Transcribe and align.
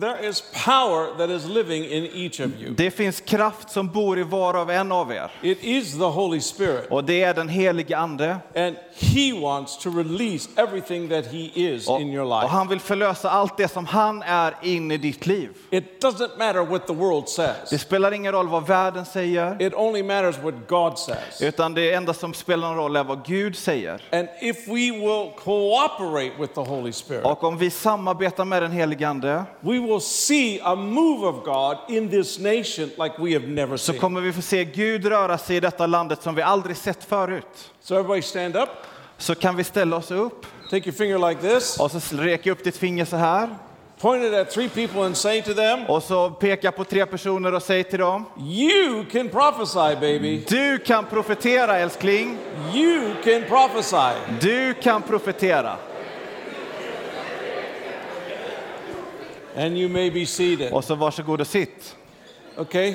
There 0.00 0.28
is 0.28 0.42
power 0.64 1.18
that 1.18 1.30
is 1.30 1.46
living 1.48 1.84
in 1.84 2.04
each 2.14 2.40
of 2.40 2.50
you. 2.60 2.74
Det 2.74 2.90
finns 2.90 3.20
kraft 3.20 3.70
som 3.70 3.88
bor 3.88 4.18
i 4.18 4.22
var 4.22 4.54
och 4.54 4.72
en 4.72 4.92
av 4.92 5.12
er. 5.12 5.30
It 5.42 5.58
is 5.64 5.92
the 5.98 6.04
Holy 6.04 6.40
Spirit, 6.40 6.90
Och 6.90 7.04
det 7.04 7.22
är 7.22 7.34
den 7.34 7.48
helige 7.48 7.96
Ande. 7.98 8.36
and 8.56 8.76
He 8.96 9.40
wants 9.40 9.78
to 9.78 9.90
release 9.90 10.48
everything 10.56 11.08
that 11.08 11.26
He 11.26 11.50
is 11.54 11.88
Och, 11.88 12.00
in 12.00 12.08
your 12.08 12.24
och 12.24 12.40
life. 12.42 12.46
han 12.52 12.68
vill 12.68 12.80
förlösa 12.80 13.30
allt 13.30 13.56
det 13.56 13.68
som 13.68 13.86
han 13.86 14.22
är 14.22 14.54
in 14.62 14.90
i 14.90 14.96
ditt 14.96 15.26
liv. 15.26 15.50
It 15.70 16.04
doesn't 16.04 16.38
matter 16.38 16.64
what 16.64 16.86
the 16.86 16.92
world 16.94 17.24
Det 17.24 17.30
says, 17.30 17.80
spelar 17.82 18.12
ingen 18.12 18.32
roll 18.32 18.48
vad 18.48 18.66
världen 18.66 19.04
säger, 19.06 19.62
it 19.62 19.74
only 19.74 20.02
matters 20.02 20.38
what 20.42 20.54
God 20.68 20.98
says. 20.98 21.42
utan 21.42 21.74
det 21.74 21.92
enda 21.92 22.14
som 22.14 22.34
spelar 22.34 22.68
någon 22.68 22.76
roll 22.76 22.96
är 22.96 23.04
vad 23.04 23.24
Gud 23.26 23.56
säger. 23.56 24.02
And 24.12 24.28
if 24.40 24.68
we 24.68 24.90
will 24.90 25.30
cooperate 25.44 26.32
with 26.40 26.54
the 26.54 26.60
Holy 26.60 26.92
Spirit, 26.92 27.24
Och 27.24 27.44
om 27.44 27.58
vi 27.58 27.70
samarbetar 27.70 28.44
med 28.44 28.62
den 28.62 28.72
helige 28.72 29.08
Ande 29.08 29.44
we 29.60 29.83
will 29.86 30.00
see 30.00 30.60
a 30.62 30.74
move 30.74 31.28
of 31.28 31.44
God 31.44 31.76
in 31.88 32.10
this 32.10 32.38
nation 32.38 32.90
like 32.98 33.14
we 33.18 33.32
have 33.32 33.46
never 33.46 33.76
så 33.76 33.92
seen. 33.92 34.00
kommer 34.00 34.20
vi 34.20 34.32
få 34.32 34.42
se 34.42 34.64
Gud 34.64 35.06
röra 35.06 35.38
sig 35.38 35.56
i 35.56 35.60
detta 35.60 35.86
landet 35.86 36.22
som 36.22 36.34
vi 36.34 36.42
aldrig 36.42 36.76
sett 36.76 37.04
förut. 37.04 37.72
So 37.80 37.94
everybody 37.94 38.22
stand 38.22 38.56
up, 38.56 38.68
Så 39.18 39.34
kan 39.34 39.56
vi 39.56 39.64
ställa 39.64 39.96
oss 39.96 40.10
upp 40.10 40.46
take 40.70 40.88
your 40.88 40.92
finger 40.96 41.28
like 41.28 41.40
this, 41.40 41.80
och 41.80 41.90
så 41.90 42.16
räcker 42.16 42.50
upp 42.50 42.64
ditt 42.64 42.76
finger 42.76 43.04
så 43.04 43.16
här 43.16 43.48
point 44.00 44.24
it 44.24 44.34
at 44.34 44.50
three 44.50 44.68
people 44.68 45.00
and 45.06 45.16
say 45.16 45.42
to 45.42 45.54
them, 45.54 45.86
och 45.88 46.02
så 46.02 46.30
peka 46.30 46.72
på 46.72 46.84
tre 46.84 47.06
personer 47.06 47.54
och 47.54 47.62
säg 47.62 47.84
till 47.84 47.98
dem 47.98 48.24
You 48.38 49.04
can 49.12 49.28
prophesy, 49.28 49.94
baby. 50.00 50.44
Du 50.48 50.78
kan 50.78 51.04
profetera 51.04 51.78
älskling, 51.78 52.38
You 52.74 53.14
can 53.24 53.42
prophesy. 53.48 54.14
du 54.40 54.74
kan 54.74 55.02
profetera. 55.02 55.76
And 59.56 59.78
you 59.78 59.88
may 59.88 60.10
be 60.10 60.26
seated. 60.26 60.72
Och 60.72 60.84
så 60.84 60.94
varsågod 60.94 61.40
och 61.40 61.46
sitt. 61.46 61.96
Okay? 62.56 62.94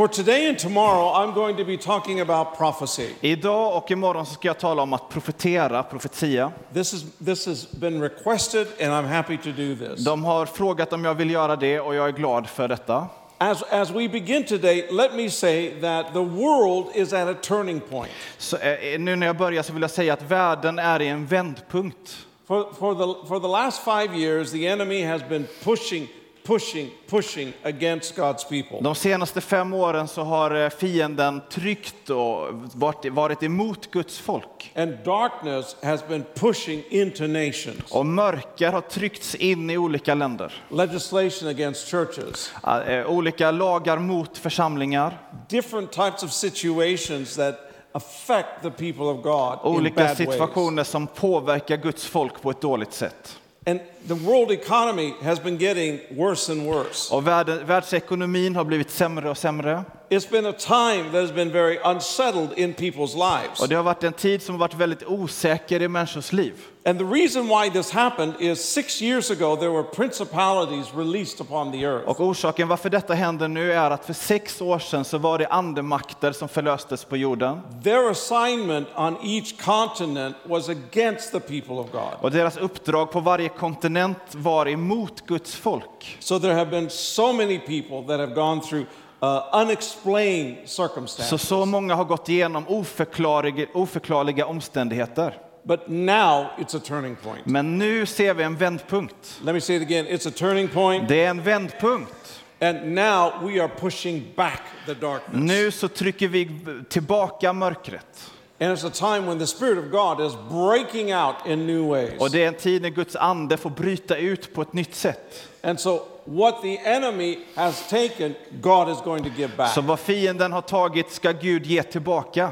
For 0.00 0.08
today 0.08 0.48
and 0.48 0.58
tomorrow, 0.58 1.12
I'm 1.12 1.34
going 1.34 1.56
to 1.56 1.64
be 1.64 1.76
talking 1.76 2.20
about 2.20 2.56
prophecy. 2.56 3.08
Idag 3.20 3.76
och 3.76 3.90
imorgon 3.90 4.26
så 4.26 4.34
ska 4.34 4.48
jag 4.48 4.58
tala 4.58 4.82
om 4.82 4.92
att 4.92 5.08
profetera, 5.08 5.82
profetia. 5.82 6.52
This, 6.72 6.94
is, 6.94 7.04
this 7.24 7.46
has 7.46 7.72
been 7.72 8.00
requested, 8.00 8.66
and 8.80 8.92
I'm 8.92 9.06
happy 9.06 9.36
to 9.36 9.52
do 9.52 9.76
this. 9.76 10.04
De 10.04 10.24
har 10.24 10.46
frågat 10.46 10.92
om 10.92 11.04
jag 11.04 11.14
vill 11.14 11.30
göra 11.30 11.56
det 11.56 11.80
och 11.80 11.94
jag 11.94 12.08
är 12.08 12.12
glad 12.12 12.48
för 12.48 12.68
detta. 12.68 13.06
As, 13.38 13.62
as 13.62 13.90
we 13.90 14.08
begin 14.08 14.44
today, 14.44 14.86
let 14.90 15.14
me 15.14 15.30
say 15.30 15.80
that 15.80 16.12
the 16.12 16.24
world 16.24 16.86
is 16.94 17.12
at 17.12 17.28
a 17.28 17.34
turning 17.42 17.80
point. 17.80 18.12
Så, 18.38 18.56
eh, 18.56 18.98
nu 18.98 19.16
när 19.16 19.26
jag 19.26 19.36
börjar 19.36 19.62
så 19.62 19.72
vill 19.72 19.82
jag 19.82 19.90
säga 19.90 20.12
att 20.12 20.22
världen 20.22 20.78
är 20.78 21.02
i 21.02 21.08
en 21.08 21.26
vändpunkt. 21.26 22.26
For, 22.50 22.64
for, 22.74 22.94
the, 22.94 23.28
for 23.28 23.38
the 23.38 23.48
last 23.48 23.80
five 23.84 24.12
years, 24.12 24.50
the 24.50 24.66
enemy 24.66 25.02
has 25.02 25.22
been 25.22 25.46
pushing, 25.62 26.08
pushing, 26.42 26.90
pushing 27.06 27.52
against 27.62 28.16
God's 28.16 28.44
people. 28.44 28.80
De 28.80 28.94
senaste 28.94 29.40
fem 29.40 29.74
åren 29.74 30.08
så 30.08 30.22
har 30.22 30.64
eh, 30.64 30.70
fienden 30.70 31.40
tryckt 31.50 32.10
och 32.10 32.48
varit, 32.74 33.12
varit 33.12 33.42
emot 33.42 33.90
Guds 33.90 34.18
folk. 34.18 34.72
And 34.74 34.94
darkness 35.04 35.76
has 35.82 36.08
been 36.08 36.24
pushing 36.34 36.82
into 36.88 37.26
nations. 37.26 37.90
Och 37.90 38.06
mörker 38.06 38.72
har 38.72 38.80
tryckts 38.80 39.34
in 39.34 39.70
i 39.70 39.78
olika 39.78 40.14
länder. 40.14 40.52
Legislation 40.68 41.48
against 41.48 41.88
churches. 41.90 42.52
Eh, 42.86 43.10
Olika 43.10 43.50
lagar 43.50 43.98
mot 43.98 44.38
församlingar. 44.38 45.18
Different 45.48 45.92
types 45.92 46.22
of 46.22 46.32
situations 46.32 47.36
that 47.36 47.69
affect 47.92 48.62
the 48.62 48.70
people 48.70 49.04
of 49.04 49.22
God 49.22 49.58
in 49.64 49.80
Olika 49.80 49.94
bad 49.94 50.06
ways. 50.06 50.16
situationer 50.16 50.84
som 50.84 51.06
påverkar 51.06 51.76
Guds 51.76 52.06
folk 52.06 52.42
på 52.42 52.50
ett 52.50 52.60
dåligt 52.60 52.92
sätt. 52.92 53.36
And 53.66 53.80
the 54.08 54.14
world 54.14 54.50
economy 54.50 55.12
has 55.22 55.42
been 55.42 55.58
getting 55.58 56.00
worse 56.10 56.52
and 56.52 56.66
worse. 56.66 57.14
Och 57.14 57.26
världen, 57.26 57.66
världsekonomin 57.66 58.56
har 58.56 58.64
blivit 58.64 58.90
sämre 58.90 59.30
och 59.30 59.38
sämre. 59.38 59.84
It's 60.08 60.30
been 60.30 60.46
a 60.46 60.52
time 60.52 61.04
that 61.12 61.20
has 61.20 61.32
been 61.32 61.52
very 61.52 61.78
unsettled 61.84 62.58
in 62.58 62.74
people's 62.74 63.14
lives. 63.14 63.60
Och 63.60 63.68
det 63.68 63.74
har 63.74 63.82
varit 63.82 64.04
en 64.04 64.12
tid 64.12 64.42
som 64.42 64.54
har 64.54 64.60
varit 64.60 64.74
väldigt 64.74 65.02
osäker 65.02 65.82
i 65.82 65.88
människors 65.88 66.32
liv. 66.32 66.54
And 66.84 66.98
the 66.98 67.04
reason 67.04 67.48
why 67.48 67.70
this 67.70 67.90
happened 67.90 68.34
is 68.38 68.64
six 68.64 69.02
years 69.02 69.30
ago 69.30 69.56
there 69.56 69.70
were 69.70 69.82
principalities 69.82 70.94
released 70.94 71.40
upon 71.40 71.72
the 71.72 71.84
earth. 71.84 72.08
Och 72.08 72.20
orsaken 72.20 72.68
varför 72.68 72.90
detta 72.90 73.14
händer 73.14 73.48
nu 73.48 73.72
är 73.72 73.90
att 73.90 74.04
för 74.04 74.12
sex 74.12 74.60
år 74.60 74.78
sedan 74.78 75.04
så 75.04 75.18
var 75.18 75.38
det 75.38 75.46
andemakter 75.46 76.32
som 76.32 76.48
förlöstes 76.48 77.04
på 77.04 77.16
jorden. 77.16 77.60
Their 77.84 78.10
assignment 78.10 78.88
on 78.96 79.16
each 79.24 79.64
continent 79.64 80.36
was 80.44 80.68
against 80.68 81.32
the 81.32 81.40
people 81.40 81.74
of 81.74 81.92
God. 81.92 82.12
Och 82.20 82.30
deras 82.30 82.56
uppdrag 82.56 83.10
på 83.10 83.20
varje 83.20 83.48
kontinent 83.48 84.34
var 84.34 84.68
emot 84.68 85.26
Guds 85.26 85.54
folk. 85.54 86.16
So 86.20 86.38
there 86.38 86.54
have 86.54 86.70
been 86.70 86.90
so 86.90 87.32
many 87.32 87.58
people 87.58 88.02
that 88.08 88.20
have 88.20 88.34
gone 88.34 88.60
through 88.60 88.86
uh, 89.22 89.60
unexplained 89.62 90.56
Så 90.64 90.88
circumstances. 90.88 91.48
så 91.48 91.66
många 91.66 91.94
har 91.94 92.04
gått 92.04 92.28
igenom 92.28 92.64
oförklarliga, 92.68 93.66
oförklarliga 93.74 94.46
omständigheter. 94.46 95.34
But 95.62 95.88
now 95.88 96.46
it's 96.58 96.76
a 96.76 96.80
turning 96.84 97.16
point. 97.16 97.46
Men 97.46 97.78
nu 97.78 98.06
ser 98.06 98.34
vi 98.34 98.42
en 98.44 98.56
vändpunkt. 98.56 99.40
Let 99.44 99.54
me 99.54 99.60
say 99.60 99.76
it 99.76 99.82
again 99.82 100.06
it's 100.06 100.28
a 100.28 100.32
turning 100.36 100.68
point, 100.68 101.08
Det 101.08 101.24
är 101.24 101.30
en 101.30 101.42
vändpunkt. 101.42 102.40
and 102.60 102.94
now 102.94 103.32
we 103.42 103.60
are 103.62 103.68
pushing 103.68 104.32
back 104.36 104.62
the 104.86 104.94
darkness. 104.94 105.40
Nu 105.42 105.70
så 105.70 105.88
trycker 105.88 106.28
vi 106.28 106.50
tillbaka 106.88 107.52
mörkret. 107.52 108.30
And 108.62 108.72
it's 108.72 108.86
a 108.86 108.90
time 108.90 109.26
when 109.26 109.38
the 109.38 109.46
Spirit 109.46 109.78
of 109.78 109.90
God 109.90 110.20
is 110.26 110.32
breaking 110.50 111.14
out 111.14 111.36
in 111.46 111.66
new 111.66 111.88
ways. 111.88 112.20
Och 112.20 112.30
det 112.30 112.44
är 112.44 112.48
en 112.48 112.54
tid 112.54 112.82
när 112.82 112.88
Guds 112.90 113.16
ande 113.16 113.56
får 113.56 113.70
bryta 113.70 114.16
ut 114.16 114.54
på 114.54 114.62
ett 114.62 114.72
nytt 114.72 114.94
sätt. 114.94 115.48
And 115.62 115.80
so, 115.80 116.02
what 116.24 116.62
the 116.62 116.78
enemy 116.78 117.38
has 117.54 117.88
taken, 117.88 118.34
God 118.50 118.88
is 118.88 118.98
going 119.04 119.24
to 119.24 119.30
give 119.36 119.56
back. 119.56 119.74
Så 119.74 119.80
vad 119.80 120.00
fienden 120.00 120.52
har 120.52 120.62
tagit 120.62 121.12
ska 121.12 121.32
Gud 121.32 121.66
ge 121.66 121.82
tillbaka. 121.82 122.50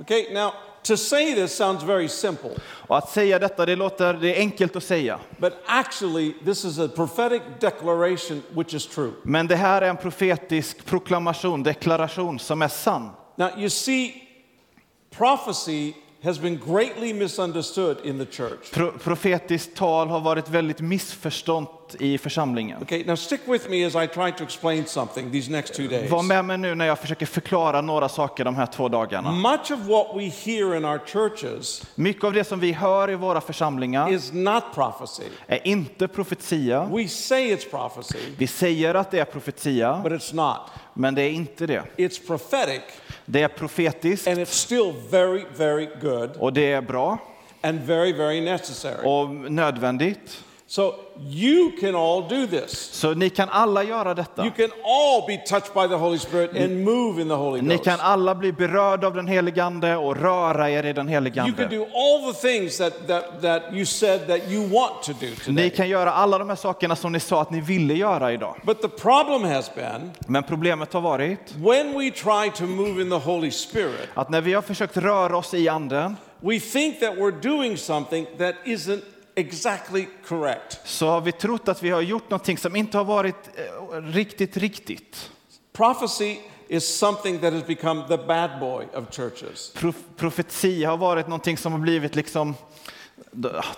Okay, 0.00 0.34
now, 0.34 0.52
to 0.88 0.96
say 0.96 1.34
this 1.34 1.56
sounds 1.56 1.84
very 1.84 2.08
simple, 2.08 2.50
Och 2.86 2.98
att 2.98 3.10
säga 3.10 3.38
detta, 3.38 3.66
det 3.66 3.76
låter 3.76 4.14
det 4.14 4.36
är 4.36 4.38
enkelt 4.40 4.76
att 4.76 4.84
säga. 4.84 5.18
but 5.38 5.52
actually, 5.66 6.32
this 6.44 6.64
is 6.64 6.78
a 6.78 6.88
prophetic 6.96 7.42
declaration 7.60 8.42
which 8.50 8.74
is 8.74 8.86
true. 8.86 9.12
Men 9.22 9.46
det 9.46 9.56
här 9.56 9.82
är 9.82 9.90
en 9.90 9.96
profetisk 9.96 10.84
proklamation, 10.84 11.62
deklaration 11.62 12.38
som 12.38 12.62
är 12.62 12.68
sann. 12.68 13.10
Now, 13.36 13.50
you 13.58 13.70
see, 13.70 14.14
prophecy 15.16 15.92
has 16.24 16.40
been 16.40 16.60
greatly 16.66 17.14
misunderstood 17.14 17.96
in 18.04 18.18
the 18.18 18.26
church. 18.32 18.70
Pro 18.72 18.92
profetiskt 18.92 19.76
tal 19.76 20.08
har 20.08 20.20
varit 20.20 20.48
väldigt 20.50 20.80
missförstått 20.80 21.96
i 22.00 22.18
församlingen. 22.18 22.82
Okay, 22.82 23.04
now 23.04 23.16
stick 23.16 23.40
with 23.46 23.70
me 23.70 23.84
as 23.86 23.94
I 23.94 24.06
try 24.06 24.32
to 24.32 24.44
explain 24.44 24.84
something 24.86 25.32
these 25.32 25.50
next 25.50 25.74
two 25.74 25.88
days. 25.88 26.10
Var 26.10 26.22
med 26.22 26.44
mig 26.44 26.58
nu 26.58 26.74
när 26.74 26.86
jag 26.86 26.98
försöker 26.98 27.26
förklara 27.26 27.80
några 27.80 28.08
saker 28.08 28.44
de 28.44 28.56
här 28.56 28.66
två 28.66 28.88
dagarna. 28.88 29.32
Much 29.32 29.70
of 29.72 29.78
what 29.86 30.06
we 30.16 30.22
hear 30.22 30.76
in 30.76 30.84
our 30.84 30.98
churches 31.06 31.82
Mycket 31.94 32.24
av 32.24 32.32
det 32.32 32.44
som 32.44 32.60
vi 32.60 32.72
hör 32.72 33.10
i 33.10 33.14
våra 33.14 33.40
församlingar 33.40 34.12
is 34.12 34.32
not 34.32 34.64
prophecy. 34.74 35.22
är 35.46 35.66
inte 35.66 36.08
profetia. 36.08 36.84
We 36.84 37.08
say 37.08 37.54
it's 37.54 37.70
prophecy, 37.70 38.18
Vi 38.38 38.46
säger 38.46 38.94
att 38.94 39.10
det 39.10 39.18
är 39.18 39.24
profetia, 39.24 40.00
but 40.02 40.12
it's 40.12 40.34
not. 40.34 40.60
men 40.94 41.14
det 41.14 41.22
är 41.22 41.30
inte 41.30 41.66
det. 41.66 41.82
It's 41.96 42.26
prophetic, 42.26 42.82
Det 43.30 43.42
är 43.42 43.48
profetiskt 43.48 44.28
and 44.28 44.38
it's 44.38 44.44
still 44.46 44.92
very, 45.10 45.44
very 45.56 45.88
good 46.00 46.30
och 46.38 46.52
det 46.52 46.72
är 46.72 46.80
bra 46.80 47.18
and 47.60 47.80
very, 47.80 48.12
very 48.12 48.40
necessary. 48.40 49.06
och 49.06 49.30
nödvändigt. 49.30 50.44
So 50.70 50.94
you 51.30 51.70
can 51.80 51.94
all 51.94 52.28
do 52.28 52.46
this. 52.46 52.78
Så 52.92 53.14
ni 53.14 53.30
kan 53.30 53.48
alla 53.48 53.82
göra 53.84 54.14
detta. 54.14 54.42
You 54.44 54.50
can 54.56 54.70
all 54.84 55.26
be 55.26 55.36
touched 55.36 55.74
by 55.74 55.88
the 55.88 55.94
Holy 55.96 56.18
Spirit 56.18 56.50
and 56.56 56.84
move 56.84 57.22
in 57.22 57.28
the 57.28 57.34
Holy 57.34 57.62
Ni 57.62 57.68
Ghost. 57.74 57.84
kan 57.84 58.00
alla 58.00 58.34
bli 58.34 58.52
berörda 58.52 59.06
av 59.06 59.14
den 59.14 59.26
helige 59.26 59.64
Ande 59.64 59.96
och 59.96 60.16
röra 60.16 60.70
er 60.70 60.86
i 60.86 60.92
den 60.92 61.08
helige 61.08 61.40
You 61.40 61.52
can 61.56 61.64
Ande. 61.64 61.76
do 61.76 61.84
all 61.94 62.32
the 62.32 62.48
things 62.48 62.78
that, 62.78 62.92
that, 63.06 63.42
that 63.42 63.62
you 63.72 63.84
said 63.86 64.26
that 64.26 64.50
you 64.50 64.68
want 64.68 65.02
to 65.02 65.12
do 65.12 65.26
Ni 65.26 65.36
today. 65.44 65.70
kan 65.70 65.88
göra 65.88 66.12
alla 66.12 66.38
de 66.38 66.48
här 66.48 66.56
sakerna 66.56 66.96
som 66.96 67.12
ni 67.12 67.20
sa 67.20 67.42
att 67.42 67.50
ni 67.50 67.60
ville 67.60 67.94
göra 67.94 68.32
idag. 68.32 68.56
But 68.64 68.82
the 68.82 68.88
problem 68.88 69.44
has 69.44 69.74
been 69.74 70.10
Men 70.26 70.42
problemet 70.42 70.92
har 70.92 71.00
varit 71.00 71.54
when 71.56 71.98
we 71.98 72.10
try 72.10 72.50
to 72.54 72.64
move 72.66 73.02
in 73.02 73.10
the 73.10 73.16
Holy 73.30 73.50
Spirit, 73.50 74.08
att 74.14 74.30
när 74.30 74.40
vi 74.40 74.52
har 74.52 74.62
försökt 74.62 74.96
röra 74.96 75.36
oss 75.36 75.54
i 75.54 75.68
Anden 75.68 76.16
we 76.40 76.60
think 76.60 77.00
that 77.00 77.14
we're 77.14 77.40
doing 77.42 77.76
something 77.76 78.26
that 78.38 78.54
isn't 78.64 79.00
exactly 79.38 80.06
correct. 80.26 80.80
så 80.84 81.06
har 81.08 81.20
vi 81.20 81.32
trott 81.32 81.68
att 81.68 81.82
vi 81.82 81.90
har 81.90 82.00
gjort 82.00 82.30
någonting 82.30 82.58
som 82.58 82.76
inte 82.76 82.98
har 82.98 83.04
varit 83.04 83.50
eh, 83.54 84.02
riktigt, 84.02 84.56
riktigt. 84.56 85.30
Prophecy 85.72 86.36
is 86.68 86.98
something 86.98 87.38
that 87.38 87.52
has 87.52 87.66
become 87.66 88.08
the 88.08 88.16
bad 88.16 88.60
boy 88.60 88.86
of 88.94 89.04
churches. 89.10 89.72
Prof 89.72 89.96
profetia 90.16 90.90
har 90.90 90.96
varit 90.96 91.28
någonting 91.28 91.56
som 91.56 91.72
har 91.72 91.78
blivit 91.78 92.16
liksom 92.16 92.54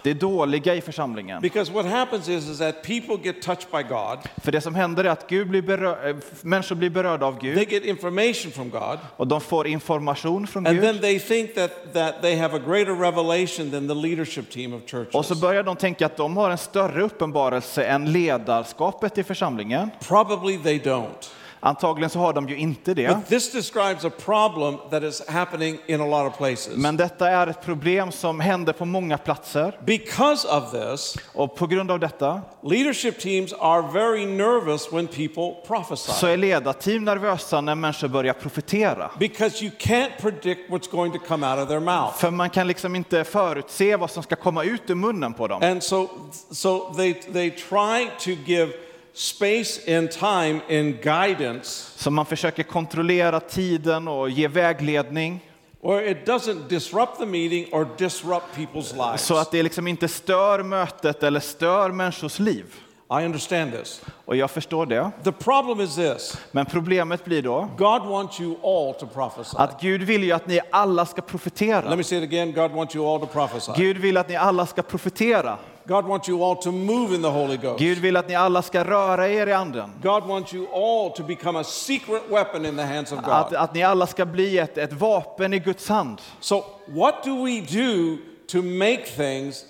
det 0.03 0.15
dåliga 0.15 0.75
i 0.75 0.81
församlingen. 0.81 1.43
Because 1.43 1.73
what 1.73 1.87
happens 1.87 2.29
is, 2.29 2.49
is 2.49 2.59
that 2.59 2.83
people 2.83 3.17
get 3.23 3.43
touched 3.43 3.71
by 3.73 3.83
God, 3.83 4.19
För 4.43 4.53
det 4.53 4.61
som 4.61 4.75
händer 4.75 5.05
är 5.05 5.09
att 5.09 5.29
Gud 5.29 5.49
blir 5.49 5.85
eh, 5.85 6.17
människor 6.43 6.75
blir 6.77 6.91
berörda 6.91 7.27
av 7.27 7.41
they 7.41 7.55
Gud 7.55 7.71
get 7.71 7.85
information 7.85 8.53
from 8.53 8.71
God, 8.71 8.99
och 9.17 9.27
de 9.27 9.41
får 9.41 9.67
information 9.67 10.47
från 10.47 10.67
and 10.67 10.81
then 10.81 10.93
Gud. 10.93 11.03
they 11.03 11.19
think 11.19 11.55
that, 11.55 11.71
that 11.93 12.23
they 12.23 12.37
have 12.37 12.57
a 12.57 12.61
greater 12.67 12.95
revelation 12.95 13.71
than 13.71 13.89
the 13.89 13.95
leadership 13.95 14.51
team 14.51 14.73
of 14.75 14.83
Och 14.83 14.89
så 14.91 14.97
churches. 14.97 15.41
börjar 15.41 15.63
de 15.63 15.77
tänka 15.77 16.07
att 16.07 16.17
de 16.17 16.37
har 16.37 16.51
en 16.51 16.59
större 16.59 17.03
uppenbarelse 17.03 17.85
än 17.85 18.13
ledarskapet 18.13 19.19
i 19.19 19.23
församlingen. 19.25 19.91
Probably 20.09 20.59
they 20.59 20.79
don't. 20.79 21.31
Antagligen 21.62 22.11
så 22.11 22.19
har 22.19 22.33
de 22.33 22.49
ju 22.49 22.57
inte 22.57 22.95
det. 22.95 23.09
But 23.09 23.29
this 23.29 23.53
describes 23.53 24.05
a 24.05 24.11
problem 24.25 24.77
that 24.91 25.03
is 25.03 25.29
happening 25.29 25.79
in 25.87 26.01
a 26.01 26.07
lot 26.07 26.33
of 26.33 26.39
places. 26.39 26.77
Men 26.77 26.97
detta 26.97 27.29
är 27.29 27.47
ett 27.47 27.62
problem 27.62 28.12
som 28.12 28.41
händer 28.41 28.73
på 28.73 28.85
många 28.85 29.19
platser. 29.19 29.79
Because 29.85 30.49
of 30.49 30.71
this, 30.71 31.17
Och 31.35 31.57
på 31.57 31.67
grund 31.67 31.91
av 31.91 32.01
detta 32.01 32.43
leadership 32.62 33.21
teams 33.21 33.53
are 33.53 33.83
very 33.93 34.27
nervous 34.27 34.93
when 34.93 35.07
people 35.07 35.33
så 35.33 35.67
prophesy. 35.67 36.27
är 36.27 36.37
ledarteam 36.37 37.05
nervösa 37.05 37.61
när 37.61 37.75
människor 37.75 38.09
börjar 38.09 38.33
profetera. 38.33 39.11
Because 39.19 39.65
you 39.65 39.73
can't 39.79 40.11
predict 40.21 40.71
what's 40.71 40.91
going 40.91 41.12
to 41.12 41.19
come 41.19 41.47
out 41.51 41.59
of 41.59 41.69
their 41.69 41.81
mouth. 41.81 42.19
För 42.19 42.31
man 42.31 42.51
kan 42.51 42.67
liksom 42.67 42.97
inte 42.97 43.25
förutse 43.25 43.97
vad 43.97 44.11
som 44.11 44.23
ska 44.23 44.37
komma 44.37 44.65
ut 44.65 44.91
ur 44.91 44.95
munnen 44.95 45.35
på 45.35 45.49
dem. 45.49 45.62
And 45.62 45.83
so, 45.83 46.09
so 46.51 46.95
they, 46.97 47.15
they 47.15 47.51
try 47.51 48.11
to 48.19 48.31
give 48.31 48.73
space 49.21 49.99
and 49.99 50.11
time 50.11 50.61
in 50.69 50.93
guidance 51.03 51.91
Så 51.97 52.11
man 52.11 52.27
försöker 52.27 52.63
kontrollera 52.63 53.41
tiden 53.41 54.09
och 54.09 54.31
ge 54.31 54.49
vägledning 54.49 55.41
where 55.83 56.11
it 56.11 56.27
doesn't 56.29 56.69
disrupt 56.69 57.19
the 57.19 57.27
meeting 57.27 57.67
or 57.73 57.89
disrupt 57.99 58.47
people's 58.57 58.93
lives. 59.07 59.23
så 59.23 59.37
att 59.37 59.51
det 59.51 59.63
liksom 59.63 59.87
inte 59.87 60.09
stör 60.09 60.63
mötet 60.63 61.23
eller 61.23 61.41
stör 61.41 61.91
människors 61.91 62.39
liv. 62.39 62.65
I 63.12 63.25
understand 63.25 63.73
this. 63.73 64.03
Och 64.27 64.37
jag 64.37 64.51
förstår 64.51 64.87
det. 64.87 65.11
The 65.25 65.33
problem 65.33 65.81
is 65.81 65.95
this 65.97 66.37
Men 66.53 66.67
problemet 66.67 67.25
blir 67.25 67.43
då 67.43 67.69
God 67.79 68.03
wants 68.07 68.41
you 68.41 68.57
all 68.65 68.95
to 68.95 69.07
prophesy. 69.07 69.57
att 69.59 69.81
Gud 69.81 70.03
vill 70.03 70.25
ju 70.25 70.33
att 70.33 70.47
ni 70.47 70.61
alla 70.71 71.07
ska 71.07 71.17
Let 71.17 71.27
profetera. 71.27 71.97
me 71.97 72.03
say 72.05 72.19
it 72.19 72.25
again 72.25 72.53
God 72.53 72.71
wants 72.71 72.97
you 72.97 73.07
all 73.15 73.21
to 73.21 73.27
prophesy. 73.27 73.73
Gud 73.77 73.97
vill 73.99 74.17
att 74.17 74.29
ni 74.29 74.37
alla 74.37 74.67
ska 74.67 74.83
profetera. 74.83 75.59
God 75.87 76.05
wants 76.05 76.29
you 76.29 76.45
all 76.45 76.57
to 76.57 76.71
move 76.73 77.15
in 77.15 77.23
the 77.23 77.29
Holy 77.29 77.57
Ghost. 77.57 77.79
Gud 77.79 77.99
vill 77.99 78.17
att 78.17 78.29
ni 78.29 78.35
alla 78.35 78.62
ska 78.62 78.85
röra 78.85 79.29
er 79.29 79.47
i 79.47 79.53
anden. 79.53 79.91
God 80.03 80.25
wants 80.25 80.55
you 80.55 80.67
all 80.75 81.11
to 81.11 81.23
become 81.23 81.61
a 81.61 81.65
secret 81.65 82.23
weapon 82.31 82.67
in 82.67 82.77
the 82.77 82.83
hands 82.83 83.12
of 83.12 83.19
Att, 83.19 83.51
God. 83.51 83.59
att 83.59 83.75
ni 83.75 83.83
alla 83.83 84.07
ska 84.07 84.27
bli 84.27 84.59
ett, 84.59 84.79
ett 84.79 84.93
vapen 84.93 85.55
i 85.55 85.59
Guds 85.59 85.89
hand. 85.89 86.21
So, 86.41 86.65
what 86.87 87.25
do 87.25 87.45
we 87.45 87.61
do 87.61 88.17
to 88.53 88.62
make 88.62 89.03
things 89.17 89.65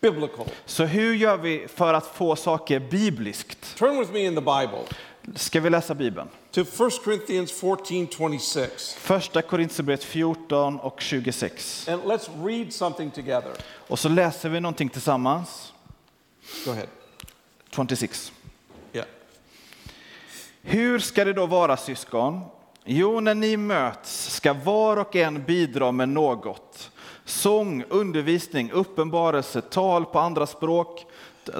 biblical? 0.00 0.46
Så 0.64 0.84
hur 0.84 1.14
gör 1.14 1.36
vi 1.36 1.66
för 1.74 1.94
att 1.94 2.06
få 2.06 2.36
saker 2.36 2.80
bibliskt? 2.80 3.76
Turn 3.76 3.98
with 3.98 4.12
me 4.12 4.20
in 4.20 4.34
the 4.34 4.40
Bible 4.40 4.82
Ska 5.34 5.60
vi 5.60 5.70
läsa 5.70 5.94
Bibeln? 5.94 6.28
to 6.50 6.60
1 6.60 6.68
Corinthians 7.04 7.52
14 7.52 8.08
26. 8.08 8.94
Första 8.94 9.42
Korinthierbrevet 9.42 10.04
14 10.04 10.78
och 10.80 11.00
26. 11.00 11.88
And 11.88 12.02
let's 12.02 12.46
read 12.46 12.72
something 12.72 13.10
together. 13.10 13.52
Och 13.88 13.98
så 13.98 14.08
läser 14.08 14.48
vi 14.48 14.60
någonting 14.60 14.88
tillsammans. 14.88 15.72
Go 16.64 16.70
ahead. 16.70 16.86
26. 17.70 18.32
Yeah. 18.92 19.06
Hur 20.62 20.98
ska 20.98 21.24
det 21.24 21.32
då 21.32 21.46
vara 21.46 21.76
syskon? 21.76 22.44
Jo, 22.84 23.20
när 23.20 23.34
ni 23.34 23.56
möts 23.56 24.34
ska 24.34 24.52
var 24.52 24.96
och 24.96 25.16
en 25.16 25.42
bidra 25.42 25.92
med 25.92 26.08
något. 26.08 26.90
Sång, 27.26 27.84
undervisning, 27.88 28.70
uppenbarelse, 28.70 29.60
tal 29.60 30.04
på 30.04 30.18
andra 30.18 30.46
språk, 30.46 31.06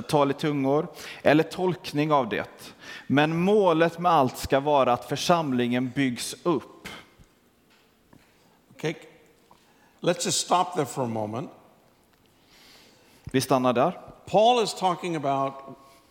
tal 0.09 0.31
i 0.31 0.35
tungor 0.35 0.87
eller 1.23 1.43
tolkning 1.43 2.13
av 2.13 2.29
det. 2.29 2.73
Men 3.07 3.41
målet 3.41 3.99
med 3.99 4.13
allt 4.13 4.39
ska 4.39 4.61
vara 4.61 4.93
att 4.93 5.09
församlingen 5.09 5.91
byggs 5.91 6.37
upp. 6.43 6.89
Okay. 8.75 8.95
Let's 10.01 10.25
just 10.25 10.41
stop 10.41 10.65
there 10.75 10.87
for 10.87 11.05
a 11.05 11.09
moment. 11.09 11.51
Vi 13.25 13.41
stannar 13.41 13.73
där. 13.73 14.01
Paul 14.27 14.65
is 14.65 14.75
talking 14.75 15.17
about 15.17 15.53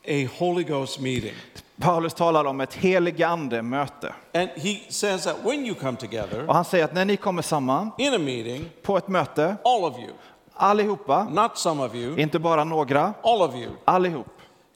a 0.08 0.30
Holy 0.38 0.64
Ghost 0.64 1.00
meeting. 1.00 1.34
Paulus 1.80 2.14
talar 2.14 2.46
om 2.46 2.62
ett 2.62 2.74
helige 2.74 3.28
ande 3.28 3.62
möte. 3.62 4.14
And 4.34 4.50
he 4.56 4.80
says 4.90 5.24
that 5.24 5.36
when 5.44 5.66
you 5.66 5.76
come 5.76 5.98
together 5.98 6.48
Och 6.48 6.56
han 6.56 6.66
säger 6.66 6.86
att 6.86 6.94
när 6.94 7.06
ni 7.06 7.18
kommer 7.18 7.42
samman 7.42 7.92
in 7.98 8.14
a 8.14 8.18
meeting, 8.18 8.70
på 8.82 8.98
ett 8.98 9.08
möte, 9.08 9.56
all 9.64 9.84
of 9.84 10.00
you, 10.00 10.12
allihopa, 10.54 11.24
not 11.24 11.58
some 11.58 11.84
of 11.86 11.96
you, 11.96 12.20
inte 12.20 12.40
bara 12.40 12.64
några, 12.64 13.14
all 13.24 13.42
of 13.42 13.56
you, 13.56 13.72
allihop, 13.86 14.28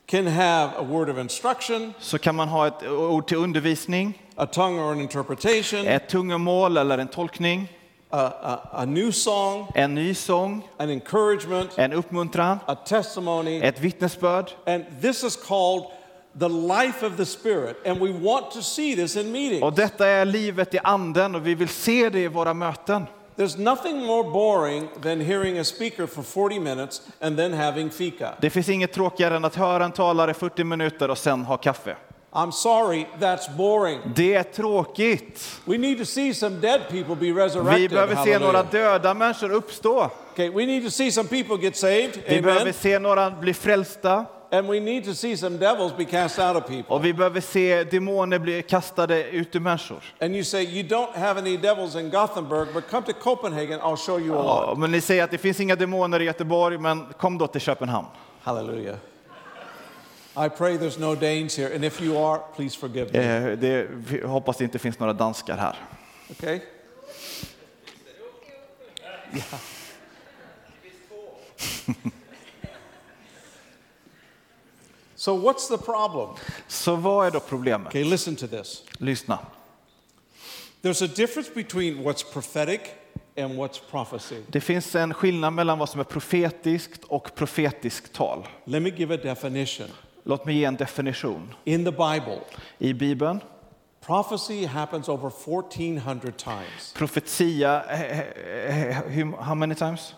can 0.06 0.28
have 0.28 0.72
a 0.78 0.84
word 0.84 1.10
of 1.10 1.18
instruction, 1.18 1.94
så 2.00 2.18
kan 2.18 2.36
man 2.36 2.48
ha 2.48 2.68
ett 2.68 2.84
ord 2.88 3.28
till 3.28 3.38
undervisning, 3.38 4.22
a 4.36 4.46
tongue 4.46 4.82
or 4.84 4.92
an 4.92 5.02
interpretation, 5.02 5.88
ett 5.88 6.10
tungomål 6.10 6.78
eller 6.78 6.98
en 6.98 7.08
tolkning, 7.08 7.68
a, 8.10 8.32
a, 8.42 8.60
a 8.72 8.86
new 8.86 9.12
song, 9.12 9.68
en 9.76 9.96
ny 9.96 10.14
sång, 10.14 10.68
an 10.78 10.90
encouragement, 10.90 11.78
en 11.78 11.94
uppmuntran, 11.94 12.60
a 12.66 12.76
testimony. 12.76 13.62
ett 13.62 13.80
vittnesbörd. 13.80 14.52
And 14.66 14.86
this 15.02 15.24
is 15.24 15.36
called 15.36 15.86
the 16.40 16.50
life 16.50 17.06
of 17.06 17.18
the 17.18 17.26
Spirit. 17.26 17.88
And 17.88 18.00
we 18.02 18.12
want 18.12 18.52
to 18.52 18.62
see 18.62 18.96
this 18.96 19.16
in 19.16 19.32
meetings. 19.32 19.64
Och 19.64 19.74
detta 19.74 20.08
är 20.08 20.26
livet 20.26 20.74
i 20.74 20.80
anden 20.84 21.36
och 21.36 21.48
vi 21.48 21.56
vill 21.56 21.70
se 21.70 22.10
det 22.10 22.20
i 22.20 22.28
våra 22.28 22.54
möten. 22.54 23.06
There's 23.36 23.58
nothing 23.60 24.06
more 24.06 24.24
boring 24.24 24.88
than 25.02 25.22
hearing 25.22 25.60
a 25.60 25.64
speaker 25.64 26.06
for 26.06 26.24
40 26.24 26.60
minutes 26.60 27.02
and 27.22 27.38
then 27.38 27.54
having 27.54 27.90
fika. 27.90 28.34
Det 28.42 28.50
finns 28.50 28.70
inget 28.70 28.94
tråkigare 28.94 29.36
än 29.36 29.46
att 29.46 29.56
höra 29.56 29.86
en 29.86 29.92
talare 29.92 30.34
40 30.34 30.64
minuter 30.64 31.10
och 31.10 31.18
sen 31.18 31.42
ha 31.42 31.58
kaffe. 31.58 31.96
I'm 32.32 32.52
sorry, 32.52 33.06
that's 33.20 33.56
boring. 33.58 34.00
Det 34.16 34.34
är 34.36 34.44
tråkigt. 34.44 35.62
We 35.66 35.78
need 35.78 35.98
to 35.98 36.06
see 36.06 36.34
some 36.34 36.56
dead 36.56 36.82
people 36.90 37.16
be 37.16 37.42
resurrected. 37.42 37.82
Vi 37.82 37.90
behöver 37.90 38.16
se 38.16 38.40
några 38.40 38.58
Hallelujah. 38.58 38.92
döda 38.92 39.14
människor 39.14 39.52
uppstå. 39.52 40.10
Okay, 40.34 40.50
we 40.50 40.66
need 40.66 40.84
to 40.84 40.92
see 40.92 41.12
some 41.12 41.30
people 41.30 41.56
get 41.66 41.76
saved. 41.76 42.20
Vi 42.28 42.42
behöver 42.42 42.62
Amen. 42.62 42.74
se 42.74 43.00
några 43.00 43.32
bli 43.32 43.54
frälsta. 43.54 44.26
And 44.52 44.68
we 44.68 44.80
need 44.80 45.06
to 45.06 45.14
see 45.16 45.38
some 45.38 45.58
devils 45.58 45.94
be 45.98 46.06
cast 46.06 46.40
out 46.40 46.56
of 46.56 46.68
people. 46.68 46.96
Och 46.96 47.06
vi 47.06 47.14
behöver 47.14 47.42
se 47.42 47.84
demoner 47.84 48.40
bli 48.40 48.62
kastade 48.62 49.24
ut 49.24 49.56
ur 49.56 49.60
människor. 49.60 50.04
And 50.22 50.36
you 50.36 50.44
say, 50.44 50.64
You 50.64 50.84
don't 50.88 51.16
have 51.16 51.40
any 51.40 51.58
devils 51.58 51.96
in 51.96 52.10
Gothenburg, 52.10 52.68
but 52.74 52.90
come 52.90 53.06
to 53.06 53.14
Copenhagen, 53.14 53.80
I'll 53.80 53.98
show 53.98 54.20
you 54.20 54.34
a 54.36 54.44
lot. 54.44 54.64
Ja, 54.68 54.76
men 54.78 54.92
ni 54.92 55.02
säger 55.02 55.24
att 55.24 55.32
det 55.32 55.38
finns 55.38 55.60
inga 55.60 55.76
demoner 55.76 56.20
i 56.20 56.24
Göteborg, 56.24 56.78
men 56.78 57.06
kom 57.18 57.38
då 57.38 57.48
till 57.48 57.62
Köpenhamn. 57.62 58.08
Hallelujah. 58.42 58.96
I 60.46 60.50
pray 60.50 60.78
there's 60.78 61.00
no 61.00 61.16
Danes 61.16 61.58
here, 61.58 61.76
and 61.76 61.86
if 61.86 62.02
you 62.02 62.18
are, 62.18 62.42
please 62.56 62.78
forgive 62.78 63.14
me. 63.14 63.20
Eh, 63.20 63.58
Det, 63.58 63.88
hoppas 64.26 64.58
det 64.58 64.64
inte 64.64 64.80
finns 64.80 65.00
några 65.00 65.14
danskar 65.14 65.58
här. 65.58 65.76
Okay? 66.32 66.60
Yeah. 69.34 69.44
So, 75.20 75.34
what's 75.34 75.68
the 75.68 75.78
problem? 75.78 76.30
Så 76.68 76.96
vad 76.96 77.28
är 77.28 77.32
då 77.32 77.40
problemet? 77.40 77.88
Okay, 77.88 78.04
listen 78.04 78.36
to 78.36 78.48
this. 78.48 78.84
Lyssna. 78.98 79.40
There's 80.82 81.02
a 81.06 81.08
difference 81.16 81.54
between 81.56 82.04
what's 82.04 82.34
prophetic 82.34 82.82
and 83.38 83.52
what's 83.52 83.80
prophecy. 83.92 84.36
Det 84.48 84.62
finns 84.62 84.96
en 84.96 85.14
skillnad 85.14 85.54
mellan 85.54 85.80
vad 85.80 85.90
som 85.90 86.00
är 86.00 86.04
profetiskt 86.04 87.04
och 87.04 87.36
profetiskt 87.36 88.14
tal. 88.14 88.48
Let 88.64 88.82
me 88.82 88.90
give 88.90 89.14
a 89.16 89.18
definition. 89.24 89.88
Låt 90.24 90.46
mig 90.46 90.56
ge 90.56 90.66
en 90.66 90.76
definition. 90.76 91.54
In 91.64 91.86
the 91.86 91.92
Bible, 91.92 92.40
I 92.78 92.94
Bibeln, 92.94 93.42
prophecy 94.06 94.66
happens 94.66 95.10
over 95.10 95.30
1400 95.30 96.32
times. 96.38 96.94
profetia, 96.94 97.84
eh, 97.90 98.20
eh, 98.20 99.20
eh, 99.20 99.42
how 99.42 99.56
many 99.56 99.76
times? 99.76 100.14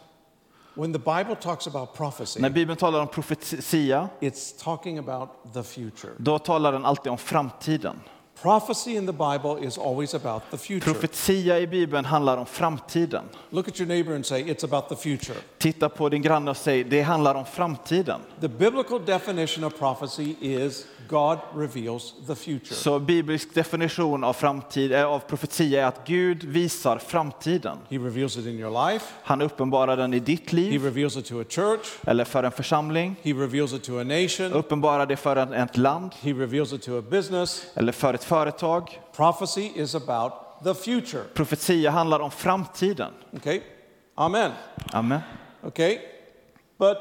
When 0.75 0.93
the 0.93 0.99
Bible 0.99 1.35
talks 1.35 1.67
about 1.67 1.93
prophecy, 1.93 2.39
När 2.41 2.49
Bibeln 2.49 2.77
talar 2.77 2.99
om 3.01 3.07
profetia, 3.07 4.09
it's 4.19 4.63
talking 4.63 4.97
about 4.97 5.29
the 5.53 5.63
future. 5.63 6.11
då 6.17 6.39
talar 6.39 6.71
den 6.71 6.85
alltid 6.85 7.11
om 7.11 7.17
framtiden. 7.17 7.99
Prophecy 8.41 8.95
in 8.95 9.05
the 9.05 9.13
Bible 9.13 9.67
is 9.67 9.77
always 9.77 10.13
about 10.15 10.43
the 10.51 10.57
future. 10.57 10.93
Profetia 10.93 11.59
i 11.59 11.67
Bibeln 11.67 12.05
handlar 12.05 12.37
om 12.37 12.45
framtiden. 12.45 13.23
Look 13.49 13.67
at 13.67 13.79
your 13.79 13.87
neighbor 13.87 14.15
and 14.15 14.25
say, 14.25 14.41
It's 14.41 14.63
about 14.63 14.89
the 14.89 14.95
future. 14.95 15.37
Titta 15.57 15.89
på 15.89 16.09
din 16.09 16.21
granne 16.21 16.51
och 16.51 16.57
säg, 16.57 16.83
det 16.83 17.01
handlar 17.01 17.35
om 17.35 17.45
framtiden. 17.45 18.19
The 18.41 18.47
biblical 18.47 19.05
definition 19.05 19.63
of 19.63 19.77
prophecy 19.79 20.35
is 20.41 20.85
God 21.09 21.37
reveals 21.55 22.13
the 22.27 22.35
future. 22.35 22.75
Så 22.75 22.99
biblisk 22.99 23.53
definition 23.53 24.23
av, 24.23 24.33
framtid, 24.33 24.93
eh, 24.93 25.05
av 25.05 25.19
profetia 25.19 25.81
är 25.81 25.85
att 25.85 26.07
Gud 26.07 26.43
visar 26.43 26.97
framtiden. 26.97 27.77
He 27.89 27.97
reveals 27.97 28.37
it 28.37 28.45
in 28.45 28.59
your 28.59 28.91
life, 28.91 29.05
Han 29.23 29.41
uppenbarar 29.41 29.97
den 29.97 30.13
i 30.13 30.19
ditt 30.19 30.49
He 30.49 30.55
liv 30.55 30.83
reveals 30.83 31.17
it 31.17 31.25
to 31.25 31.41
a 31.41 31.43
church, 31.49 31.87
eller 32.05 32.23
för 32.23 32.43
en 32.43 32.51
församling. 32.51 33.15
He 33.21 33.31
reveals 33.33 33.73
it 33.73 33.83
to 33.83 33.99
a 33.99 34.03
nation, 34.03 34.53
Uppenbarar 34.53 35.05
det 35.05 35.15
för 35.15 35.53
ett 35.53 35.77
land 35.77 36.11
He 36.21 36.31
reveals 36.33 36.73
it 36.73 36.81
to 36.81 36.97
a 36.97 37.03
business. 37.09 37.65
eller 37.73 37.91
för 37.91 38.13
ett 38.13 38.23
företag. 38.31 38.99
Prophecy 39.15 39.71
is 39.75 39.95
about 39.95 40.33
the 40.63 40.73
future. 40.73 41.23
Profetia 41.33 41.91
handlar 41.91 42.19
om 42.19 42.31
framtiden. 42.31 43.11
Okay? 43.35 43.61
Amen. 44.15 44.51
Amen. 44.93 45.19
Okay? 45.63 45.99
But 46.77 46.97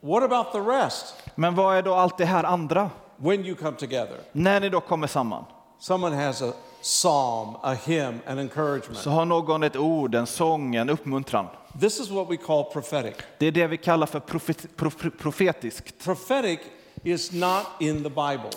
what 0.00 0.22
about 0.22 0.52
the 0.52 0.58
rest 0.58 1.14
Men 1.34 1.54
vad 1.54 1.76
är 1.76 1.82
då 1.82 1.94
allt 1.94 2.18
det 2.18 2.24
här 2.24 2.44
andra? 2.44 2.90
when 3.16 3.44
you 3.46 3.54
come 3.56 3.76
together? 3.76 4.16
När 4.32 4.60
ni 4.60 4.68
då 4.68 4.80
kommer 4.80 5.06
samman 5.06 5.44
Someone 5.78 6.16
has 6.16 6.42
a 6.42 6.52
psalm, 6.82 7.56
a 7.62 7.76
hymn, 7.84 8.20
an 8.26 8.38
encouragement. 8.38 8.98
så 8.98 9.10
har 9.10 9.24
någon 9.24 9.62
ett 9.62 9.76
ord, 9.76 10.14
en 10.14 10.26
sång, 10.26 10.74
en 10.74 10.90
uppmuntran. 10.90 11.46
This 11.80 12.00
is 12.00 12.10
what 12.10 12.30
we 12.30 12.36
call 12.36 12.64
prophetic. 12.64 13.14
Det 13.38 13.46
är 13.46 13.52
det 13.52 13.66
vi 13.66 13.76
kallar 13.76 14.06
för 14.06 14.20
profet, 14.20 14.76
prof, 14.76 14.96
profetiskt. 15.18 16.04
Prophetic 16.04 16.60
is 17.04 17.32
not 17.32 17.66
in 17.80 18.02
the 18.02 18.10
Bible. 18.10 18.50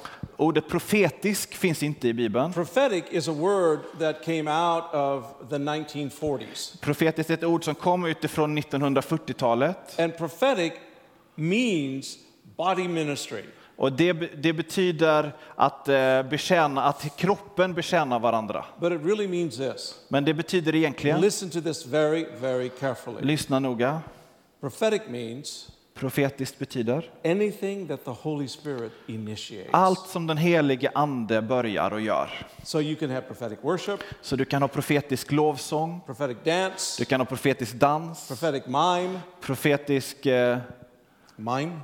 Ordet 0.43 0.67
profetisk 0.67 1.55
finns 1.55 1.83
inte 1.83 2.07
i 2.07 2.13
Bibeln. 2.13 2.53
Prophetic 2.53 3.03
is 3.11 3.27
a 3.27 3.31
word 3.31 3.79
that 3.99 4.23
came 4.25 4.51
out 4.51 4.83
of 4.93 5.23
the 5.49 5.57
1940s. 5.57 6.81
Profetiskt 6.81 7.29
är 7.29 7.33
ett 7.33 7.43
ord 7.43 7.63
som 7.63 7.75
kom 7.75 8.05
utifrån 8.05 8.57
1940-talet. 8.57 9.99
And 9.99 10.17
prophetic 10.17 10.73
means 11.35 12.17
body 12.57 12.87
ministry. 12.87 13.41
Och 13.75 13.91
det, 13.91 14.13
det 14.13 14.53
betyder 14.53 15.35
att, 15.55 15.89
eh, 15.89 16.23
betjäna, 16.23 16.83
att 16.83 17.17
kroppen 17.17 17.73
betjänar 17.73 18.19
varandra. 18.19 18.65
But 18.79 18.91
it 18.91 19.01
really 19.05 19.27
means 19.27 19.57
this. 19.57 19.95
Men 20.07 20.25
det 20.25 20.33
betyder 20.33 20.75
egentligen, 20.75 21.21
Listen 21.21 21.49
to 21.49 21.61
this 21.61 21.85
very, 21.85 22.25
very 22.41 22.69
carefully. 22.69 23.21
lyssna 23.21 23.59
noga, 23.59 24.01
Prophetic 24.61 25.01
means 25.07 25.69
profetiskt 25.93 26.59
betyder. 26.59 27.11
Anything 27.23 27.87
that 27.87 28.05
the 28.05 28.11
Holy 28.11 28.47
Spirit 28.47 28.91
initiates. 29.07 29.69
allt 29.73 30.07
som 30.07 30.27
den 30.27 30.37
helige 30.37 30.91
ande 30.95 31.41
börjar 31.41 31.91
och 31.93 32.01
gör. 32.01 32.29
So 32.63 32.81
you 32.81 32.95
can 32.95 33.09
have 33.09 33.21
prophetic 33.21 33.59
worship, 33.61 33.99
Så 34.21 34.35
du 34.35 34.45
kan 34.45 34.61
ha 34.61 34.67
profetisk 34.69 35.31
lovsång, 35.31 36.01
prophetic 36.05 36.37
dance, 36.43 37.01
du 37.01 37.05
kan 37.05 37.19
ha 37.19 37.25
profetisk 37.25 37.73
dans, 37.73 38.27
prophetic 38.27 38.65
mime, 38.65 39.19
profetisk 39.41 40.25
eh, 40.25 40.57
mime, 41.35 41.79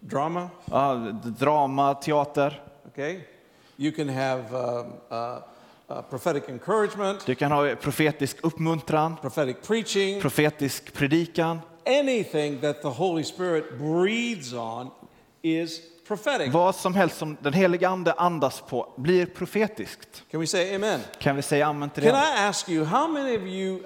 drama, 0.00 0.48
ja, 0.70 0.94
drama, 1.38 1.94
teater. 1.94 2.62
okay? 2.86 3.20
You 3.76 3.92
can 3.92 4.08
have 4.08 4.40
um, 4.52 4.92
uh, 5.10 5.38
uh, 5.88 6.02
prophetic 6.10 6.48
encouragement, 6.48 7.26
Du 7.26 7.34
kan 7.34 7.52
ha 7.52 7.74
profetisk 7.76 8.36
uppmuntran, 8.44 9.16
prophetic 9.16 9.56
preaching, 9.66 10.20
profetisk 10.20 10.92
predikan. 10.94 11.60
Anything 11.86 12.60
that 12.60 12.82
the 12.82 12.88
Holy 12.88 13.24
Spirit 13.24 13.78
breathes 13.78 14.52
on 14.52 14.90
is 15.42 15.80
prophetic. 16.08 16.52
Vad 16.52 16.74
som 16.74 16.94
helst 16.94 17.18
som 17.18 17.36
den 17.40 17.52
helige 17.52 17.88
ande 17.88 18.12
andas 18.12 18.60
på 18.60 18.92
blir 18.96 19.26
profetiskt. 19.26 20.22
Can 20.30 20.40
we 20.40 20.46
say 20.46 20.74
amen? 20.74 21.00
Kan 21.18 21.36
vi 21.36 21.42
säga 21.42 21.66
amen 21.66 21.90
till 21.90 22.02
Can 22.02 22.12
det? 22.12 22.18
I 22.18 22.48
ask 22.48 22.68
you, 22.68 22.84
how 22.84 23.08
many 23.08 23.36
of 23.36 23.42
you 23.42 23.78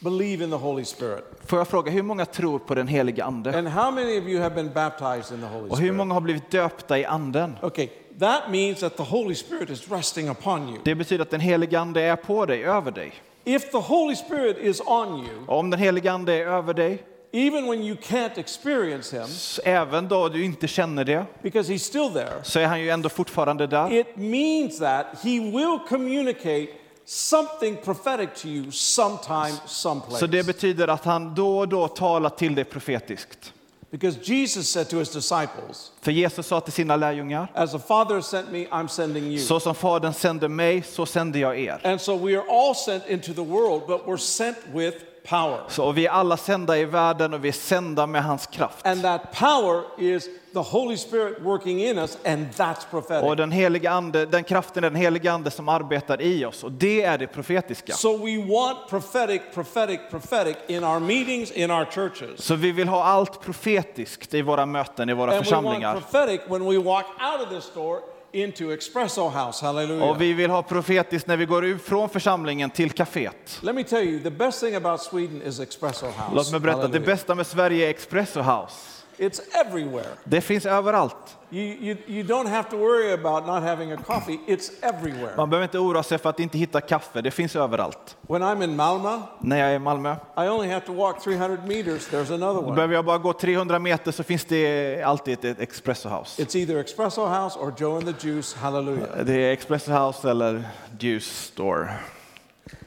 believe 0.00 0.44
in 0.44 0.50
the 0.50 0.56
Holy 0.56 0.84
Spirit? 0.84 1.24
Får 1.46 1.58
jag 1.58 1.68
fråga, 1.68 1.92
hur 1.92 2.02
många 2.02 2.26
tror 2.26 2.58
på 2.58 2.74
den 2.74 2.88
helige 2.88 3.24
ande? 3.24 3.58
And 3.58 3.68
how 3.68 3.90
many 3.90 4.18
of 4.20 4.24
you 4.24 4.40
have 4.42 4.54
been 4.54 4.72
baptized 4.72 5.34
in 5.38 5.40
the 5.40 5.46
Holy 5.48 5.68
Och 5.68 5.76
hur 5.76 5.76
Spirit? 5.76 5.94
många 5.94 6.14
har 6.14 6.20
blivit 6.20 6.50
döpta 6.50 6.98
i 6.98 7.04
anden? 7.04 7.56
Okay, 7.62 7.88
that 8.20 8.42
means 8.50 8.80
that 8.80 8.96
the 8.96 9.02
Holy 9.02 9.34
Spirit 9.34 9.70
is 9.70 9.90
resting 9.90 10.28
upon 10.30 10.68
you. 10.68 10.78
Det 10.84 10.94
betyder 10.94 11.22
att 11.22 11.30
den 11.30 11.40
helige 11.40 11.80
ande 11.80 12.02
är 12.02 12.16
på 12.16 12.46
dig, 12.46 12.64
över 12.64 12.90
dig. 12.90 13.12
If 13.44 13.70
the 13.70 13.78
Holy 13.78 14.16
Spirit 14.16 14.58
is 14.58 14.80
on 14.80 15.08
you, 15.18 15.46
om 15.46 15.70
den 15.70 15.80
helige 15.80 16.12
ande 16.12 16.34
är 16.34 16.46
över 16.46 16.74
dig, 16.74 17.02
even 17.32 17.66
when 17.66 17.82
you 17.82 17.96
can't 17.96 18.38
experience 18.38 19.16
Him, 19.16 19.26
så 19.26 19.62
även 19.64 20.08
då 20.08 20.28
du 20.28 20.44
inte 20.44 20.68
känner 20.68 21.04
det, 21.04 21.26
because 21.42 21.72
He's 21.72 21.78
still 21.78 22.10
there, 22.12 22.42
så 22.42 22.58
är 22.58 22.66
han 22.66 22.80
ju 22.80 22.90
ändå 22.90 23.08
fortfarande 23.08 23.66
där. 23.66 23.92
it 23.92 24.16
means 24.16 24.78
that 24.78 25.06
He 25.22 25.40
will 25.40 25.78
communicate 25.88 26.68
something 27.04 27.76
prophetic 27.76 28.28
to 28.42 28.48
you 28.48 28.70
sometime, 28.72 29.52
someplace. 29.66 30.18
Så 30.18 30.26
det 30.26 30.46
betyder 30.46 30.88
att 30.88 31.04
han 31.04 31.34
då 31.34 31.58
och 31.58 31.68
då 31.68 31.88
talar 31.88 32.30
till 32.30 32.54
dig 32.54 32.64
profetiskt. 32.64 33.52
Because 33.90 34.18
Jesus 34.22 34.68
said 34.68 34.88
to 34.88 34.98
His 34.98 35.12
disciples, 35.12 35.92
För 36.00 36.12
Jesus 36.12 36.46
sa 36.46 36.60
till 36.60 36.72
sina 36.72 36.96
lärjungar, 36.96 37.48
As 37.54 37.72
the 37.72 37.78
Father 37.78 38.20
sent 38.20 38.52
me, 38.52 38.66
I'm 38.66 38.88
sending 38.88 39.24
you. 39.24 39.38
så 39.38 39.60
som 39.60 39.74
Fadern 39.74 40.12
sände 40.12 40.48
mig, 40.48 40.82
så 40.82 41.06
sände 41.06 41.38
jag 41.38 41.58
er. 41.58 41.80
And 41.84 42.00
so 42.00 42.16
we 42.26 42.38
are 42.38 42.44
all 42.50 42.74
sent 42.74 43.06
into 43.08 43.32
the 43.34 43.44
world, 43.44 43.82
but 43.86 44.06
we're 44.06 44.16
sent 44.16 44.56
with 44.74 44.96
power. 45.28 45.58
Så, 45.68 45.84
och 45.84 45.98
vi 45.98 46.06
är 46.06 46.10
alla 46.10 46.36
sända 46.36 46.78
i 46.78 46.84
världen 46.84 47.34
och 47.34 47.44
vi 47.44 47.48
är 47.48 47.52
sända 47.52 48.06
med 48.06 48.24
hans 48.24 48.46
kraft. 48.46 48.86
And 48.86 49.02
that 49.02 49.22
power 49.38 49.82
is 49.98 50.28
the 50.52 50.58
Holy 50.58 50.96
Spirit 50.96 51.42
working 51.42 51.84
in 51.84 51.98
us, 51.98 52.18
and 52.24 52.46
that's 52.56 52.84
Och 52.84 52.90
prophetic. 52.90 53.36
den 53.36 53.52
helige 53.52 53.90
ande, 53.90 54.26
den 54.26 54.44
kraften 54.44 54.84
är 54.84 54.90
den 54.90 55.00
helige 55.00 55.32
ande 55.32 55.50
som 55.50 55.68
arbetar 55.68 56.20
i 56.22 56.44
oss 56.44 56.64
och 56.64 56.72
det 56.72 57.02
är 57.02 57.18
det 57.18 57.26
profetiska. 57.26 57.92
So 57.92 58.16
we 58.16 58.36
want 58.36 58.78
prophetic, 58.88 59.40
prophetic, 59.54 60.00
prophetic 60.10 60.56
in 60.66 60.84
our 60.84 61.00
meetings, 61.00 61.50
in 61.50 61.70
our 61.70 61.84
churches. 61.84 62.40
Så 62.44 62.54
vi 62.54 62.72
vill 62.72 62.88
ha 62.88 63.04
allt 63.04 63.40
profetiskt 63.40 64.34
i 64.34 64.42
våra 64.42 64.66
möten, 64.66 65.08
i 65.10 65.12
våra 65.14 65.22
And 65.22 65.32
we 65.32 65.36
want 65.36 65.46
församlingar. 65.46 66.00
prophetic 66.00 66.40
when 66.48 66.68
we 66.68 66.78
walk 66.78 67.06
out 67.06 67.46
of 67.46 67.54
this 67.54 67.70
door 67.74 68.00
into 68.32 68.72
Espresso 68.72 69.28
House. 69.28 69.66
Hallelujah. 69.66 70.08
Och 70.08 70.20
vi 70.20 70.32
vill 70.32 70.50
ha 70.50 70.62
profetiskt 70.62 71.26
när 71.26 71.36
vi 71.36 71.44
går 71.46 71.64
ut 71.64 71.82
från 71.82 72.08
församlingen 72.08 72.70
till 72.70 72.90
kaféet. 72.90 73.58
Let 73.62 73.74
me 73.74 73.84
tell 73.84 74.04
you, 74.08 74.22
the 74.22 74.30
best 74.30 74.60
thing 74.60 74.74
about 74.74 75.00
Sweden 75.00 75.42
is 75.42 75.60
Espresso 75.60 76.06
House. 76.06 76.34
Låt 76.34 76.50
mig 76.50 76.60
berätta, 76.60 76.78
det 76.78 76.82
Hallelujah. 76.82 77.06
bästa 77.06 77.34
med 77.34 77.46
Sverige 77.46 77.86
är 77.86 77.94
Espresso 77.94 78.40
House. 78.40 78.99
It's 79.20 79.40
everywhere. 79.54 80.06
Det 80.24 80.40
finns 80.40 80.66
överallt. 80.66 81.16
You, 81.50 81.62
you, 81.64 81.96
you 82.06 82.22
don't 82.22 82.48
have 82.48 82.70
to 82.70 82.76
worry 82.76 83.12
about 83.12 83.46
not 83.46 83.62
having 83.62 83.92
a 83.92 83.96
coffee. 84.06 84.40
It's 84.46 84.70
everywhere. 84.82 85.36
Man 85.36 85.50
behöver 85.50 85.64
inte 85.64 85.78
oroa 85.78 86.02
sig 86.02 86.18
för 86.18 86.30
att 86.30 86.40
inte 86.40 86.58
hitta 86.58 86.80
kaffe, 86.80 87.20
det 87.20 87.30
finns 87.30 87.56
överallt. 87.56 88.16
When 88.28 88.42
I'm 88.42 88.64
in 88.64 88.76
Malmö, 88.76 89.20
När 89.40 89.56
jag 89.58 89.70
är 89.70 89.74
i 89.74 89.78
Malmö 89.78 90.16
I 90.36 90.40
only 90.48 90.68
have 90.68 90.86
to 90.86 90.92
walk 90.94 91.22
300 91.24 91.58
meters. 91.66 92.08
There's 92.10 92.34
another 92.34 92.60
one. 92.64 92.74
behöver 92.74 92.94
jag 92.94 93.04
bara 93.04 93.18
gå 93.18 93.32
300 93.32 93.78
meter 93.78 94.12
så 94.12 94.22
finns 94.22 94.44
det 94.44 95.02
alltid 95.02 95.44
ett- 95.44 95.60
Espresso 95.60 96.08
House. 96.08 96.42
It's 96.42 96.56
either 96.56 96.84
Espresso 96.84 97.26
House 97.26 97.58
or 97.58 97.74
Joe 97.78 97.96
and 97.96 98.06
the 98.18 98.28
Juice. 98.28 98.56
Hallelujah. 98.56 99.24
Det 99.24 99.34
är 99.34 99.52
Espresso 99.52 99.92
House 99.92 100.30
eller 100.30 100.62
Juice 100.98 101.26
Store. 101.46 101.88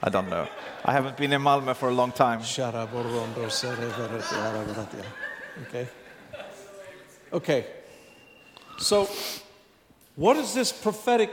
I 0.01 0.09
don't 0.09 0.27
know. 0.27 0.45
I 0.85 0.91
haven't 0.91 1.17
been 1.17 1.33
in 1.33 1.41
Malmö 1.41 1.73
for 1.73 1.87
a 1.87 1.91
long 1.91 2.11
time. 2.11 2.39
Okay. 5.69 5.85
Okay. 7.33 7.63
So, 8.79 9.07
what 10.15 10.37
is 10.37 10.53
this 10.53 10.71
prophetic 10.83 11.29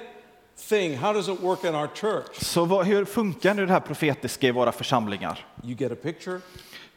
thing? 0.56 0.96
How 0.96 1.12
does 1.12 1.28
it 1.28 1.40
work 1.40 1.64
in 1.64 1.74
our 1.74 1.88
church? 1.94 2.36
Så 2.44 2.64
vad, 2.64 2.86
hur 2.86 3.04
funkar 3.04 3.54
nu 3.54 3.66
det 3.66 3.72
här 3.72 3.80
profetiska 3.80 4.46
i 4.48 4.50
våra 4.50 4.72
församlingar? 4.72 5.46
You 5.64 5.76
get 5.78 5.92
a 5.92 5.96
picture, 6.02 6.40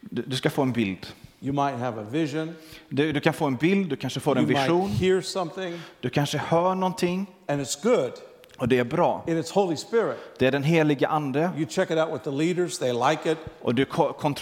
Du, 0.02 0.22
du 0.22 0.36
ska 0.36 0.50
få 0.50 0.62
en 0.62 0.72
bild. 0.72 1.08
you 1.42 1.54
might 1.54 1.80
have 1.80 2.02
a 2.02 2.06
vision, 2.12 2.56
Du, 2.90 3.12
du 3.12 3.20
kan 3.20 3.34
få 3.34 3.46
en 3.46 3.56
bild, 3.56 3.90
du 3.90 3.96
kanske 3.96 4.20
får 4.20 4.38
you 4.38 4.44
en 4.44 4.48
might 4.54 4.64
vision, 4.64 4.90
hear 4.90 5.22
something, 5.22 5.80
du 6.02 6.10
kanske 6.10 6.38
hör 6.38 6.76
någonting 6.76 7.26
and 7.48 7.62
it's 7.62 7.84
good. 7.84 8.12
Och 8.58 8.68
det 8.68 8.80
är 8.80 8.84
bra. 8.84 9.24
and 9.28 9.38
it's 9.38 9.54
Holy 9.54 9.76
Spirit. 9.78 10.18
Det 10.38 10.48
är 10.48 10.52
den 10.52 10.64
helige 10.64 11.08
ande. 11.08 11.52
You 11.58 11.66
check 11.70 11.92
it 11.92 11.98
out 11.98 12.14
with 12.14 12.24
the 12.24 12.32
leaders, 12.32 12.78
they 12.80 12.94
like 12.94 13.32
it. 13.32 13.38
Och 13.62 13.76
du 13.76 13.86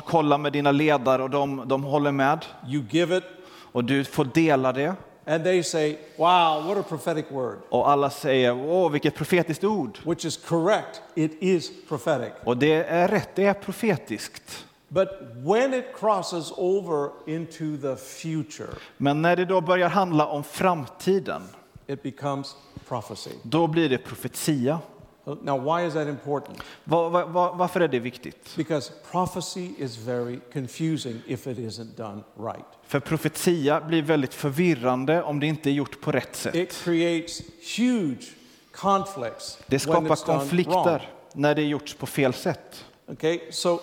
kollar 0.06 0.38
med 0.38 0.54
dina 0.54 0.72
ledare 0.72 1.24
och 1.24 1.30
de, 1.30 1.64
de 1.68 1.84
håller 1.84 2.12
med. 2.12 2.46
You 2.68 2.84
give 2.90 3.18
it, 3.18 3.24
Och 3.72 3.84
du 3.84 4.04
får 4.04 4.26
dela 4.26 4.74
det. 4.74 4.96
and 5.26 5.44
they 5.44 5.64
say, 5.64 5.98
Wow, 6.18 6.64
what 6.68 6.78
a 6.78 6.84
prophetic 6.90 7.26
word. 7.32 7.58
Och 7.70 7.90
alla 7.90 8.10
säger, 8.10 8.54
åh 8.70 8.92
vilket 8.92 9.16
profetiskt 9.16 9.64
ord. 9.64 10.00
Which 10.06 10.26
is 10.26 10.38
correct. 10.38 11.02
It 11.16 11.38
is 11.40 11.72
prophetic. 11.90 12.34
Och 12.44 12.58
det 12.58 12.74
är 12.84 13.08
rätt, 13.08 13.30
det 13.36 13.46
är 13.46 13.54
profetiskt. 13.54 14.66
But 14.88 15.08
when 15.36 15.74
it 15.74 15.86
crosses 16.00 16.52
over 16.58 17.10
into 17.28 17.78
the 17.82 17.96
future, 17.96 18.70
Men 18.98 19.22
när 19.22 19.36
det 19.36 19.46
då 19.46 19.62
börjar 19.62 19.90
handla 19.90 20.26
om 20.28 20.44
framtiden, 20.44 21.42
it 21.88 22.04
becomes 22.04 22.56
prophecy. 22.88 23.32
då 23.44 23.68
blir 23.68 23.90
det 23.90 23.98
profetia. 23.98 24.80
Now, 25.26 25.58
why 25.78 25.88
is 25.88 25.94
that 25.94 26.08
important? 26.08 26.58
Va- 26.84 27.10
va- 27.10 27.26
va- 27.26 27.52
varför 27.56 27.80
är 27.82 27.88
det 27.88 28.00
viktigt? 28.00 28.56
Because 28.56 28.92
prophecy 29.12 29.70
is 29.78 29.98
very 29.98 30.40
confusing 30.54 31.22
if 31.28 31.48
it 31.48 31.58
isn't 31.58 31.96
done 31.98 32.24
right. 32.40 32.66
För 32.88 33.00
profetia 33.00 33.82
blir 33.82 34.02
väldigt 34.02 34.34
förvirrande 34.34 35.24
om 35.24 35.40
det 35.40 35.48
inte 35.48 35.70
är 35.70 35.74
gjort 35.74 36.02
på 36.02 36.12
rätt 36.12 36.36
sätt. 36.36 36.56
It 36.56 36.84
creates 36.84 37.42
huge 37.78 38.26
conflicts 38.72 39.60
Det 39.68 39.80
skapar 39.80 40.16
konflikter 40.26 41.10
när 41.34 41.56
det 41.56 41.62
är 41.62 41.66
gjorts 41.66 41.94
på 41.94 42.06
fel 42.06 42.34
sätt. 42.34 42.86
Okay, 43.08 43.40
so 43.52 43.80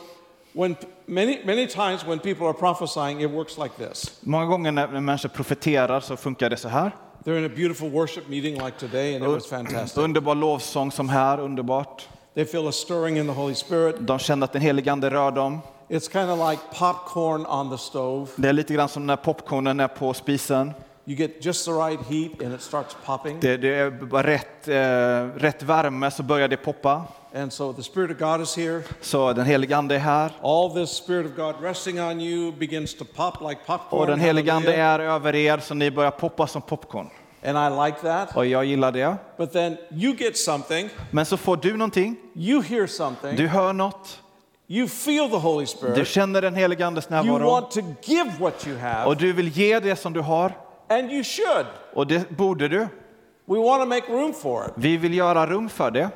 when 0.52 0.76
many 1.07 1.38
many 1.45 1.66
times 1.66 2.07
when 2.07 2.18
people 2.18 2.47
are 2.47 2.52
prophesying, 2.52 3.23
it 3.23 3.30
works 3.30 3.59
like 3.59 3.88
this. 3.88 4.21
Många 4.21 4.47
gånger 4.47 4.73
när 4.73 4.88
människor 5.00 5.28
profeterar 5.28 6.00
så 6.00 6.16
funkar 6.16 6.50
det 6.50 6.57
så 6.57 6.68
här. 6.68 6.92
They're 7.25 7.39
in 7.39 7.45
a 7.45 7.49
beautiful 7.49 7.91
worship 7.91 8.29
meeting 8.29 8.55
like 8.65 8.79
today, 8.79 9.15
and 9.15 9.25
it 9.25 9.29
was 9.29 9.47
fantastic. 9.47 10.03
Underbar 10.05 10.35
lovsång 10.35 10.93
som 10.93 11.09
här, 11.09 11.41
underbart. 11.41 12.09
They 12.35 12.45
feel 12.45 12.69
a 12.69 12.73
stirring 12.73 13.17
in 13.19 13.27
the 13.27 13.33
Holy 13.33 13.55
Spirit. 13.55 13.97
De 14.01 14.19
känner 14.19 14.45
att 14.45 14.53
den 14.53 14.63
helige 14.63 14.93
Ande 14.93 15.11
rör 15.11 15.31
dem. 15.31 15.61
It's 15.89 16.13
kind 16.13 16.31
of 16.31 16.51
like 16.51 16.63
popcorn 16.79 17.47
on 17.47 17.71
the 17.71 17.79
stove. 17.79 18.27
Det 18.37 18.49
är 18.49 18.53
lite 18.53 18.75
grann 18.75 18.89
som 18.89 19.07
när 19.07 19.17
popcornen 19.17 19.81
är 19.81 19.89
på 19.89 20.15
spisen. 20.15 20.73
You 21.07 21.17
get 21.17 21.45
just 21.45 21.65
the 21.65 21.71
right 21.71 22.01
heat, 22.09 22.43
and 22.43 22.55
it 22.55 22.63
starts 22.63 22.97
popping. 23.07 23.39
Det, 23.41 23.57
det 23.57 23.75
är 23.75 23.91
bara 23.91 24.23
rätt, 24.23 24.69
eh, 24.69 25.41
rätt 25.41 25.63
värme 25.63 26.11
så 26.11 26.23
börjar 26.23 26.49
det 26.49 26.57
poppa. 26.57 27.05
And 27.35 27.52
so 27.52 27.73
the 27.73 27.82
Spirit 27.82 28.11
of 28.11 28.18
God 28.18 28.40
is 28.40 28.56
here. 28.56 28.82
Så 29.00 29.32
den 29.32 29.47
helige 29.47 29.76
Ande 29.76 29.94
är 29.94 29.99
här. 29.99 30.30
All 30.42 30.70
this 30.75 30.90
Spirit 30.90 31.26
of 31.26 31.37
God 31.37 31.54
resting 31.62 32.00
on 32.00 32.20
you 32.20 32.52
begins 32.52 32.94
to 32.94 33.04
pop 33.04 33.49
like 33.49 33.61
popcorn. 33.66 34.00
Och 34.00 34.06
den 34.06 34.20
helige 34.20 34.52
Ande 34.52 34.75
är 34.75 34.99
över 34.99 35.35
er 35.35 35.58
så 35.58 35.75
ni 35.75 35.90
börjar 35.90 36.11
poppa 36.11 36.47
som 36.47 36.62
popcorn. 36.62 37.11
And 37.44 37.58
I 37.58 37.87
like 37.87 37.99
that. 38.02 38.37
Och 38.37 38.47
jag 38.47 38.64
gillar 38.64 38.92
det. 38.92 39.16
But 39.37 39.52
then 39.52 39.76
you 39.90 40.14
get 40.14 40.37
something, 40.38 40.90
Men 41.11 41.26
så 41.26 41.37
får 41.37 41.56
du 41.56 41.76
någonting, 41.76 42.16
you 42.35 42.62
hear 42.62 42.87
something, 42.87 43.37
du 43.37 43.47
hör 43.47 43.73
något, 43.73 44.20
you 44.68 44.88
feel 44.88 45.30
the 45.30 45.37
Holy 45.37 45.61
du 45.64 45.66
Spirit, 45.66 46.08
känner 46.08 46.42
den 46.42 46.54
helige 46.54 46.87
Andes 46.87 47.04
you 47.11 47.25
närvaro. 47.25 47.50
want 47.50 47.70
to 47.70 47.80
give 48.02 48.30
what 48.40 48.66
you 48.66 48.76
Och 48.76 48.80
have, 48.82 49.14
du 49.14 49.32
vill 49.32 49.49
ge 49.49 49.80
det 49.80 49.97
som 49.97 50.12
du 50.12 50.20
har. 50.20 50.52
and 50.88 51.11
you 51.12 51.25
should. 51.25 51.66
Och 51.94 52.06
det 52.06 52.30
borde 52.30 52.68
du. 52.68 52.78
We 53.47 53.58
want 53.58 53.82
to 53.82 53.88
make 53.88 54.12
room 54.12 54.35
for 54.35 54.64
it. 54.66 54.73
Vi 54.75 54.97
vill 54.97 55.14
göra 55.14 55.47
rum 55.47 55.68
för 55.68 55.90
det. 55.90 56.11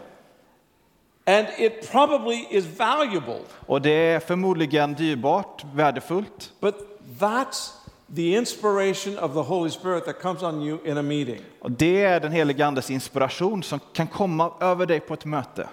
And 1.24 1.46
it 1.58 1.90
probably 1.92 2.46
is 2.50 2.64
valuable, 2.78 3.38
Och 3.66 3.82
det 3.82 3.90
är 3.90 4.20
förmodligen 4.20 4.94
dyrbart, 4.94 5.64
värdefullt. 5.74 6.52
but 6.60 6.74
that's 7.18 7.70
the 8.16 8.36
inspiration 8.36 9.18
of 9.18 9.32
the 9.32 9.40
Holy 9.54 9.70
Spirit 9.70 10.04
that 10.04 10.22
comes 10.22 10.42
on 10.42 10.62
you 10.62 10.78
in 10.84 10.98
a 10.98 11.02
meeting. 11.02 11.40
Och 11.60 11.70
det 11.70 12.02
är 12.04 12.20
den 12.20 12.32
helige 12.32 12.66
Andes 12.66 12.90
inspiration 12.90 13.62
som 13.62 13.80
kan 13.92 14.06
komma 14.06 14.52
över 14.60 14.86
dig 14.86 15.00
på 15.00 15.14
ett 15.14 15.24
möte. 15.24 15.68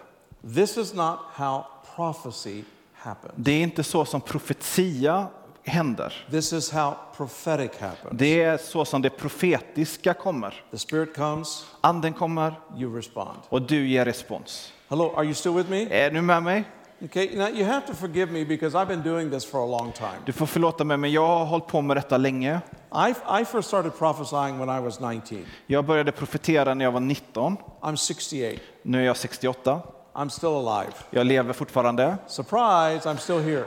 This 0.55 0.77
is 0.77 0.93
not 0.93 1.19
how 1.33 1.63
prophecy 1.95 2.63
happens. 2.93 3.33
Det 3.35 3.51
är 3.51 3.61
inte 3.63 3.83
så 3.83 4.05
som 4.05 4.21
profetia 4.21 5.27
händer. 5.63 6.27
This 6.31 6.53
is 6.53 6.71
how 6.71 6.93
prophetic 7.17 7.71
happens. 7.79 8.11
Det 8.19 8.41
är 8.41 8.57
så 8.57 8.85
som 8.85 9.01
det 9.01 9.09
profetiska 9.09 10.13
kommer. 10.13 10.63
The 10.71 10.77
Spirit 10.77 11.15
comes, 11.15 11.65
Anden 11.81 12.13
kommer 12.13 12.53
you 12.77 12.95
respond. 12.97 13.37
och 13.49 13.61
du 13.61 13.87
ger 13.87 14.05
respons. 14.05 14.73
Hello, 14.89 15.13
are 15.15 15.23
you 15.23 15.33
still 15.33 15.53
with 15.53 15.69
me? 15.69 15.87
Är 15.91 16.11
du 16.11 16.21
med 16.21 16.43
mig? 16.43 16.63
Okay, 17.05 17.35
now 17.35 17.47
you 17.47 17.65
have 17.65 17.87
to 17.87 17.93
forgive 17.93 18.31
me 18.31 18.45
because 18.45 18.77
I've 18.77 18.87
been 18.87 19.03
doing 19.03 19.31
this 19.31 19.45
for 19.45 19.59
a 19.63 19.65
long 19.65 19.91
time. 19.91 20.17
Du 20.25 20.31
får 20.33 20.45
förlåta 20.45 20.83
mig, 20.83 20.97
men 20.97 21.11
jag 21.11 21.27
har 21.27 21.45
hållit 21.45 21.67
på 21.67 21.81
med 21.81 21.97
detta 21.97 22.17
länge. 22.17 22.59
I, 22.93 23.41
I 23.41 23.45
first 23.45 23.67
started 23.67 23.97
prophesying 23.97 24.59
when 24.59 24.69
I 24.69 24.81
was 24.81 24.99
19. 24.99 25.45
Jag 25.67 25.85
började 25.85 26.11
profetera 26.11 26.73
när 26.73 26.85
jag 26.85 26.91
var 26.91 26.99
19. 26.99 27.57
I'm 27.81 27.95
68. 27.95 28.61
Nu 28.83 29.01
är 29.01 29.05
jag 29.05 29.17
68. 29.17 29.81
I'm 30.13 30.29
still 30.29 30.67
alive. 30.67 30.93
Jag 31.09 31.25
lever 31.27 31.53
fortfarande. 31.53 32.17
Surprise, 32.27 33.09
I'm 33.09 33.17
still 33.17 33.39
here. 33.39 33.65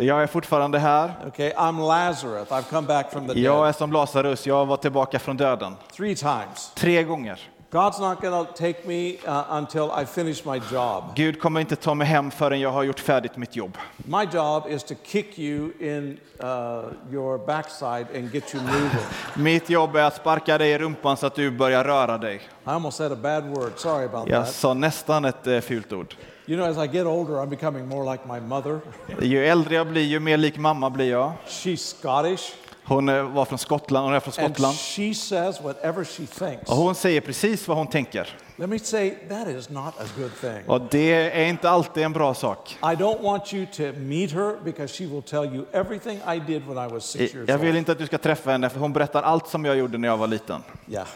Jag 0.04 0.22
är 0.22 0.26
fortfarande 0.26 0.78
här. 0.78 1.12
Okay, 1.26 1.52
I'm 1.52 1.86
Lazarus. 1.86 2.48
I've 2.48 2.70
come 2.70 2.86
back 2.86 3.12
from 3.12 3.28
the 3.28 3.40
Jag 3.40 3.56
dead 3.62 3.68
är 3.68 3.72
som 3.72 3.92
Lazarus, 3.92 4.46
jag 4.46 4.66
var 4.66 4.76
tillbaka 4.76 5.18
från 5.18 5.36
döden. 5.36 5.76
three 5.96 6.16
times. 6.16 6.72
Tre 6.74 7.02
gånger. 7.02 7.40
God's 7.70 8.00
not 8.00 8.20
to 8.22 8.46
take 8.54 8.86
me 8.86 9.18
uh, 9.26 9.44
until 9.50 9.90
I 10.02 10.06
finish 10.06 10.44
my 10.44 10.60
job. 10.72 11.04
Gud 11.16 11.40
kommer 11.40 11.60
inte 11.60 11.76
ta 11.76 11.94
mig 11.94 12.06
hem 12.06 12.30
förrän 12.30 12.60
jag 12.60 12.70
har 12.70 12.82
gjort 12.82 13.00
färdigt 13.00 13.36
mitt 13.36 13.56
jobb. 13.56 13.78
My 13.96 14.28
job 14.32 14.66
is 14.68 14.84
to 14.84 14.94
kick 15.04 15.38
you 15.38 15.72
in 15.80 16.18
uh, 16.42 16.84
your 17.12 17.46
backside 17.46 18.06
and 18.14 18.32
get 18.34 18.54
you 18.54 18.62
moving. 18.64 19.00
Mitt 19.36 19.70
jobb 19.70 19.96
är 19.96 20.02
att 20.02 20.16
sparka 20.16 20.58
dig 20.58 20.70
i 20.70 20.78
rumpan 20.78 21.16
så 21.16 21.26
att 21.26 21.34
du 21.34 21.50
börjar 21.50 21.84
röra 21.84 22.18
dig. 22.18 22.36
I 22.36 22.40
almost 22.64 22.96
said 22.96 23.12
a 23.12 23.16
bad 23.22 23.44
word. 23.44 23.72
Sorry 23.76 24.04
about 24.04 24.28
Jag 24.28 24.44
that. 24.44 24.54
sa 24.54 24.74
nästan 24.74 25.24
ett 25.24 25.46
eh, 25.46 25.60
fult 25.60 25.92
ord. 25.92 26.14
You 26.46 26.56
know, 26.56 26.70
as 26.70 26.84
I 26.84 26.96
get 26.96 27.06
older, 27.06 27.34
I'm 27.34 27.48
becoming 27.50 27.86
more 27.88 28.12
like 28.12 28.24
my 28.28 28.40
mother. 28.40 28.80
Ju 29.20 29.46
äldre 29.46 29.74
jag 29.74 29.86
blir, 29.86 30.02
ju 30.02 30.20
mer 30.20 30.36
lik 30.36 30.58
mamma 30.58 30.90
blir 30.90 31.10
jag. 31.10 31.32
She's 31.46 31.76
Scottish, 31.98 32.52
Hon 32.88 33.08
eh, 33.08 33.22
var 33.22 33.44
från 33.44 33.58
Skottland, 33.58 34.04
hon 34.06 34.14
är 34.14 34.20
från 34.20 34.44
and 34.44 34.54
Skottland. 34.54 34.76
she 34.76 35.14
says 35.14 35.60
whatever 35.60 36.04
she 36.04 36.26
thinks. 36.26 36.70
Och 36.70 36.76
hon 36.76 36.94
säger 36.94 37.20
precis 37.20 37.68
vad 37.68 37.76
hon 37.76 37.86
tänker. 37.86 38.36
Let 38.56 38.68
me 38.68 38.78
say, 38.78 39.14
that 39.28 39.48
is 39.48 39.70
not 39.70 39.94
a 39.98 40.04
good 40.16 40.40
thing. 40.40 40.68
Och 40.68 40.80
det 40.90 41.12
är 41.12 41.48
inte 41.48 41.70
alltid 41.70 42.02
en 42.02 42.12
bra 42.12 42.34
sak. 42.34 42.76
I 42.82 42.86
don't 42.86 43.22
want 43.22 43.54
you 43.54 43.66
to 43.66 43.82
meet 43.98 44.32
her 44.32 44.56
because 44.64 44.94
she 44.94 45.06
will 45.06 45.22
tell 45.22 45.54
you 45.54 45.64
everything 45.72 46.20
I 46.26 46.38
did 46.38 46.62
when 46.66 46.88
I 46.88 46.92
was 46.92 47.04
six 47.04 47.34
years 47.34 47.48
Jag 47.48 47.58
vill 47.58 47.76
inte 47.76 47.92
att 47.92 47.98
du 47.98 48.06
ska 48.06 48.18
träffa 48.18 48.50
henne, 48.50 48.68
för 48.70 48.80
hon 48.80 48.92
berättar 48.92 49.22
allt 49.22 49.48
som 49.48 49.64
jag 49.64 49.76
gjorde 49.76 49.98
när 49.98 50.08
jag 50.08 50.16
var 50.16 50.26
liten. 50.26 50.62
Yeah, 50.88 51.06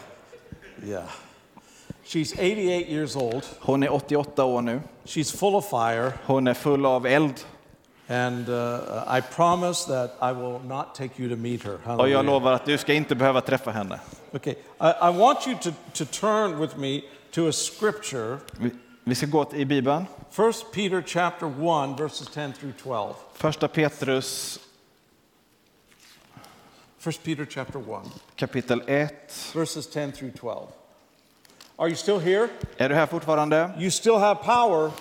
yeah. 0.85 1.03
She's 2.05 2.33
88 2.33 2.91
years 2.91 3.15
old. 3.15 3.43
Hon 3.59 3.83
är 3.83 3.93
88 3.93 4.43
år 4.43 4.61
nu. 4.61 4.81
She's 5.05 5.37
full 5.37 5.55
of 5.55 5.69
fire, 5.69 6.11
Hon 6.25 6.47
är 6.47 6.53
full 6.53 6.85
av 6.85 7.05
eld. 7.05 7.33
And 8.07 8.49
uh, 8.49 9.17
I 9.17 9.21
promise 9.21 9.85
that 9.85 10.17
I 10.21 10.31
will 10.33 10.59
not 10.67 10.95
take 10.95 11.09
you 11.23 11.29
to 11.29 11.35
meet 11.35 11.63
her. 11.63 11.77
Och 11.99 12.09
jag 12.09 12.25
lovar 12.25 12.51
att 12.53 12.65
du 12.65 12.77
ska 12.77 12.93
inte 12.93 13.15
behöva 13.15 13.41
träffa 13.41 13.71
henne. 13.71 13.99
Okay, 14.31 14.53
I, 14.53 14.87
I 15.01 15.17
want 15.17 15.47
you 15.47 15.55
to, 15.57 15.71
to 15.93 16.05
turn 16.05 16.59
with 16.59 16.77
me 16.77 17.01
to 17.31 17.47
a 17.47 17.51
scripture, 17.51 18.37
Vi- 18.59 18.71
Vi 19.03 19.15
ska 19.15 19.25
gå 19.25 19.45
i 19.53 19.65
Bibeln. 19.65 20.05
1 20.31 20.71
Peter 20.73 21.03
chapter 21.07 21.45
1, 21.47 21.99
verses 21.99 22.27
10 22.27 22.53
through 22.53 22.73
12. 22.83 23.13
Första 23.33 23.67
Petrus 23.67 24.59
1 27.05 27.23
Peter 27.23 27.45
chapter 27.49 27.79
1, 27.79 27.85
kapitel 28.35 28.81
1. 28.87 29.51
verses 29.53 29.87
10 29.87 30.11
through 30.11 30.31
12. 30.33 30.67
Are 31.83 31.89
you 31.89 31.95
still 31.95 32.19
here? 32.19 32.47
Är 32.77 32.89
du 32.89 32.95
här 32.95 33.05
fortfarande? 33.05 33.71
You 33.79 33.91
still 33.91 34.15
have 34.15 34.35
power. 34.35 34.91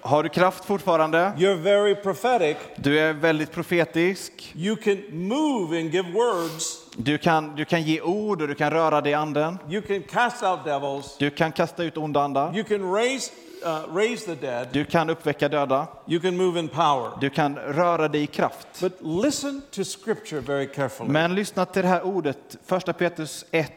Har 0.00 0.22
du 0.22 0.28
kraft 0.28 0.64
fortfarande? 0.64 1.32
You're 1.36 1.62
very 1.62 1.94
prophetic. 1.94 2.56
Du 2.76 2.98
är 2.98 3.12
väldigt 3.12 3.52
profetisk. 3.52 4.52
You 4.56 4.76
can 4.76 5.02
move 5.10 5.80
and 5.80 5.94
give 5.94 6.12
words. 6.12 6.86
Du 6.96 7.18
kan, 7.18 7.56
du 7.56 7.64
kan 7.64 7.82
ge 7.82 8.00
ord 8.00 8.42
och 8.42 8.48
du 8.48 8.54
kan 8.54 8.70
röra 8.70 9.00
dig 9.00 9.12
i 9.12 9.14
anden. 9.14 9.58
You 9.70 9.82
can 9.82 10.02
cast 10.02 10.42
out 10.42 10.64
devils. 10.64 11.16
Du 11.18 11.30
kan 11.30 11.52
kasta 11.52 11.84
ut 11.84 11.96
onda 11.96 12.20
andar. 12.20 12.56
You 12.56 12.64
can 12.64 12.92
raise, 12.92 13.32
uh, 13.64 13.94
raise 13.96 14.26
the 14.26 14.46
dead. 14.46 14.68
Du 14.72 14.84
kan 14.84 15.10
uppväcka 15.10 15.48
döda. 15.48 15.86
You 16.06 16.20
can 16.20 16.36
move 16.36 16.60
in 16.60 16.68
power. 16.68 17.10
Du 17.20 17.30
kan 17.30 17.56
röra 17.56 18.08
dig 18.08 18.22
i 18.22 18.26
kraft. 18.26 18.80
But 18.80 18.92
listen 19.00 19.62
to 19.70 19.84
scripture 19.84 20.40
very 20.40 20.66
carefully. 20.66 21.10
Men 21.10 21.34
lyssna 21.34 21.66
till 21.66 21.82
det 21.82 21.88
här 21.88 22.02
ordet, 22.02 22.56
första 22.66 22.92
Petrus 22.92 23.44
1, 23.50 23.72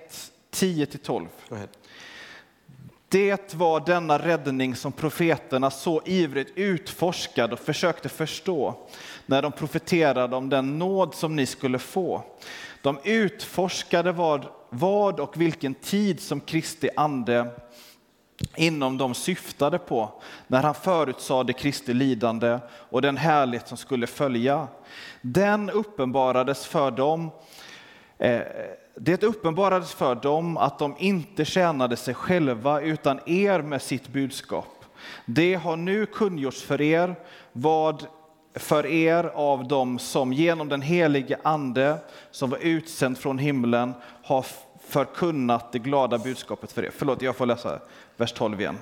10-12. 0.51 1.27
Det 3.13 3.53
var 3.53 3.79
denna 3.79 4.17
räddning 4.17 4.75
som 4.75 4.91
profeterna 4.91 5.71
så 5.71 6.01
ivrigt 6.05 6.51
utforskade 6.55 7.53
och 7.53 7.59
försökte 7.59 8.09
förstå 8.09 8.75
när 9.25 9.41
de 9.41 9.51
profeterade 9.51 10.35
om 10.35 10.49
den 10.49 10.79
nåd 10.79 11.15
som 11.15 11.35
ni 11.35 11.45
skulle 11.45 11.79
få. 11.79 12.23
De 12.81 12.99
utforskade 13.03 14.11
vad, 14.11 14.45
vad 14.69 15.19
och 15.19 15.41
vilken 15.41 15.73
tid 15.73 16.19
som 16.19 16.39
Kristi 16.39 16.89
ande 16.95 17.51
inom 18.55 18.97
dem 18.97 19.13
syftade 19.13 19.79
på 19.79 20.21
när 20.47 20.63
han 20.63 20.75
förutsade 20.75 21.53
Kristi 21.53 21.93
lidande 21.93 22.59
och 22.69 23.01
den 23.01 23.17
härlighet 23.17 23.67
som 23.67 23.77
skulle 23.77 24.07
följa. 24.07 24.67
Den 25.21 25.69
uppenbarades 25.69 26.65
för 26.65 26.91
dem 26.91 27.31
Eh, 28.17 28.41
det 28.95 29.23
uppenbarades 29.23 29.93
för 29.93 30.15
dem 30.15 30.57
att 30.57 30.79
de 30.79 30.95
inte 30.99 31.45
tjänade 31.45 31.95
sig 31.95 32.13
själva 32.13 32.81
utan 32.81 33.19
er 33.25 33.61
med 33.61 33.81
sitt 33.81 34.07
budskap. 34.07 34.85
Det 35.25 35.55
har 35.55 35.77
nu 35.77 36.05
kungjorts 36.05 36.63
för 36.63 36.81
er 36.81 37.15
vad 37.51 38.07
för 38.55 38.85
er 38.85 39.23
av 39.23 39.67
dem 39.67 39.99
som 39.99 40.33
genom 40.33 40.69
den 40.69 40.81
helige 40.81 41.37
Ande 41.43 41.97
som 42.31 42.49
var 42.49 42.57
utsänd 42.57 43.17
från 43.17 43.37
himlen 43.37 43.93
har 44.23 44.45
förkunnat 44.87 45.71
det 45.71 45.79
glada 45.79 46.17
budskapet 46.17 46.71
för 46.71 46.85
er. 46.85 46.91
Förlåt, 46.97 47.21
jag 47.21 47.35
får 47.35 47.45
läsa 47.45 47.79
vers 48.17 48.33
12 48.33 48.61
igen. 48.61 48.77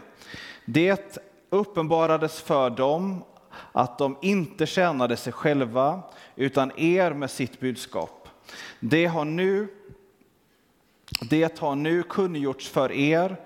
Det 0.65 1.19
uppenbarades 1.49 2.41
för 2.41 2.69
dem 2.69 3.23
att 3.71 3.97
de 3.97 4.17
inte 4.21 4.65
tjänade 4.65 5.17
sig 5.17 5.33
själva 5.33 6.01
utan 6.35 6.71
er 6.79 7.13
med 7.13 7.31
sitt 7.31 7.59
budskap. 7.59 8.20
Det 8.79 9.05
har 9.05 9.25
nu 9.25 9.67
det 11.29 11.59
har 11.59 11.75
nu 11.75 12.03
kungjorts 12.03 12.69
för 12.69 12.91
er 12.91 13.37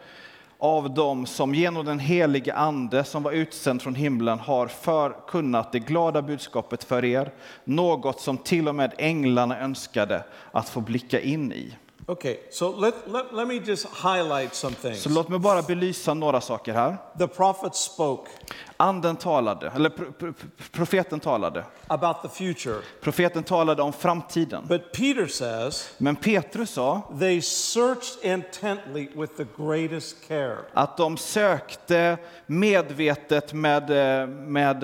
av 0.57 0.93
dem 0.93 1.25
som 1.25 1.55
genom 1.55 1.85
den 1.85 1.99
helige 1.99 2.53
Ande 2.53 3.03
som 3.03 3.23
var 3.23 3.31
utsänd 3.31 3.81
från 3.81 3.95
himlen 3.95 4.39
har 4.39 4.67
förkunnat 4.67 5.71
det 5.71 5.79
glada 5.79 6.21
budskapet 6.21 6.83
för 6.83 7.05
er, 7.05 7.33
något 7.63 8.21
som 8.21 8.37
till 8.37 8.67
och 8.67 8.75
med 8.75 8.93
änglarna 8.97 9.59
önskade 9.59 10.23
att 10.51 10.69
få 10.69 10.81
blicka 10.81 11.19
in 11.19 11.51
i. 11.51 11.75
Okay, 12.07 12.37
so 12.51 12.71
let, 12.79 12.93
let, 13.07 13.33
let 13.33 13.47
me 13.47 13.59
just 13.65 13.85
highlight 13.85 14.55
some 14.55 14.75
things. 14.75 15.01
Så 15.01 15.09
låt 15.09 15.29
mig 15.29 15.39
bara 15.39 15.61
belysa 15.61 16.13
några 16.13 16.41
saker 16.41 16.73
här. 16.73 16.97
The 17.17 17.27
prophet 17.27 17.75
spoke 17.75 18.31
Anden 18.77 19.15
talade, 19.15 19.71
eller 19.75 19.89
pro- 19.89 20.11
pro- 20.11 20.33
profeten 20.71 21.19
talade. 21.19 21.63
about 21.87 22.21
the 22.21 22.29
future, 22.29 22.75
Profeten 23.01 23.43
talade 23.43 23.81
om 23.81 23.93
framtiden. 23.93 24.63
but 24.67 24.91
Peter 24.93 25.27
says 25.27 25.89
Men 25.97 26.15
Petrus 26.15 26.69
sa 26.69 27.01
they 27.19 27.41
searched 27.41 28.23
intently 28.23 29.07
with 29.15 29.33
the 29.37 29.45
greatest 29.57 30.27
care. 30.27 30.57
att 30.73 30.97
de 30.97 31.17
sökte 31.17 32.17
medvetet 32.45 33.53
med, 33.53 33.89
eh, 34.21 34.27
med 34.27 34.83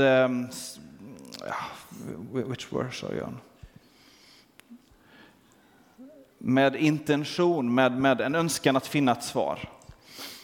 ja, 1.48 1.56
which 2.32 2.74
word 2.74 2.94
sa 3.00 3.08
jag? 3.14 3.34
Med 6.44 6.76
intention, 6.76 7.76
med, 7.76 7.92
med 7.92 8.22
en 8.22 8.36
önskan 8.36 8.76
att 8.76 8.88
finna 8.88 9.12
ett 9.12 9.24
svar. 9.24 9.70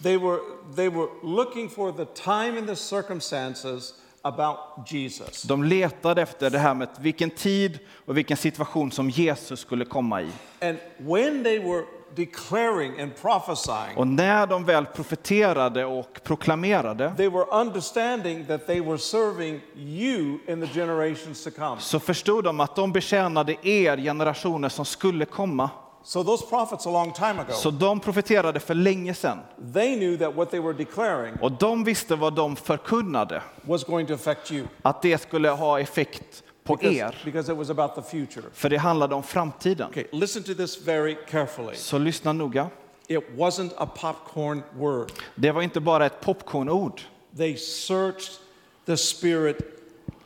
They 0.03 0.17
were, 0.17 0.39
they 0.75 0.89
were 0.89 1.07
looking 1.23 1.69
for 1.69 1.91
the 1.91 2.05
time 2.05 2.57
and 2.57 2.67
the 2.67 2.75
circumstances 2.75 3.93
about 4.21 4.57
Jesus. 4.87 5.43
De 5.43 5.63
letade 5.63 6.21
efter 6.21 6.49
det 6.49 6.59
här 6.59 6.73
med 6.73 6.89
vilken 6.99 7.29
tid 7.29 7.79
och 8.05 8.17
vilken 8.17 8.37
situation 8.37 8.91
som 8.91 9.09
Jesus 9.09 9.59
skulle 9.59 9.85
komma 9.85 10.21
i. 10.21 10.29
And 10.61 10.77
when 10.97 11.43
they 11.43 11.59
were 11.59 11.83
declaring 12.15 12.99
and 13.01 13.11
prophesying, 13.21 13.97
Och 13.97 14.07
när 14.07 14.47
de 14.47 14.65
väl 14.65 14.85
profeterade 14.85 15.85
och 15.85 16.19
proklamerade 16.23 17.13
they 17.17 17.29
were 17.29 17.45
understanding 17.61 18.45
that 18.45 18.67
they 18.67 18.81
were 18.81 18.97
serving 18.97 19.61
you 19.75 20.39
in 20.47 20.61
the 20.61 20.79
generations 20.79 21.43
to 21.43 21.51
come. 21.51 21.75
så 21.79 21.99
förstod 21.99 22.43
de 22.43 22.59
att 22.59 22.75
de 22.75 22.91
betjänade 22.91 23.55
er 23.67 23.97
generationer 23.97 24.69
som 24.69 24.85
skulle 24.85 25.25
komma. 25.25 25.69
So 26.03 26.23
those 26.23 26.45
prophets 26.45 26.85
a 26.87 26.91
long 26.91 27.11
time 27.13 27.39
ago, 27.41 27.53
Så 27.53 27.71
de 27.71 27.99
profeterade 27.99 28.59
för 28.59 28.73
länge 28.73 29.13
sedan. 29.13 29.39
they 29.73 29.95
knew 29.95 30.17
that 30.17 30.35
what 30.35 30.51
they 30.51 30.59
were 30.59 30.73
declaring 30.73 31.33
Och 31.41 31.51
de 31.51 31.83
visste 31.83 32.15
vad 32.15 32.33
de 32.35 32.55
förkunnade, 32.55 33.41
was 33.61 33.83
going 33.83 34.07
to 34.07 34.13
affect 34.13 34.51
you 34.51 34.67
att 34.81 35.01
det 35.01 35.17
skulle 35.21 35.49
ha 35.49 35.79
effekt 35.79 36.43
på 36.63 36.75
because, 36.75 36.97
er. 36.97 37.21
because 37.25 37.51
it 37.51 37.57
was 37.57 37.69
about 37.69 37.95
the 37.95 38.01
future. 38.01 38.43
För 38.53 38.69
det 38.69 38.77
handlade 38.77 39.15
om 39.15 39.23
framtiden. 39.23 39.87
Okay, 39.89 40.05
listen 40.11 40.43
to 40.43 40.53
this 40.53 40.81
very 40.87 41.15
carefully. 41.29 41.75
Så 41.75 41.97
lyssna 41.97 42.33
noga. 42.33 42.69
It 43.07 43.23
wasn't 43.37 43.71
a 43.77 43.87
popcorn 43.95 44.63
word. 44.77 45.11
Det 45.35 45.51
var 45.51 45.61
inte 45.61 45.79
bara 45.79 46.05
ett 46.05 46.21
popcornord. 46.21 47.01
They 47.37 47.57
searched 47.57 48.31
the 48.85 48.97
Spirit 48.97 49.57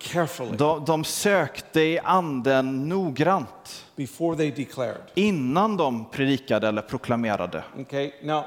carefully 0.01 0.57
De, 0.57 0.85
de 0.85 1.03
sökte 1.03 1.81
i 1.81 1.99
anden 2.03 2.89
noggrant 2.89 3.85
before 3.95 4.37
they 4.37 4.51
declared. 4.51 5.01
innan 5.15 5.77
de 5.77 6.05
predikade 6.11 6.67
eller 6.67 6.81
proklamerade. 6.81 7.63
Okay, 7.79 8.11
now 8.23 8.43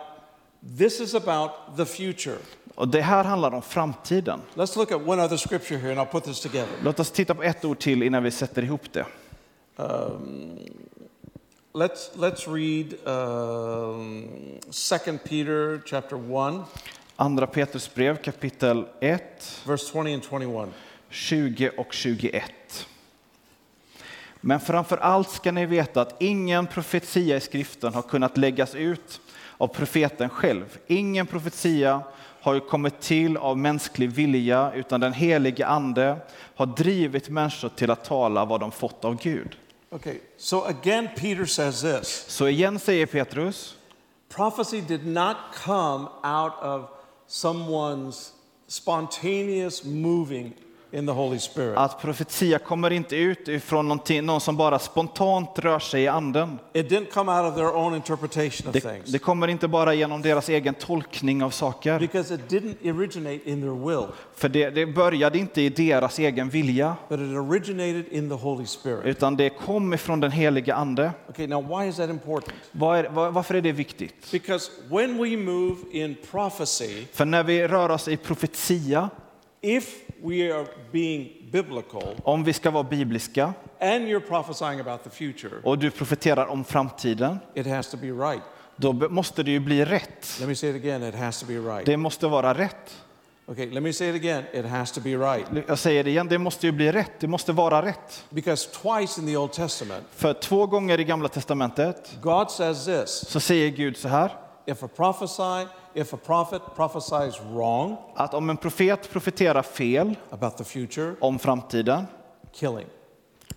this 0.79 1.01
is 1.01 1.15
about 1.15 1.51
the 1.77 1.85
future. 1.85 2.37
Och 2.75 2.89
det 2.89 3.01
här 3.01 3.25
handlar 3.25 3.55
om 3.55 3.63
framtiden. 3.63 4.41
Let's 4.55 4.77
look 4.77 4.93
at 4.93 5.09
one 5.09 5.25
other 5.25 5.37
scripture 5.37 5.79
here 5.79 5.91
and 5.91 6.01
I'll 6.01 6.13
put 6.13 6.25
this 6.25 6.41
together. 6.41 6.69
Låt 6.83 7.01
oss 7.01 7.11
titta 7.11 7.35
på 7.35 7.43
ett 7.43 7.65
ord 7.65 7.79
till 7.79 8.03
innan 8.03 8.23
vi 8.23 8.31
sätter 8.31 8.63
ihop 8.65 8.93
det. 8.93 9.07
Let's, 11.73 12.11
let's 12.17 12.47
read 12.47 12.95
um, 13.05 14.29
2 14.71 15.19
Peter 15.25 15.83
chapter 15.85 16.17
1, 16.17 16.65
Andra 17.17 17.47
Petrus 17.47 17.95
brev 17.95 18.17
kapitel 18.23 18.87
1, 19.01 19.63
verse 19.67 19.93
20 19.93 20.15
and 20.15 20.23
21. 20.25 20.69
20 21.15 21.71
och 21.77 21.93
21. 21.93 22.87
Men 24.41 24.61
framför 24.61 24.97
allt 24.97 25.31
ska 25.31 25.53
ni 25.53 25.67
veta 25.67 26.01
att 26.01 26.23
ingen 26.23 26.67
profetia 26.67 27.37
i 27.37 27.41
skriften 27.41 27.95
har 27.95 28.03
kunnat 28.03 28.37
läggas 28.37 28.75
ut 28.75 29.21
av 29.59 29.67
profeten 29.67 30.29
själv. 30.29 30.79
Ingen 30.87 31.27
profetia 31.27 32.03
har 32.41 32.55
ju 32.55 32.61
kommit 32.61 33.01
till 33.01 33.37
av 33.37 33.59
mänsklig 33.59 34.11
vilja, 34.11 34.73
utan 34.75 35.01
den 35.01 35.13
helige 35.13 35.67
ande 35.67 36.17
har 36.55 36.67
drivit 36.67 37.29
människor 37.29 37.69
till 37.69 37.91
att 37.91 38.05
tala 38.05 38.45
vad 38.45 38.61
de 38.61 38.73
fått 38.73 39.05
av 39.05 39.17
Gud. 39.23 39.57
Okay, 39.91 40.19
so 40.37 40.65
again, 40.65 41.09
Peter 41.17 41.45
says 41.45 41.81
this 41.81 42.25
Så 42.29 42.49
igen 42.49 42.79
säger 42.79 43.07
Petrus, 43.07 43.77
prophecy 44.29 44.81
did 44.81 45.07
not 45.07 45.37
come 45.65 46.09
out 46.23 46.53
of 46.63 46.83
someone's 47.29 48.31
spontaneous 48.67 49.85
moving 49.85 50.53
in 50.95 51.07
the 51.07 51.13
Holy 51.13 51.39
Spirit. 51.39 51.77
att 51.79 52.01
profetia 52.01 52.59
kommer 52.59 52.91
inte 52.91 53.17
ut 53.17 53.49
ifrån 53.49 54.01
någon 54.23 54.41
som 54.41 54.57
bara 54.57 54.79
spontant 54.79 55.59
rör 55.59 55.79
sig 55.79 56.03
i 56.03 56.09
anden. 56.09 56.59
It 56.73 56.91
didn't 56.91 57.11
come 57.13 57.33
out 57.33 57.51
of 57.53 57.55
their 57.55 57.77
own 57.77 57.95
interpretation 57.95 58.67
of 58.69 58.73
Det, 58.73 58.81
things 58.81 59.13
det 59.13 59.19
kommer 59.19 59.49
inte 59.49 59.69
bara 59.69 59.95
genom 59.95 60.23
deras 60.23 60.49
egen 60.49 60.75
tolkning 60.75 61.43
av 61.43 61.51
saker. 61.51 61.99
because 61.99 62.35
it 62.35 62.41
didn't 62.49 62.95
originate 62.99 63.51
in 63.51 63.61
their 63.61 63.87
will, 63.89 64.07
För 64.37 64.49
det, 64.49 64.71
det 64.71 64.87
började 64.87 65.39
inte 65.39 65.63
i 65.63 65.69
deras 65.69 66.19
egen 66.19 66.49
vilja, 66.49 66.97
but 67.09 67.21
it 67.21 67.27
originated 67.37 68.05
in 68.11 68.29
the 68.29 68.35
Holy 68.35 68.67
Spirit. 68.67 69.05
utan 69.05 69.37
det 69.37 69.51
kom 69.51 69.95
ifrån 69.95 70.21
den 70.21 70.31
helige 70.33 70.75
ande. 70.75 71.11
Okay, 71.29 71.47
now 71.47 71.79
why 71.79 71.89
is 71.89 71.97
that 71.97 72.11
important? 72.11 72.55
Vad 72.73 72.99
är, 72.99 73.09
var, 73.09 73.31
varför 73.31 73.55
är 73.55 73.61
det 73.61 73.73
viktigt? 73.73 74.31
Because 74.33 74.71
when 74.91 75.19
we 75.23 75.37
move 75.37 75.77
in 75.93 76.17
prophecy, 76.31 77.05
För 77.13 77.25
när 77.25 77.43
vi 77.43 77.69
rör 77.69 77.89
oss 77.89 78.09
i 78.09 78.17
profetia, 78.17 79.11
if 79.61 79.85
we 80.25 80.55
are 80.55 80.67
being 80.93 81.33
biblical 81.53 82.03
om 82.25 82.45
vi 82.45 82.53
ska 82.53 82.71
vara 82.71 82.85
bibliska, 82.85 83.55
and 83.81 84.09
you're 84.09 84.21
prophesying 84.21 84.81
about 84.81 85.05
the 85.05 85.11
future, 85.11 85.55
och 85.63 85.79
du 85.79 85.91
profeterar 85.91 86.47
om 86.47 86.65
framtiden, 86.65 87.39
it 87.55 87.67
has 87.67 87.91
to 87.91 87.97
be 87.97 88.07
right. 88.07 88.43
då 88.77 88.93
måste 88.93 89.43
det 89.43 89.51
ju 89.51 89.61
bli 89.61 89.85
rätt. 89.85 90.37
Let 90.41 90.49
me 90.49 90.55
say 90.55 90.71
it 90.71 90.77
again, 90.77 91.03
it 91.03 91.15
has 91.15 91.41
to 91.41 91.47
be 91.47 91.55
right. 91.55 91.87
Det 91.87 91.97
måste 91.97 92.27
vara 92.27 92.55
rätt. 92.55 93.05
Okay, 93.47 93.71
let 93.71 93.83
me 93.83 93.93
say 93.93 94.09
it 94.09 94.15
again, 94.15 94.45
it 94.53 94.65
has 94.65 94.93
to 94.93 95.01
be 95.01 95.11
right. 95.11 95.47
Jag 95.69 95.79
säger 95.79 96.05
det 96.05 96.11
igen, 96.11 96.29
det 96.29 96.39
måste 96.39 96.67
ju 96.67 96.73
bli 96.73 96.93
rätt. 96.93 97.13
Det 97.21 97.27
måste 97.27 97.53
vara 97.53 97.83
rätt. 97.83 98.25
Because 98.31 98.69
twice 98.71 99.21
in 99.21 99.27
the 99.27 99.37
Old 99.37 99.53
Testament, 99.53 100.07
För 100.11 100.33
två 100.33 100.67
gånger 100.67 101.01
i 101.01 101.05
Gamla 101.05 101.29
Testamentet 101.29 102.17
God 102.23 102.51
says 102.51 102.85
this 102.85 103.25
så 103.29 103.41
säger 103.41 103.71
Gud 103.71 103.97
så 103.97 104.09
här, 104.09 104.31
if 104.67 104.83
a 104.83 104.89
prophesy, 104.97 105.69
if 105.95 106.13
a 106.13 106.17
prophet 106.17 106.63
prophesies 106.77 107.41
wrong 107.53 107.97
att 108.15 108.35
om 108.35 108.51
en 108.51 108.57
profet 108.57 109.11
profeterar 109.11 109.63
fel 109.63 110.17
about 110.31 110.57
the 110.57 110.65
future, 110.65 111.15
om 111.21 111.39
framtiden, 111.39 112.07
kill 112.53 112.77
him. 112.77 112.89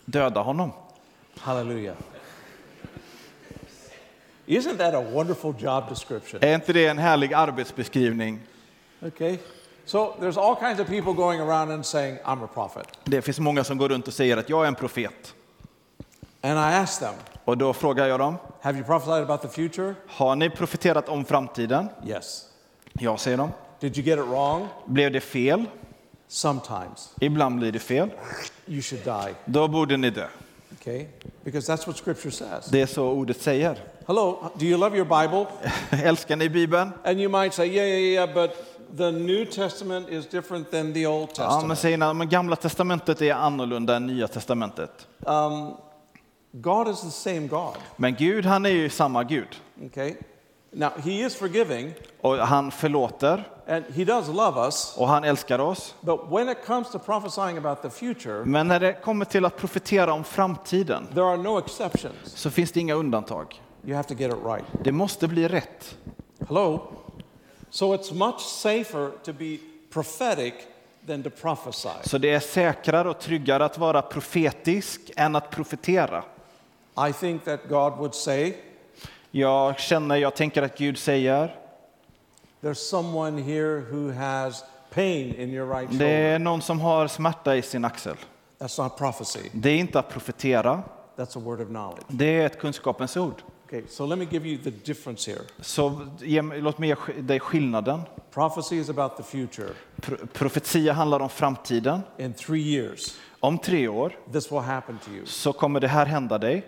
döda 0.06 0.42
honom. 0.42 0.72
Hallelujah. 1.40 1.96
Isn't 4.46 4.78
that 4.78 4.94
a 4.94 5.02
wonderful 5.02 5.54
job 5.60 5.90
description? 5.90 6.40
Är 6.44 6.56
inte 6.56 6.74
det 6.74 6.88
en 6.88 6.98
härlig 6.98 7.34
arbetsbeskrivning? 7.34 8.40
Okay. 9.02 9.38
So 9.86 10.16
there's 10.20 10.38
all 10.38 10.56
kinds 10.56 10.80
of 10.80 10.88
people 10.88 11.14
going 11.14 11.42
around 11.42 11.72
and 11.72 11.86
saying, 11.86 12.18
I'm 12.26 12.44
a 12.44 12.48
prophet. 12.54 12.88
Det 13.04 13.22
finns 13.22 13.40
många 13.40 13.64
som 13.64 13.78
går 13.78 13.90
runt 13.90 14.08
och 14.08 14.14
säger 14.14 14.38
att 14.38 14.50
jag 14.50 14.64
är 14.64 14.68
en 14.68 14.76
profet. 14.76 15.34
And 16.42 16.54
I 16.54 16.76
ask 16.76 17.00
them, 17.00 17.14
Och 17.48 17.58
då 17.58 17.74
frågar 17.74 18.08
jag 18.08 18.20
dem, 18.20 18.36
Have 18.62 18.78
you 18.78 18.88
prophesied 18.88 19.24
about 19.24 19.42
the 19.42 19.48
future? 19.48 19.96
har 20.08 20.36
ni 20.36 20.50
profeterat 20.50 21.10
om 21.10 21.26
framtiden? 21.26 21.90
Yes. 22.06 22.46
Ja, 22.94 23.18
säger 23.18 23.38
de. 23.38 23.52
Did 23.80 23.98
you 23.98 24.08
get 24.08 24.20
it 24.20 24.26
wrong? 24.26 24.68
Blev 24.86 25.12
det 25.12 25.20
fel? 25.22 25.66
Sometimes. 26.28 27.14
Ibland 27.22 27.60
blir 27.60 27.72
det 27.72 27.80
fel. 27.80 28.10
You 28.66 28.82
should 28.82 29.04
die. 29.04 29.34
Då 29.46 29.68
borde 29.68 29.98
ni 29.98 30.10
dö. 30.10 30.28
Okay? 30.82 31.06
Because 31.44 31.74
that's 31.74 31.88
what 31.88 31.98
Scripture 31.98 32.32
says. 32.32 32.66
Det 32.66 32.82
är 32.82 32.86
så 32.86 33.08
ordet 33.08 33.42
säger. 33.42 33.78
Hello, 34.08 34.52
do 34.56 34.66
you 34.66 34.78
love 34.78 34.98
your 34.98 35.22
Bible? 35.22 35.46
Älskar 36.10 36.36
ni 36.36 36.50
Bibeln? 36.50 36.92
And 37.04 37.20
you 37.20 37.42
might 37.42 37.54
say, 37.54 37.68
yeah, 37.68 37.88
yeah, 37.88 38.00
yeah, 38.00 38.34
but 38.34 38.52
the 38.98 39.12
New 39.12 39.46
Testament 39.46 40.10
is 40.10 40.28
different 40.28 40.72
than 40.72 40.94
the 40.94 41.08
Old 41.08 41.30
Ja, 41.38 41.44
men 41.44 41.52
Testament. 41.52 41.80
säger 41.80 41.98
ni, 41.98 42.14
men 42.14 42.30
gamla 42.30 42.56
testamentet 42.56 43.22
är 43.22 43.34
annorlunda 43.34 43.96
än 43.96 44.08
nya 44.08 44.28
testamentet. 44.28 45.08
Um, 45.20 45.74
God 46.52 46.88
is 46.88 47.02
the 47.02 47.12
same 47.12 47.48
God. 47.48 47.76
Men 47.96 48.16
Gud, 48.16 48.46
han 48.46 48.66
är 48.66 48.70
ju 48.70 48.90
samma 48.90 49.24
Gud. 49.24 49.48
Okay? 49.86 50.16
Now, 50.72 50.90
He 51.04 51.12
is 51.12 51.36
forgiving 51.36 51.94
Och 52.22 52.38
han 52.38 52.72
förlåter 52.72 53.44
and 53.68 53.84
He 53.96 54.06
does 54.06 54.28
love 54.28 54.62
us, 54.66 54.94
och 54.98 55.08
han 55.08 55.24
älskar 55.24 55.60
oss. 55.60 55.96
but 56.02 56.20
when 56.30 56.50
it 56.50 56.58
comes 56.66 56.92
to 56.92 57.00
prophesying 57.00 57.58
about 57.58 57.82
the 57.82 57.90
future, 57.90 58.46
Men 58.46 58.68
när 58.68 58.80
det 58.80 58.94
kommer 58.94 59.26
till 59.26 59.46
att 59.46 59.58
profetera 59.58 60.14
om 60.14 60.24
framtiden 60.24 61.08
there 61.14 61.26
are 61.26 61.38
no 61.38 61.60
exceptions. 61.60 62.16
så 62.24 62.50
finns 62.52 62.72
det 62.72 62.80
inga 62.80 62.94
undantag. 62.94 63.62
You 63.86 63.96
have 63.96 64.08
to 64.08 64.14
get 64.14 64.32
it 64.34 64.40
right. 64.46 64.66
Det 64.84 64.92
måste 64.92 65.28
bli 65.28 65.48
rätt. 65.48 65.98
Hello? 66.48 66.82
So 67.70 67.96
it's 67.96 68.14
much 68.14 68.40
safer 68.40 69.12
to 69.24 69.34
be 69.34 69.58
prophetic 69.94 70.54
than 71.08 71.24
to 71.24 71.30
prophesy. 71.30 71.90
Så 72.04 72.18
det 72.18 72.30
är 72.30 72.40
säkrare 72.40 73.10
och 73.10 73.20
tryggare 73.20 73.66
att 73.66 73.78
vara 73.78 74.02
profetisk 74.02 75.12
än 75.16 75.36
att 75.36 75.50
profetera. 75.50 76.24
I 77.10 77.14
think 77.14 77.44
that 77.46 77.60
God 77.70 77.94
would 77.98 78.16
say, 78.16 78.54
Jag 79.32 79.80
känner, 79.80 80.16
jag 80.16 80.36
tänker 80.36 80.62
att 80.62 80.78
Gud 80.78 80.98
säger, 80.98 81.56
There's 82.62 82.74
someone 82.90 83.42
here 83.42 83.80
who 83.92 84.12
has 84.12 84.64
pain 84.90 85.36
in 85.36 85.50
your 85.54 85.68
right 85.76 86.00
det 86.00 86.06
är 86.08 86.40
någon 86.40 86.62
som 86.62 86.80
har 86.80 87.08
smärta 87.08 87.56
i 87.56 87.62
sin 87.62 87.86
axel. 87.86 88.16
That's 88.60 88.84
not 88.84 88.98
prophecy, 88.98 89.50
Det 89.54 89.70
är 89.70 89.78
inte 89.78 90.00
att 90.00 90.10
profetera, 90.10 90.84
that's 91.16 91.38
a 91.38 91.42
word 91.46 91.62
of 91.62 91.68
knowledge. 91.68 92.04
det 92.08 92.26
är 92.42 92.46
ett 92.46 92.60
kunskapens 92.60 93.18
ord. 93.18 93.42
Okay, 93.66 93.84
so 93.90 94.06
let 94.06 94.20
me 94.20 94.26
give 94.32 94.48
you 94.50 94.58
the 94.64 94.70
difference 94.70 95.32
here. 95.32 95.42
Så 95.62 96.08
ge, 96.20 96.42
låt 96.42 96.78
mig 96.78 96.90
ge 96.90 96.96
dig 97.22 97.40
skillnaden. 97.40 98.02
Prophecy 98.32 98.76
is 98.80 98.90
about 98.90 99.18
the 99.18 99.24
future. 99.24 99.70
Pro- 100.02 100.18
Profetia 100.34 100.94
handlar 100.94 101.20
om 101.20 101.30
framtiden. 101.30 102.02
In 102.18 102.34
three 102.34 102.62
years, 102.62 103.16
Om 103.40 103.58
tre 103.58 103.88
år 103.88 104.16
this 104.34 104.52
will 104.52 104.60
happen 104.60 104.98
to 105.06 105.12
you. 105.12 105.26
så 105.26 105.54
kommer 105.54 105.80
det 105.80 105.88
här 105.88 106.06
hända 106.06 106.38
dig. 106.38 106.66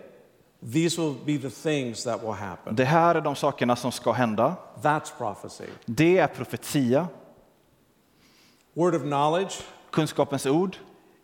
These 0.73 1.01
will 1.01 1.15
be 1.25 1.49
the 1.49 1.49
things 1.49 2.03
that 2.03 2.21
will 2.21 2.31
happen. 2.31 2.75
Det 2.75 2.85
här 2.85 3.15
är 3.15 3.21
de 3.21 3.35
sakerna 3.35 3.75
som 3.75 3.91
ska 3.91 4.11
hända. 4.11 4.55
That's 4.81 5.11
prophecy. 5.17 5.65
Det 5.85 6.17
är 6.17 6.27
profetia. 6.27 7.07
Word 8.73 8.95
of 8.95 9.01
knowledge 9.01 9.53
Kunskapens 9.91 10.45
ord 10.45 10.77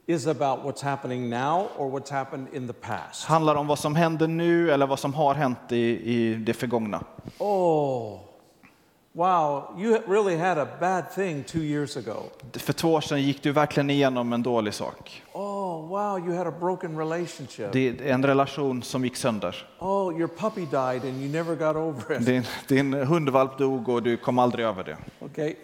is 0.08 0.28
about 0.28 0.64
what's 0.64 0.82
happening 0.82 1.30
now 1.30 1.68
or 1.78 1.90
what's 1.90 2.12
happened 2.12 2.48
in 2.54 2.68
the 2.68 2.74
past. 2.74 3.26
handlar 3.26 3.56
om 3.56 3.68
vad 3.68 3.80
som 3.80 3.96
händer 3.96 4.28
nu 4.28 4.72
eller 4.72 4.88
vad 4.88 5.00
som 5.00 5.14
har 5.14 5.34
hänt 5.34 5.72
i, 5.72 5.78
i 6.14 6.36
det 6.36 6.54
förgångna. 6.54 7.04
Oh, 7.38 8.20
wow, 9.14 9.76
you 9.78 10.00
really 10.08 10.38
had 10.38 10.58
a 10.58 10.68
bad 10.80 11.04
thing 11.16 11.44
two 11.44 11.60
years 11.60 11.98
ago. 11.98 12.24
För 12.54 12.74
två 12.74 12.94
år 12.94 13.02
sedan 13.02 13.22
gick 13.22 13.44
du 13.44 13.52
verkligen 13.52 13.90
igenom 13.90 14.34
en 14.34 14.44
dålig 14.44 14.74
sak. 14.74 15.24
Oh, 15.34 15.45
wow, 15.90 16.18
you 16.18 16.38
had 16.38 16.48
a 16.48 16.54
broken 16.60 17.00
relationship. 17.00 17.72
Det 17.72 17.88
är 17.88 18.14
en 18.14 18.24
relation 18.24 18.84
som 18.84 19.04
gick 19.04 19.16
sönder. 19.16 19.68
Oh, 19.80 20.20
your 20.20 20.28
puppy 20.28 20.66
died 20.66 21.06
and 21.06 21.22
you 21.22 21.32
never 21.32 21.56
got 21.56 21.76
over 21.76 22.18
it. 22.18 22.26
Din, 22.26 22.44
din 22.68 22.94
hundvalp 22.94 23.58
dog 23.58 23.90
och 23.90 24.04
du 24.04 24.18
kom 24.18 24.40
aldrig 24.40 24.66
över 24.66 24.84
det. 24.84 24.98
Okay? 25.20 25.56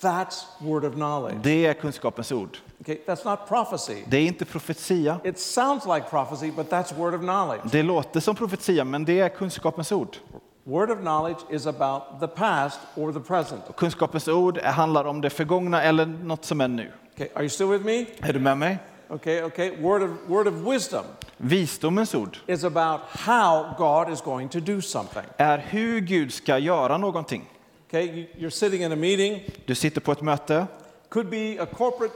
That's 0.00 0.44
word 0.58 0.84
of 0.84 0.94
knowledge. 0.94 1.38
Det 1.42 1.66
är 1.66 1.74
kunskapens 1.74 2.32
ord. 2.32 2.58
Okay, 2.80 2.98
that's 3.06 3.30
not 3.30 3.48
prophecy. 3.48 4.02
Det 4.06 4.16
är 4.16 4.26
inte 4.26 4.44
profetia. 4.44 5.20
It 5.24 5.38
sounds 5.38 5.86
like 5.86 6.06
prophecy, 6.10 6.50
but 6.50 6.70
that's 6.70 6.94
word 6.98 7.14
of 7.14 7.20
knowledge. 7.20 7.62
Det 7.72 7.82
låter 7.82 8.20
som 8.20 8.36
profetia, 8.36 8.84
men 8.84 9.04
det 9.04 9.20
är 9.20 9.28
kunskapens 9.28 9.92
ord. 9.92 10.16
Word 10.64 10.90
of 10.90 10.98
knowledge 10.98 11.38
is 11.50 11.66
about 11.66 12.02
the 12.20 12.28
past 12.28 12.80
or 12.94 13.12
the 13.12 13.20
present. 13.20 13.62
Kunskapens 13.76 14.28
ord 14.28 14.58
handlar 14.58 15.04
om 15.04 15.20
det 15.20 15.30
förgångna 15.30 15.82
eller 15.82 16.06
något 16.06 16.44
som 16.44 16.60
är 16.60 16.68
nu. 16.68 16.92
Okay, 17.14 17.28
are 17.34 17.42
you 17.42 17.48
still 17.48 17.66
with 17.66 17.84
me? 17.84 18.06
Är 18.20 18.32
du 18.32 18.40
med 18.40 18.58
mig? 18.58 18.78
Okay, 19.12 19.42
okay. 19.42 19.70
Word 19.80 20.02
of 20.02 20.10
word 20.28 20.46
of 20.46 20.54
wisdom 20.66 21.04
Visdomens 21.38 22.14
ord 22.14 22.38
is 22.46 22.64
about 22.64 23.00
how 23.10 23.74
God 23.78 24.10
is 24.12 24.20
going 24.22 24.48
to 24.48 24.60
do 24.60 24.80
something. 24.80 25.22
är 25.36 25.58
hur 25.58 26.00
Gud 26.00 26.32
ska 26.32 26.58
göra 26.58 26.98
någonting. 26.98 27.44
Okay, 27.88 28.04
you, 28.06 28.26
you're 28.38 28.50
sitting 28.50 28.82
in 28.82 28.92
a 28.92 28.96
meeting, 28.96 29.42
Du 29.66 29.74
sitter 29.74 30.00
på 30.00 30.12
ett 30.12 30.22
möte. 30.22 30.66
could 31.08 31.30
be 31.30 31.58
a 31.62 31.66
corporate 31.66 32.14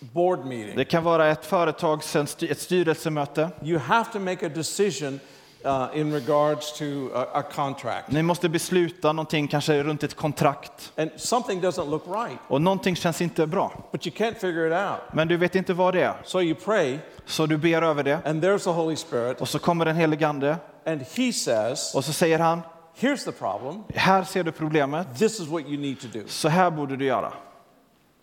board 0.00 0.44
meeting. 0.44 0.76
Det 0.76 0.84
kan 0.84 1.04
vara 1.04 1.26
ett 1.28 1.44
företags, 1.46 2.16
en 2.16 2.26
sty- 2.26 2.50
ett 2.50 2.58
styrelsemöte. 2.60 3.50
You 3.62 3.78
have 3.78 4.12
to 4.12 4.18
make 4.18 4.46
a 4.46 4.48
decision 4.48 5.20
uh, 5.66 5.86
in 6.00 6.12
regards 6.12 6.72
to 6.72 6.84
a, 7.14 7.26
a 7.34 7.42
contract, 7.42 8.10
Ni 8.10 8.22
måste 8.22 8.48
besluta 8.48 9.12
någonting, 9.12 9.48
kanske 9.48 9.82
runt 9.82 10.02
ett 10.02 10.14
kontrakt. 10.14 10.92
and 10.96 11.10
something 11.16 11.60
doesn't 11.62 11.90
look 11.90 12.06
right, 12.06 12.38
Och 12.48 12.62
någonting 12.62 12.96
känns 12.96 13.20
inte 13.20 13.46
bra. 13.46 13.72
but 13.92 14.06
you 14.06 14.16
can't 14.16 14.34
figure 14.34 14.66
it 14.66 14.72
out. 14.90 15.00
Men 15.12 15.28
du 15.28 15.36
vet 15.36 15.54
inte 15.54 15.72
vad 15.74 15.94
det 15.94 16.00
är. 16.02 16.14
So 16.24 16.40
you 16.42 16.54
pray, 16.54 16.98
Så 17.26 17.46
du 17.46 17.56
ber 17.56 17.82
över 17.82 18.02
det. 18.02 18.18
and 18.24 18.44
there's 18.44 18.64
the 18.64 18.70
Holy 18.70 18.96
Spirit, 18.96 19.40
Och 19.40 19.48
så 19.48 19.58
kommer 19.58 19.84
den 19.84 19.96
helige 19.96 20.28
Ande. 20.28 20.56
and 20.86 21.00
He 21.16 21.32
says, 21.32 21.94
Och 21.94 22.04
så 22.04 22.12
säger 22.12 22.38
han, 22.38 22.60
Here's 22.98 23.24
the 23.24 23.32
problem. 23.32 23.84
här 23.94 24.24
ser 24.24 24.44
du 24.44 24.52
problemet. 24.52 25.18
This 25.18 25.40
is 25.40 25.48
what 25.48 25.62
you 25.62 25.76
need 25.80 26.00
to 26.00 26.06
do. 26.12 26.20
Så 26.26 26.48
här 26.48 26.70
borde 26.70 26.96
du 26.96 27.04
göra. 27.04 27.32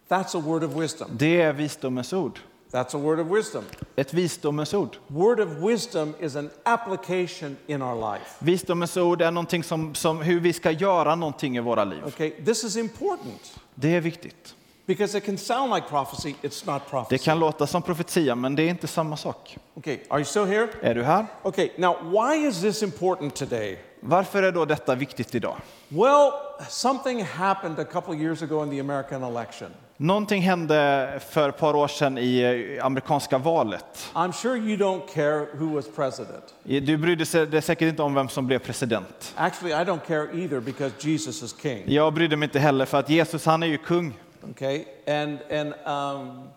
That's 0.10 0.38
a 0.38 0.42
word 0.46 0.64
of 0.64 0.74
wisdom. 0.76 1.08
Det 1.12 1.42
är 1.42 1.54
visdomens 1.54 2.14
ord. 2.14 2.40
That's 2.72 2.96
a 2.96 2.98
word 2.98 3.20
of 3.20 3.28
wisdom. 3.28 3.64
Ett 3.96 4.14
visdomens 4.14 4.74
ord. 4.74 4.98
Word 5.08 5.40
of 5.40 5.50
wisdom 5.50 6.14
is 6.20 6.36
an 6.36 6.50
application 6.64 7.58
in 7.68 7.82
our 7.82 8.14
life. 8.14 8.26
Visdomens 8.40 8.98
ord 8.98 9.22
är 9.22 9.32
någonting 9.32 9.64
som, 9.64 9.96
som 9.96 10.22
hur 10.22 10.40
vi 10.40 10.54
ska 10.54 10.72
göra 10.72 11.16
någonting 11.16 11.58
i 11.58 11.60
våra 11.60 11.84
liv. 11.84 12.06
Okay, 12.06 12.30
this 12.46 12.64
is 12.64 12.76
important 12.78 13.60
Det 13.76 13.96
är 13.96 14.02
viktigt. 14.02 14.56
because 14.86 15.18
it 15.18 15.26
can 15.26 15.38
sound 15.38 15.74
like 15.74 15.88
prophecy, 15.90 16.36
it's 16.42 16.66
not 16.74 16.82
Det 16.86 16.90
prophecy. 16.90 17.24
kan 17.26 17.40
låta 17.40 17.68
som 17.68 17.82
profetia, 17.82 18.36
men 18.36 18.56
det 18.56 18.64
är 18.64 18.70
inte 18.70 18.88
samma 18.88 19.18
sak. 19.18 19.58
Okay, 19.76 20.00
are 20.10 20.20
you 20.20 20.26
still 20.26 20.46
here? 20.46 20.68
Är 20.82 20.96
du 20.96 21.04
här? 21.04 21.26
Okay, 21.44 21.70
now 21.78 21.96
why 22.12 22.48
is 22.48 22.62
this 22.62 22.84
important 22.84 23.36
today? 23.36 23.80
Varför 24.00 24.44
är 24.44 24.52
då 24.52 24.66
detta 24.66 24.96
viktigt 24.96 25.36
idag? 25.36 25.56
Well, 25.90 26.32
something 26.70 27.24
happened 27.24 27.80
a 27.80 27.84
couple 27.86 28.16
years 28.16 28.42
ago 28.42 28.64
in 28.64 28.70
the 28.70 28.80
American 28.80 29.24
election. 29.24 29.72
Någonting 30.04 30.42
hände 30.42 31.10
för 31.30 31.50
ett 31.50 31.58
par 31.58 31.76
år 31.76 31.88
sedan 31.88 32.18
i 32.18 32.42
eh, 32.80 32.86
amerikanska 32.86 33.38
valet. 33.38 34.12
I'm 34.14 34.32
sure 34.32 34.58
you 34.58 34.78
don't 34.78 35.14
care 35.14 35.46
who 35.54 35.76
was 35.76 35.86
president. 35.96 36.44
Du 36.64 36.98
brydde 36.98 37.26
sig 37.26 37.48
det 37.48 37.58
är 37.58 37.62
säkert 37.62 37.88
inte 37.88 38.04
om 38.04 38.14
vem 38.14 38.30
som 38.30 38.48
blev 38.48 38.60
president. 38.60 39.34
Actually, 39.36 39.74
I 39.74 39.86
don't 39.86 40.00
care 40.08 40.42
either 40.42 40.60
because 40.60 40.94
Jesus 41.00 41.44
is 41.44 41.56
king. 41.62 41.84
Jag 41.86 42.14
brydde 42.14 42.36
mig 42.38 42.46
inte 42.46 42.60
heller 42.60 42.86
för 42.86 43.00
att 43.00 43.10
Jesus 43.10 43.46
han 43.46 43.64
är 43.64 43.68
ju 43.68 43.78
kung. 43.78 44.14
Okay, 44.52 44.86
and 45.08 45.40
and 45.52 45.74
um, 45.86 46.50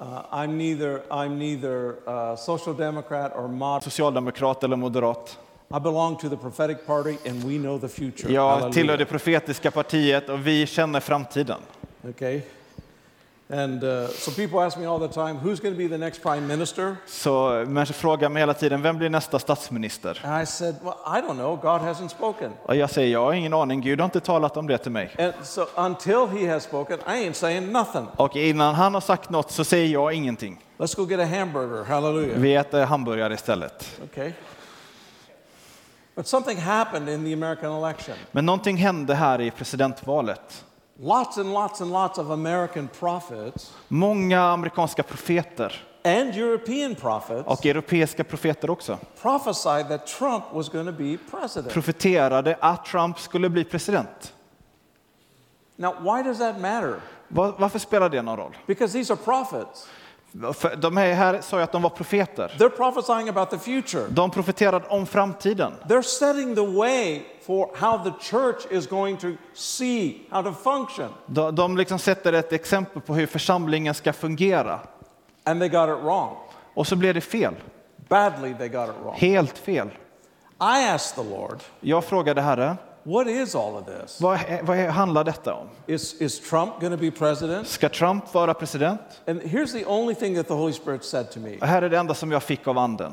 uh, 0.00 0.06
I'm 0.30 0.56
neither 0.56 1.02
I'm 1.10 1.38
neither 1.38 1.94
uh, 2.08 2.36
social 2.36 2.76
democrat 2.76 3.32
or 3.36 3.48
moderate. 3.48 3.84
Socialdemokrat 3.84 4.64
eller 4.64 4.76
moderat. 4.76 5.38
I 5.76 5.80
belong 5.80 6.16
to 6.16 6.28
the 6.28 6.36
prophetic 6.36 6.76
party, 6.86 7.16
and 7.30 7.44
we 7.44 7.58
know 7.58 7.78
the 7.78 7.88
future. 7.88 8.32
Jag 8.32 8.72
tillhör 8.72 8.96
det 8.96 9.04
profetiska 9.04 9.70
partiet 9.70 10.28
och 10.28 10.46
vi 10.46 10.66
känner 10.66 11.00
framtiden. 11.00 11.60
Okay, 12.08 12.40
and 13.50 13.84
uh, 13.84 14.08
so 14.08 14.30
people 14.30 14.60
ask 14.60 14.78
me 14.78 14.86
all 14.86 15.08
the 15.08 15.14
time, 15.14 15.34
who's 15.34 15.60
going 15.60 15.74
to 15.74 15.78
be 15.78 15.88
the 15.88 15.98
next 15.98 16.22
prime 16.22 16.46
minister? 16.46 16.96
Så 17.06 17.64
människor 17.66 17.94
frågar 17.94 18.28
mig 18.28 18.42
hela 18.42 18.54
tiden, 18.54 18.82
vem 18.82 18.98
blir 18.98 19.10
nästa 19.10 19.38
statsminister? 19.38 20.20
And 20.24 20.42
I 20.42 20.46
said, 20.46 20.74
well, 20.82 20.94
I 21.06 21.20
don't 21.20 21.34
know. 21.34 21.56
God 21.56 21.80
hasn't 21.80 22.08
spoken. 22.08 22.52
Och 22.62 22.76
jag 22.76 22.90
säger, 22.90 23.12
jag 23.12 23.24
har 23.24 23.32
ingen 23.32 23.54
aning, 23.54 23.80
Gud 23.80 24.00
har 24.00 24.04
inte 24.04 24.20
talat 24.20 24.56
om 24.56 24.66
det 24.66 24.78
till 24.78 24.92
mig. 24.92 25.14
And 25.18 25.32
so 25.42 25.66
until 25.76 26.26
He 26.38 26.52
has 26.52 26.64
spoken, 26.64 26.98
I 26.98 27.28
ain't 27.28 27.32
saying 27.32 27.72
nothing. 27.72 28.06
Och 28.16 28.36
innan 28.36 28.74
han 28.74 28.94
har 28.94 29.00
sagt 29.00 29.30
något 29.30 29.50
så 29.50 29.64
säger 29.64 29.88
jag 29.88 30.12
ingenting. 30.12 30.64
Let's 30.78 30.96
go 30.96 31.06
get 31.06 31.20
a 31.20 31.26
hamburger. 31.26 31.84
Hallelujah. 31.84 32.38
Vi 32.38 32.54
äter 32.54 32.84
hamburgare 32.84 33.34
istället. 33.34 34.00
Okay. 34.04 34.32
But 36.14 36.26
something 36.26 36.58
happened 36.58 37.08
in 37.08 37.24
the 37.24 37.32
American 37.32 37.84
election. 37.84 38.16
Men 38.32 38.46
någonting 38.46 38.76
hände 38.76 39.14
här 39.14 39.40
i 39.40 39.50
presidentvalet. 39.50 40.64
Lots 41.00 41.38
and 41.38 41.52
lots 41.52 41.80
and 41.80 41.90
lots 41.92 42.18
of 42.18 42.30
American 42.30 42.88
prophets 43.00 43.74
Många 43.88 44.40
amerikanska 44.42 45.02
profeter 45.02 45.82
and 46.04 46.34
European 46.34 46.94
prophets 46.94 47.42
och 47.46 47.66
europeiska 47.66 48.24
profeter 48.24 48.70
också 48.70 48.98
prophesied 49.22 49.88
that 49.88 50.06
Trump 50.06 50.44
was 50.52 50.68
going 50.68 50.86
to 50.86 50.92
be 50.92 51.18
president. 51.30 51.72
profeterade 51.72 52.56
att 52.60 52.84
Trump 52.84 53.18
skulle 53.18 53.48
bli 53.48 53.64
president. 53.64 54.32
Now, 55.76 55.94
why 56.00 56.22
does 56.22 56.38
that 56.38 56.60
matter? 56.60 57.00
Va- 57.28 57.54
Varför 57.58 57.78
spelar 57.78 58.08
det 58.08 58.22
någon 58.22 58.36
roll? 58.36 58.56
Because 58.66 58.92
these 58.98 59.12
are 59.12 59.20
prophets. 59.24 59.88
För 60.54 60.76
de 60.76 60.96
här, 60.96 61.12
här 61.14 61.40
sa 61.40 61.56
ju 61.56 61.62
att 61.62 61.72
de 61.72 61.82
var 61.82 61.90
profeter. 61.90 62.52
They're 62.58 62.68
prophesying 62.76 63.28
about 63.28 63.50
the 63.50 63.58
future. 63.58 64.06
De 64.08 64.30
profeterade 64.30 64.86
om 64.88 65.06
framtiden. 65.06 65.72
They're 65.88 66.02
setting 66.02 66.54
the 66.54 66.66
way 66.66 67.22
for 67.46 67.70
how 67.74 68.04
the 68.04 68.12
church 68.20 68.66
is 68.70 68.86
going 68.86 69.16
to 69.16 69.28
see 69.54 70.26
how 70.30 70.42
to 70.42 70.52
function. 70.52 71.08
De, 71.26 71.54
de 71.54 71.76
liksom 71.76 71.98
sätter 71.98 72.32
ett 72.32 72.52
exempel 72.52 73.02
på 73.02 73.14
hur 73.14 73.26
församlingen 73.26 73.94
ska 73.94 74.12
fungera. 74.12 74.80
And 75.44 75.60
they 75.60 75.68
got 75.68 75.88
it 75.88 76.04
wrong. 76.04 76.36
Och 76.74 76.86
så 76.86 76.96
blev 76.96 77.14
det 77.14 77.20
fel. 77.20 77.54
Badly, 78.08 78.54
they 78.54 78.68
got 78.68 78.88
it 78.88 78.94
wrong. 79.02 79.14
Helt 79.14 79.58
fel. 79.58 79.88
I 80.60 80.88
asked 80.88 81.24
the 81.24 81.30
Lord, 81.30 81.58
Jag 81.80 82.04
frågade 82.04 82.40
Herre, 82.40 82.76
what 83.02 83.26
is 83.26 83.54
all 83.54 83.76
of 83.76 83.86
this? 83.86 84.20
vad, 84.20 84.38
vad 84.62 84.78
handlar 84.78 85.24
detta 85.24 85.54
om? 85.54 85.68
Is, 85.86 86.20
is 86.20 86.40
Trump 86.40 86.80
going 86.80 86.92
to 86.92 87.00
be 87.00 87.10
president? 87.10 87.68
Ska 87.68 87.88
Trump 87.88 88.34
vara 88.34 88.54
president? 88.54 89.00
And 89.26 89.42
here's 89.42 89.72
the 89.72 89.84
only 89.84 90.14
thing 90.14 90.36
that 90.36 90.48
the 90.48 90.54
Holy 90.54 90.72
Spirit 90.72 91.04
said 91.04 91.30
to 91.30 91.40
me 91.40 91.58
Och 91.60 91.66
här 91.66 91.82
är 91.82 91.90
det 91.90 91.98
enda 91.98 92.14
som 92.14 92.32
jag 92.32 92.42
fick 92.42 92.66
av 92.66 92.78
anden. 92.78 93.12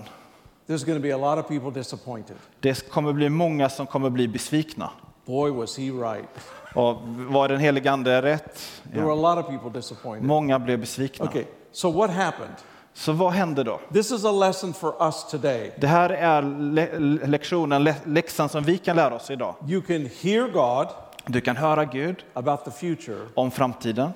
There's 0.70 0.86
going 0.86 1.00
to 1.00 1.04
be 1.04 1.12
a 1.14 1.18
lot 1.18 1.40
of 1.40 1.48
people 1.48 1.72
disappointed. 1.72 2.36
Det 2.60 2.90
kommer 2.90 3.14
bli 3.14 3.30
många 3.30 3.70
som 3.70 3.88
kommer 3.88 4.10
bli 4.10 4.28
besvikna. 4.28 4.90
Boy, 5.26 5.52
was 5.52 5.78
he 5.78 5.84
right. 5.84 6.28
Och 6.76 6.98
var 7.06 7.48
den 7.48 7.60
helige 7.60 7.92
ande 7.92 8.22
rätt? 8.22 8.60
There 8.94 9.02
were 9.06 9.12
a 9.28 9.36
lot 9.36 9.46
of 9.46 9.52
people 9.52 9.80
disappointed. 9.80 10.24
Många 10.28 10.60
blev 10.60 10.80
besvikna. 10.80 11.26
Okay, 11.26 11.46
so 11.72 11.92
what 11.92 12.10
happened? 12.12 12.54
Så 12.94 13.12
vad 13.12 13.32
hände 13.34 13.64
då? 13.64 13.80
This 13.94 14.12
is 14.12 14.26
a 14.26 14.32
lesson 14.32 14.74
for 14.74 14.94
us 15.06 15.28
today. 15.32 15.72
Det 15.80 15.88
här 15.88 16.10
är 16.10 16.42
le- 16.42 17.28
lektionen, 17.28 17.84
lä- 17.84 17.96
läxan 18.06 18.50
som 18.50 18.64
vi 18.64 18.78
kan 18.78 18.96
lära 18.96 19.16
oss 19.16 19.32
idag. 19.32 19.56
You 19.68 19.82
can 19.82 20.10
hear 20.22 20.48
God 20.48 20.88
Du 21.26 21.42
kan 21.42 21.58
höra 21.58 21.86
Gud 21.86 22.16
about 22.34 22.66
the 22.66 22.72
future, 22.72 23.20
om 23.36 23.52
framtiden, 23.52 24.12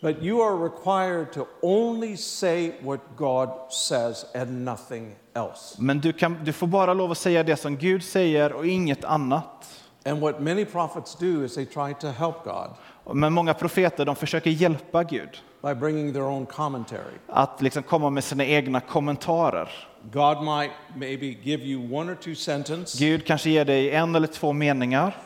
but 0.00 0.22
you 0.22 0.40
are 0.42 0.56
required 0.56 1.32
to 1.32 1.46
only 1.62 2.16
say 2.16 2.72
what 2.82 3.00
God 3.16 3.48
says 3.72 4.24
and 4.34 4.64
nothing 4.64 5.14
else. 5.34 5.76
men 5.78 6.00
du, 6.00 6.12
kan, 6.12 6.44
du 6.44 6.52
får 6.52 6.66
bara 6.66 6.94
lov 6.94 7.10
att 7.10 7.18
säga 7.18 7.42
det 7.42 7.56
som 7.56 7.76
Gud 7.76 8.02
säger 8.04 8.52
och 8.52 8.66
inget 8.66 9.04
annat. 9.04 9.82
And 10.04 10.20
what 10.20 10.40
many 10.40 10.64
prophets 10.64 11.14
do 11.14 11.44
is 11.44 11.54
they 11.54 11.66
try 11.66 11.94
to 12.00 12.06
help 12.08 12.36
God 12.44 12.70
Men 13.16 13.32
många 13.32 13.54
profeter 13.54 14.04
de 14.04 14.16
försöker 14.16 14.50
hjälpa 14.50 15.04
Gud 15.04 15.28
by 15.62 15.74
bringing 15.74 16.12
their 16.12 16.24
own 16.24 16.46
commentary. 16.46 17.14
att 17.28 17.62
liksom 17.62 17.82
komma 17.82 18.10
med 18.10 18.24
sina 18.24 18.44
egna 18.44 18.80
kommentarer. 18.80 19.68
God 20.12 20.42
might 20.44 20.70
maybe 20.96 21.26
give 21.42 21.64
you 21.64 21.94
one 21.96 22.12
or 22.12 22.14
two 22.14 22.34
sentences, 22.34 23.00
Gud 23.00 23.26
kanske 23.26 23.50
ger 23.50 23.64
dig 23.64 23.90
en 23.90 24.14
eller 24.14 24.26
två 24.26 24.52
meningar. 24.52 25.16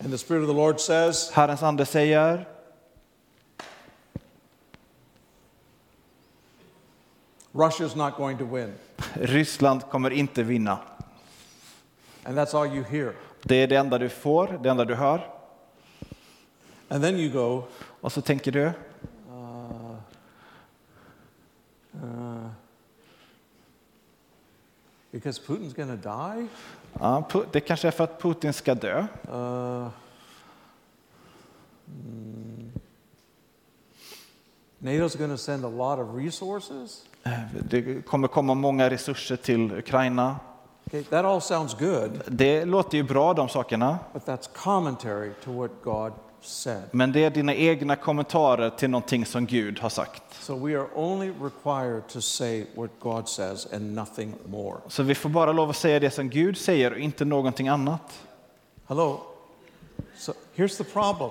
and 0.00 0.10
the 0.12 0.18
Spirit 0.18 0.42
of 0.42 0.48
the 0.48 0.56
Lord 0.56 0.80
says, 0.80 1.30
Herrens 1.30 1.62
ande 1.62 1.86
säger, 1.86 2.46
Russia's 7.52 7.96
not 7.96 8.16
going 8.16 8.38
to 8.38 8.44
win. 8.44 8.74
Ryssland 9.14 9.82
kommer 9.90 10.10
inte 10.10 10.42
vinna. 10.42 10.78
And 12.24 12.38
that's 12.38 12.54
all 12.54 12.66
you 12.66 12.84
hear. 12.84 13.14
Det 13.42 13.56
är 13.56 13.66
det 13.66 13.76
enda 13.76 13.98
du 13.98 14.08
får, 14.08 14.58
det 14.62 14.70
enda 14.70 14.84
du 14.84 14.94
hör. 14.94 15.28
And 16.88 17.04
then 17.04 17.16
you 17.16 17.32
go, 17.32 17.64
Och 18.00 18.12
så 18.12 18.20
tänker 18.20 18.52
du, 18.52 18.72
because 25.12 25.38
Putin's 25.38 25.74
going 25.74 25.88
to 25.88 25.96
die? 25.96 26.48
ja, 27.00 27.24
Pu- 27.30 27.46
det 27.52 27.60
kanske 27.60 27.88
är 27.88 27.92
för 27.92 28.04
att 28.04 28.20
Putin 28.22 28.52
ska 28.52 28.74
dö. 28.74 29.06
Uh, 29.28 29.88
mm, 31.86 32.72
NATO's 34.78 35.18
going 35.18 35.30
to 35.30 35.38
send 35.38 35.64
a 35.64 35.68
lot 35.68 35.98
of 35.98 36.14
resources? 36.16 37.04
Det 37.52 38.06
kommer 38.06 38.28
komma 38.28 38.54
många 38.54 38.90
resurser 38.90 39.36
till 39.36 39.72
Ukraina. 39.72 40.36
Okay, 40.86 41.02
that 41.02 41.24
all 41.24 41.40
sounds 41.40 41.74
good, 41.78 42.22
Det 42.26 42.64
låter 42.64 42.96
ju 42.98 43.02
bra 43.02 43.34
de 43.34 43.48
sakerna, 43.48 43.98
but 44.12 44.26
that's 44.26 44.48
commentary 44.54 45.30
to 45.44 45.52
what 45.52 45.70
God 45.82 46.12
said. 46.40 46.82
men 46.90 47.12
det 47.12 47.24
är 47.24 47.30
dina 47.30 47.54
egna 47.54 47.96
kommentarer 47.96 48.70
till 48.70 48.90
någonting 48.90 49.26
som 49.26 49.46
Gud 49.46 49.78
har 49.80 49.88
sagt. 49.88 50.22
So 50.40 50.54
we 50.54 50.78
are 50.78 50.86
only 50.94 51.32
required 51.42 52.08
to 52.08 52.20
say 52.20 52.66
what 52.74 52.90
God 53.00 53.28
says 53.28 53.72
and 53.72 53.94
nothing 53.94 54.34
more. 54.46 54.76
Så 54.88 55.02
vi 55.02 55.14
får 55.14 55.28
bara 55.28 55.52
lov 55.52 55.70
att 55.70 55.76
säga 55.76 56.00
det 56.00 56.10
som 56.10 56.30
Gud 56.30 56.56
säger 56.58 56.92
och 56.92 56.98
inte 56.98 57.24
någonting 57.24 57.68
annat. 57.68 58.20
Hello? 58.86 59.20
So 60.16 60.32
here's 60.56 60.76
the 60.78 60.84
problem. 60.84 61.30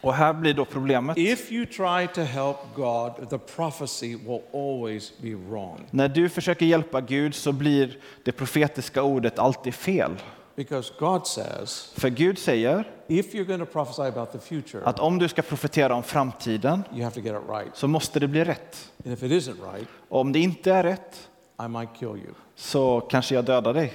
Och 0.00 0.14
här 0.14 0.32
blir 0.32 0.54
då 0.54 0.64
problemet. 0.64 1.18
If 1.18 1.52
you 1.52 1.66
try 1.66 2.06
to 2.14 2.20
help 2.20 2.56
God, 2.74 3.30
the 3.30 3.38
prophecy 3.38 4.16
will 4.16 4.40
always 4.52 5.12
be 5.18 5.34
wrong. 5.34 5.86
När 5.90 6.08
du 6.08 6.28
försöker 6.28 6.66
hjälpa 6.66 7.00
Gud 7.00 7.34
så 7.34 7.52
blir 7.52 7.98
det 8.24 8.32
profetiska 8.32 9.02
ordet 9.02 9.38
alltid 9.38 9.74
fel. 9.74 10.10
Because 10.56 10.92
God 10.98 11.26
says, 11.26 11.92
För 11.96 12.08
Gud 12.08 12.38
säger 12.38 12.84
if 13.08 13.34
you're 13.34 13.44
going 13.44 13.60
to 13.60 13.66
prophesy 13.66 14.02
about 14.02 14.32
the 14.32 14.38
future, 14.38 14.84
att 14.84 14.98
om 14.98 15.18
du 15.18 15.28
ska 15.28 15.42
profetera 15.42 15.94
om 15.94 16.02
framtiden 16.02 16.84
you 16.92 17.02
have 17.02 17.14
to 17.14 17.20
get 17.20 17.34
it 17.34 17.50
right. 17.50 17.76
så 17.76 17.88
måste 17.88 18.20
det 18.20 18.28
bli 18.28 18.44
rätt. 18.44 18.90
And 19.04 19.14
if 19.14 19.22
it 19.22 19.32
isn't 19.32 19.72
right, 19.74 19.88
om 20.08 20.32
det 20.32 20.38
inte 20.38 20.72
är 20.72 20.82
rätt 20.82 21.28
I 21.64 21.68
might 21.68 21.88
kill 21.98 22.08
you. 22.08 22.34
så 22.54 23.00
kanske 23.00 23.34
jag 23.34 23.44
dödar 23.44 23.74
dig. 23.74 23.92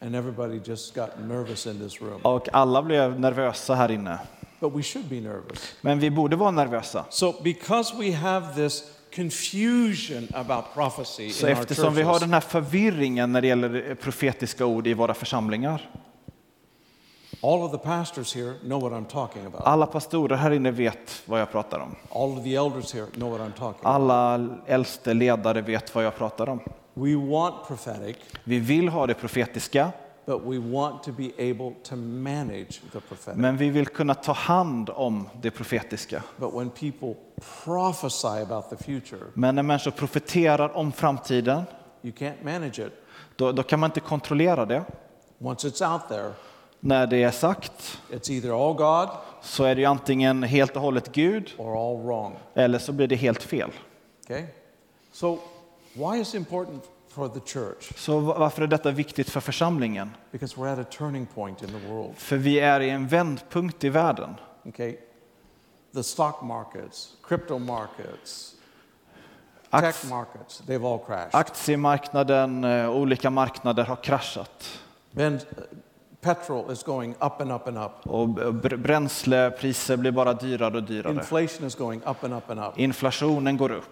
And 0.00 0.14
everybody 0.14 0.60
just 0.64 0.94
got 0.94 1.08
nervous 1.28 1.66
in 1.66 1.78
this 1.78 2.00
room. 2.02 2.20
Och 2.22 2.48
alla 2.52 2.82
blev 2.82 3.20
nervösa 3.20 3.74
här 3.74 3.90
inne. 3.90 4.18
But 4.60 4.76
we 4.76 4.82
should 4.82 5.08
be 5.08 5.20
nervous. 5.20 5.74
Men 5.80 5.98
vi 5.98 6.10
borde 6.10 6.36
vara 6.36 6.50
nervösa. 6.50 7.04
So, 7.10 7.34
because 7.42 7.94
we 7.98 8.12
have 8.12 8.54
this 8.54 8.84
confusion 9.16 10.28
about 10.34 10.64
prophecy 10.74 11.30
Så 11.30 11.46
in 11.46 11.52
our 11.52 11.60
eftersom 11.60 11.94
vi 11.94 12.02
har 12.02 12.12
churches, 12.12 12.22
den 12.22 12.32
här 12.32 12.40
förvirringen 12.40 13.32
när 13.32 13.40
det 13.40 13.46
gäller 13.46 13.94
profetiska 13.94 14.66
ord 14.66 14.86
i 14.86 14.94
våra 14.94 15.14
församlingar. 15.14 15.90
all 17.42 17.62
of 17.62 17.72
the 17.72 17.78
pastors 17.78 18.34
here 18.34 18.54
know 18.62 18.82
what 18.82 18.92
I'm 18.92 19.06
talking 19.06 19.46
about. 19.46 19.62
Alla 19.64 19.86
pastorer 19.86 20.36
här 20.36 20.50
inne 20.50 20.70
vet 20.70 21.22
vad 21.24 21.40
jag 21.40 21.52
pratar 21.52 21.78
om. 21.78 21.96
All 22.10 22.38
of 22.38 22.44
the 22.44 22.54
elders 22.54 22.94
here 22.94 23.06
know 23.06 23.30
what 23.30 23.40
I'm 23.40 23.58
talking 23.58 23.86
about. 23.86 23.94
Alla 23.94 24.48
äldste 24.66 25.14
ledare 25.14 25.60
vet 25.60 25.94
vad 25.94 26.04
jag 26.04 26.16
pratar 26.16 26.48
om. 26.48 26.60
We 26.98 27.14
want 27.16 27.66
prophetic, 27.66 28.16
Vi 28.44 28.58
vill 28.58 28.88
ha 28.88 29.06
det 29.06 29.14
profetiska, 29.14 29.92
but 30.26 30.42
we 30.44 30.58
want 30.58 31.02
to 31.02 31.12
be 31.12 31.30
able 31.50 31.74
to 31.82 31.96
manage 31.96 32.80
the 32.92 33.00
prophetic. 33.00 33.36
men 33.40 33.56
vi 33.56 33.70
vill 33.70 33.86
kunna 33.86 34.14
ta 34.14 34.32
hand 34.32 34.90
om 34.90 35.28
det 35.42 35.50
profetiska. 35.50 36.22
But 36.36 36.54
when 36.54 36.70
people 36.70 37.14
prophesy 37.64 38.26
about 38.42 38.70
the 38.70 38.76
future, 38.76 39.20
Men 39.34 39.54
när 39.54 39.62
människor 39.62 39.90
profeterar 39.90 40.76
om 40.76 40.92
framtiden, 40.92 41.62
you 42.02 42.14
can't 42.14 42.44
manage 42.44 42.78
it. 42.86 42.92
då, 43.36 43.52
då 43.52 43.62
kan 43.62 43.80
man 43.80 43.88
inte 43.90 44.00
kontrollera 44.00 44.66
det. 44.66 44.84
Once 45.38 45.68
it's 45.68 45.92
out 45.92 46.08
there, 46.08 46.32
När 46.80 47.06
det 47.06 47.22
är 47.22 47.30
sagt 47.30 47.98
it's 48.10 48.30
either 48.30 48.66
all 48.68 48.74
God 48.74 49.08
så 49.42 49.64
är 49.64 49.74
det 49.74 49.84
antingen 49.84 50.42
helt 50.42 50.76
och 50.76 50.82
hållet 50.82 51.12
Gud 51.12 51.52
or 51.58 51.90
all 51.90 52.02
wrong. 52.02 52.36
eller 52.54 52.78
så 52.78 52.92
blir 52.92 53.06
det 53.06 53.16
helt 53.16 53.42
fel. 53.42 53.70
Okay? 54.24 54.44
So, 55.12 55.38
why 55.98 56.20
is 56.20 56.28
it 56.28 56.34
important 56.34 56.84
for 57.08 57.28
the 57.28 57.40
church? 57.40 57.92
Så 57.96 58.18
va- 58.18 58.38
varför 58.38 58.62
är 58.62 58.66
detta 58.66 58.90
viktigt 58.90 59.30
för 59.30 59.40
församlingen? 59.40 60.10
Because 60.30 60.56
we're 60.56 60.72
at 60.72 60.78
a 60.78 60.84
turning 60.98 61.26
point 61.26 61.62
in 61.62 61.68
the 61.68 61.88
world. 61.92 62.16
För 62.16 62.36
vi 62.36 62.60
är 62.60 62.80
i 62.80 62.90
en 62.90 63.06
vändpunkt 63.08 63.84
i 63.84 63.88
världen. 63.88 64.34
Okay? 64.64 64.96
The 65.94 66.02
stock 66.02 66.42
markets, 66.42 67.12
crypto 67.28 67.58
markets, 67.58 68.54
Ak- 69.70 69.80
tech 69.82 70.10
markets, 70.10 70.62
they've 70.66 70.86
all 70.92 70.98
crashed. 71.06 71.34
aktiemarknaden, 71.34 72.64
eh, 72.64 72.90
olika 72.90 73.30
marknader 73.30 73.84
har 73.84 73.96
kraschat. 73.96 74.78
Ben, 75.10 75.34
uh, 75.34 75.40
petrol 76.20 76.72
is 76.72 76.82
going 76.82 77.14
up 77.20 77.40
and 77.40 77.52
up 77.52 77.68
and 77.68 77.78
up. 77.78 77.92
Och 78.06 78.28
bränslepriser 78.78 79.96
blir 79.96 80.10
bara 80.10 80.34
dyrare 80.34 80.76
och 80.76 80.82
dyrare. 80.82 81.12
Inflation 81.12 81.66
is 81.66 81.74
going 81.74 82.00
up 82.06 82.24
and 82.24 82.34
up 82.34 82.50
and 82.50 82.60
up. 82.60 82.78
Inflationen 82.78 83.56
går 83.56 83.70
upp. 83.72 83.84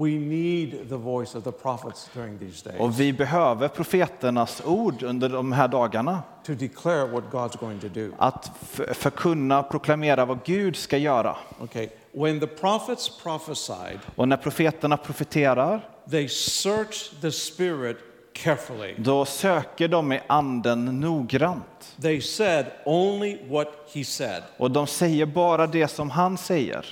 We 0.00 0.10
need 0.18 0.88
the 0.88 0.96
voice 0.96 1.34
of 1.34 1.44
the 1.44 1.52
prophets 1.52 2.10
during 2.14 2.38
these 2.38 2.70
days 2.70 2.80
Och 2.80 3.00
vi 3.00 3.12
behöver 3.12 3.68
profeternas 3.68 4.62
ord 4.64 5.02
under 5.02 5.28
de 5.28 5.52
här 5.52 5.68
dagarna. 5.68 6.22
to 6.44 6.54
declare 6.54 7.06
what 7.06 7.24
God's 7.30 7.60
going 7.60 7.78
to 7.80 7.88
do. 7.88 8.12
Att 8.18 8.50
förkunna, 8.94 9.62
proklamera 9.62 10.24
vad 10.24 10.38
Gud 10.44 10.76
ska 10.76 10.96
göra. 10.98 11.36
Okay, 11.60 11.88
when 12.12 12.40
the 12.40 12.46
prophets 12.46 13.22
prophesied, 13.22 13.98
Och 14.16 14.28
när 14.28 14.36
profeterna 14.36 14.96
profeterar, 14.96 15.88
they 16.10 16.28
searched 16.28 17.20
the 17.20 17.32
spirit 17.32 17.96
carefully. 18.32 18.94
då 18.98 19.24
söker 19.24 19.88
de 19.88 20.12
i 20.12 20.20
anden 20.26 21.00
noggrant. 21.00 21.96
They 22.02 22.20
said 22.20 22.66
only 22.84 23.38
what 23.48 23.68
he 23.94 24.04
said. 24.04 24.42
Och 24.56 24.70
de 24.70 24.86
säger 24.86 25.26
bara 25.26 25.66
det 25.66 25.88
som 25.88 26.10
han 26.10 26.38
säger. 26.38 26.86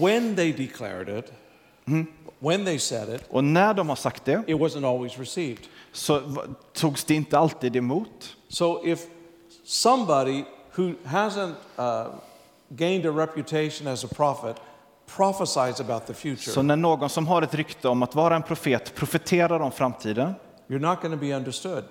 When 0.00 0.36
they 0.36 0.52
declared 0.52 1.18
it, 1.18 1.32
when 2.38 2.64
they 2.64 2.78
said 2.78 3.08
it, 3.08 3.22
Och 3.30 3.44
när 3.44 3.74
de 3.74 3.88
har 3.88 3.96
sagt 3.96 4.24
det, 4.24 4.42
it 4.46 4.56
wasn't 4.56 4.86
always 4.94 5.18
received. 5.18 5.62
så 5.92 6.22
togs 6.72 7.04
det 7.04 7.14
inte 7.14 7.38
alltid 7.38 7.76
emot. 7.76 8.36
So 8.48 8.86
if 8.86 9.00
somebody 9.64 10.44
who 10.76 10.92
hasn't 11.04 11.54
uh, 11.78 12.06
gained 12.68 13.06
a 13.06 13.10
reputation 13.10 13.86
as 13.88 14.04
a 14.04 14.08
prophet 14.16 14.56
prophesies 15.16 15.80
about 15.80 16.06
the 16.06 16.14
Så 16.14 16.20
future, 16.20 16.62
när 16.62 16.76
någon 16.76 17.08
som 17.08 17.26
har 17.26 17.42
ett 17.42 17.54
rykte 17.54 17.88
om 17.88 18.02
att 18.02 18.14
vara 18.14 18.36
en 18.36 18.42
profet 18.42 18.94
profeterar 18.94 19.60
om 19.60 19.72
framtiden, 19.72 20.34
you're 20.68 20.78
not 20.78 21.02
going 21.02 21.14
to 21.14 21.20
be 21.20 21.36
understood. 21.36 21.84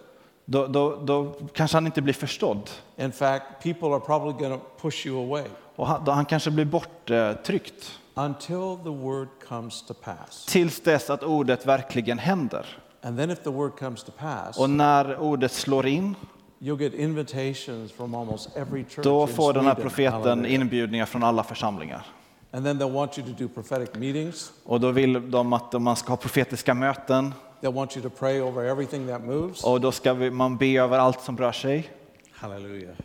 då, 0.46 0.68
då, 0.68 0.96
då 0.96 1.34
kanske 1.54 1.78
han 1.78 1.86
inte 1.86 2.02
blir 2.02 2.14
förstådd. 2.14 2.70
In 2.98 3.12
fact, 3.12 3.46
people 3.64 3.88
are 3.88 4.00
probably 4.00 4.48
going 4.48 4.60
to 4.60 4.66
push 4.82 5.06
you 5.08 5.24
away 5.26 5.46
Och 5.76 5.88
han, 5.88 6.06
då 6.06 6.12
han 6.12 6.26
kanske 6.26 6.52
blir 6.52 6.66
borttryckt. 6.66 8.00
until 8.18 8.78
the 8.84 8.90
word 8.90 9.28
comes 9.48 9.82
to 9.82 9.94
pass. 9.94 10.46
Tills 10.46 10.80
dess 10.80 11.10
att 11.10 11.24
ordet 11.24 11.66
verkligen 11.66 12.18
händer. 12.20 12.66
And 13.02 13.18
then 13.18 13.32
if 13.32 13.44
the 13.44 13.50
word 13.50 13.80
comes 13.80 14.04
to 14.04 14.12
pass, 14.12 14.58
Och 14.58 14.70
när 14.70 15.20
ordet 15.20 15.52
slår 15.52 15.86
in, 15.88 16.16
you'll 16.60 16.82
get 16.82 16.94
invitations 16.94 17.92
from 17.92 18.16
almost 18.16 18.56
every 18.56 18.84
church 18.84 19.04
då 19.04 19.28
får 19.28 19.54
den 19.54 19.66
här 19.66 19.76
profeten 19.76 20.46
inbjudningar 20.46 21.06
från 21.06 21.24
alla 21.24 21.44
församlingar. 21.44 22.06
And 22.52 22.66
then 22.66 22.80
they'll 22.82 22.94
want 22.94 23.18
you 23.18 23.28
to 23.28 23.44
do 23.44 23.48
prophetic 23.48 23.96
meetings. 23.96 24.52
Och 24.64 24.80
då 24.80 24.92
vill 24.92 25.32
de 25.32 25.54
att 25.54 25.82
man 25.82 25.96
ska 25.96 26.12
ha 26.12 26.18
profetiska 26.18 26.74
möten 26.74 27.34
They'll 27.62 27.74
want 27.74 27.98
you 27.98 28.10
to 28.10 28.16
pray 28.20 28.42
over 28.42 28.64
everything 28.64 29.08
that 29.08 29.24
moves. 29.24 29.64
och 29.64 29.82
då 29.82 29.92
ska 29.92 30.14
man 30.14 30.58
be 30.58 30.78
över 30.78 30.98
allt 30.98 31.22
som 31.22 31.38
rör 31.38 31.52
sig. 31.52 31.90
Hallelujah. 32.32 32.96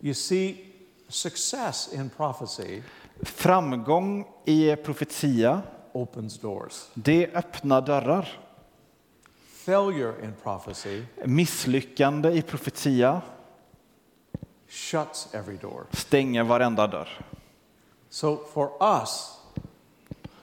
You 0.00 0.14
see, 0.14 0.56
success 1.08 1.92
in 1.92 2.10
prophecy 2.10 2.82
Framgång 3.22 4.26
i 4.44 4.76
profetia, 4.76 5.62
opens 5.92 6.38
doors. 6.38 6.86
det 6.94 7.34
öppnar 7.34 7.80
dörrar. 7.80 8.28
Failure 9.46 10.24
in 10.24 10.32
prophecy 10.42 11.02
Misslyckande 11.24 12.30
i 12.30 12.42
profetia 12.42 13.22
shuts 14.68 15.28
every 15.34 15.56
door. 15.56 15.84
stänger 15.90 16.42
varenda 16.44 16.86
dörr. 16.86 17.08
So 18.08 18.36
for 18.52 18.70
us, 19.02 19.32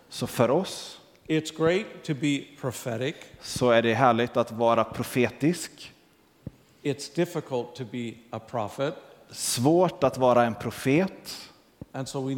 Så 0.09 0.27
för 0.27 0.49
oss 0.51 0.99
it's 1.27 1.57
great 1.57 1.85
to 2.03 2.13
be 2.13 2.43
prophetic. 2.61 3.15
så 3.41 3.69
är 3.71 3.81
det 3.81 3.93
härligt 3.93 4.37
att 4.37 4.51
vara 4.51 4.83
profetisk. 4.83 5.93
It's 6.83 7.15
difficult 7.15 7.75
to 7.75 7.83
be 7.91 8.13
a 8.29 8.39
prophet. 8.39 8.93
Svårt 9.33 10.03
att 10.03 10.17
vara 10.17 10.43
en 10.43 10.55
profet, 10.55 11.37
so 12.05 12.29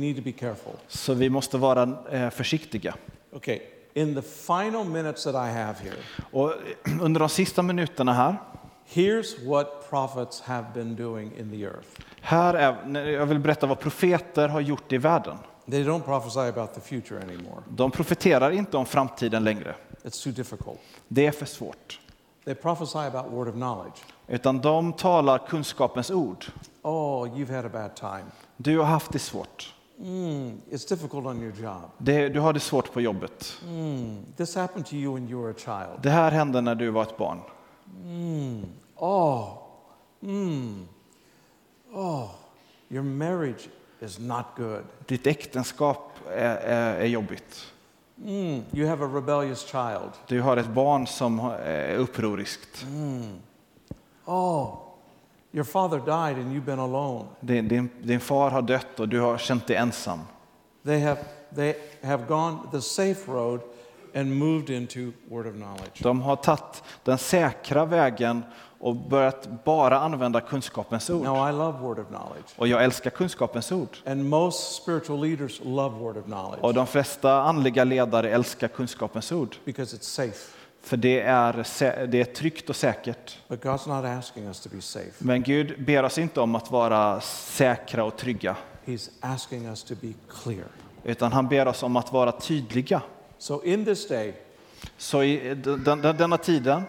så 0.87 1.13
vi 1.13 1.29
måste 1.29 1.57
vara 1.57 1.97
eh, 2.11 2.29
försiktiga. 2.29 2.95
Okay, 3.31 3.59
in 3.93 4.15
the 4.15 4.21
final 4.21 4.85
minutes 4.85 5.23
that 5.23 5.35
I 5.35 5.53
have 5.53 5.75
here, 5.83 5.95
Och 6.31 6.51
eh, 6.51 7.01
under 7.01 7.19
de 7.19 7.29
sista 7.29 7.61
minuterna 7.61 8.13
här, 8.13 8.35
here's 8.93 9.47
what 9.47 9.89
prophets 9.89 10.41
have 10.41 10.65
been 10.73 10.95
doing 10.95 11.31
in 11.37 11.51
the 11.51 11.63
earth. 11.63 11.87
här 12.21 12.53
är, 12.53 12.99
jag 13.09 13.25
vill 13.25 13.39
berätta 13.39 13.67
vad 13.67 13.79
profeter 13.79 14.47
har 14.47 14.61
gjort 14.61 14.91
i 14.93 14.97
världen. 14.97 15.37
They 15.71 15.83
don't 15.83 16.01
prophesy 16.01 16.39
about 16.39 16.73
the 16.73 16.81
future 16.81 17.21
anymore. 17.21 17.63
De 17.69 17.91
profeterar 17.91 18.51
inte 18.51 18.77
om 18.77 18.85
framtiden 18.85 19.43
längre. 19.43 19.75
It's 20.03 20.23
too 20.23 20.33
difficult. 20.33 20.79
Det 21.07 21.25
är 21.25 21.31
för 21.31 21.45
svårt. 21.45 21.99
They 22.45 22.55
prophesy 22.55 22.99
about 22.99 23.31
word 23.31 23.47
of 23.47 23.53
knowledge. 23.53 23.97
Utan 24.27 24.61
de 24.61 24.93
talar 24.93 25.37
kunskapens 25.47 26.11
ord. 26.11 26.45
Oh, 26.87 27.25
you've 27.25 27.49
had 27.49 27.65
a 27.65 27.69
bad 27.69 27.95
time. 27.95 28.25
Du 28.57 28.77
har 28.77 28.85
haft 28.85 29.11
det 29.11 29.19
svårt. 29.19 29.73
Mm, 29.99 30.61
it's 30.69 30.89
difficult 30.89 31.25
on 31.25 31.41
your 31.41 31.53
job. 31.61 31.91
Det, 31.97 32.29
du 32.29 32.39
har 32.39 32.53
det 32.53 32.59
svårt 32.59 32.93
på 32.93 33.01
jobbet. 33.01 33.61
Mm, 33.67 34.25
this 34.37 34.55
happened 34.55 34.85
to 34.85 34.93
you 34.93 35.13
when 35.13 35.29
you 35.29 35.41
were 35.41 35.51
a 35.51 35.55
child. 35.57 36.03
Det 36.03 36.09
här 36.09 36.31
hände 36.31 36.61
när 36.61 36.75
du 36.75 36.89
var 36.89 37.01
ett 37.01 37.17
barn. 37.17 37.39
Oh, 38.95 39.57
mm, 40.23 40.87
oh, 41.93 42.29
your 42.89 43.03
marriage 43.03 43.69
is 43.99 44.19
not 44.19 44.45
good. 44.57 44.83
Ditt 45.05 45.27
äktenskap 45.27 46.11
är, 46.29 46.55
är, 46.55 46.95
är 46.95 47.05
jobbigt. 47.05 47.73
Mm, 48.25 48.63
you 48.73 48.87
have 48.87 49.05
a 49.05 49.09
rebellious 49.13 49.67
child. 49.67 50.11
Du 50.27 50.41
har 50.41 50.57
ett 50.57 50.69
barn 50.69 51.07
som 51.07 51.39
är 51.65 51.95
upproriskt. 51.95 52.85
Oh, 54.25 54.84
your 55.55 55.63
father 55.63 55.99
died 55.99 56.37
and 56.37 56.53
you've 56.53 56.65
been 56.65 56.79
alone. 56.79 57.25
Din, 57.39 57.67
din, 57.67 57.89
din 58.01 58.19
far 58.19 58.49
har 58.51 58.61
dött 58.61 58.99
och 58.99 59.09
du 59.09 59.19
har 59.19 59.37
känt 59.37 59.67
dig 59.67 59.75
ensam. 59.75 60.19
They 60.85 60.99
have, 60.99 61.19
they 61.55 61.73
have 62.03 62.23
gone 62.27 62.57
the 62.71 62.81
safe 62.81 63.31
road 63.31 63.61
and 64.15 64.35
moved 64.39 64.69
into 64.69 64.99
word 65.29 65.47
of 65.47 65.53
knowledge. 65.55 66.03
De 66.03 66.21
har 66.21 66.35
tagit 66.35 66.83
den 67.03 67.17
säkra 67.17 67.85
vägen 67.85 68.43
och 68.79 68.95
börjat 68.95 69.63
bara 69.65 69.99
använda 69.99 70.41
kunskapens 70.41 71.09
ord. 71.09 71.23
Now, 71.23 71.49
I 71.49 71.51
love 71.51 71.79
word 71.79 71.99
of 71.99 72.07
knowledge. 72.07 72.45
Och 72.55 72.67
jag 72.67 72.83
älskar 72.83 73.09
kunskapens 73.09 73.71
ord. 73.71 73.97
And 74.05 74.29
most 74.29 74.75
spiritual 74.75 75.21
leaders 75.21 75.61
love 75.63 75.99
word 75.99 76.17
of 76.17 76.23
Och 76.23 76.25
knowledge 76.25 76.73
de 76.75 76.87
flesta 76.87 77.41
andliga 77.41 77.83
ledare 77.83 78.29
älskar 78.29 78.67
kunskapens 78.67 79.31
ord. 79.31 79.55
because 79.65 79.97
it's 79.97 80.03
safe. 80.03 80.54
För 80.85 80.97
det 80.97 81.21
är, 81.21 81.53
det 82.07 82.21
är 82.21 82.25
tryggt 82.25 82.69
och 82.69 82.75
säkert. 82.75 83.37
Men 85.17 85.43
Gud 85.43 85.85
ber 85.85 86.03
oss 86.03 86.17
inte 86.17 86.41
om 86.41 86.55
att 86.55 86.71
vara 86.71 87.21
säkra 87.21 88.03
och 88.03 88.17
trygga. 88.17 88.55
Utan 91.03 91.33
han 91.33 91.47
ber 91.47 91.67
oss 91.67 91.83
om 91.83 91.95
att 91.95 92.13
vara 92.13 92.31
tydliga. 92.31 93.01
So, 93.37 93.63
in 93.63 93.85
this 93.85 94.07
day, 94.07 94.33
Så 94.97 95.23
i 95.23 95.55
den, 95.55 95.83
den, 95.83 96.17
denna 96.17 96.37
tiden 96.37 96.83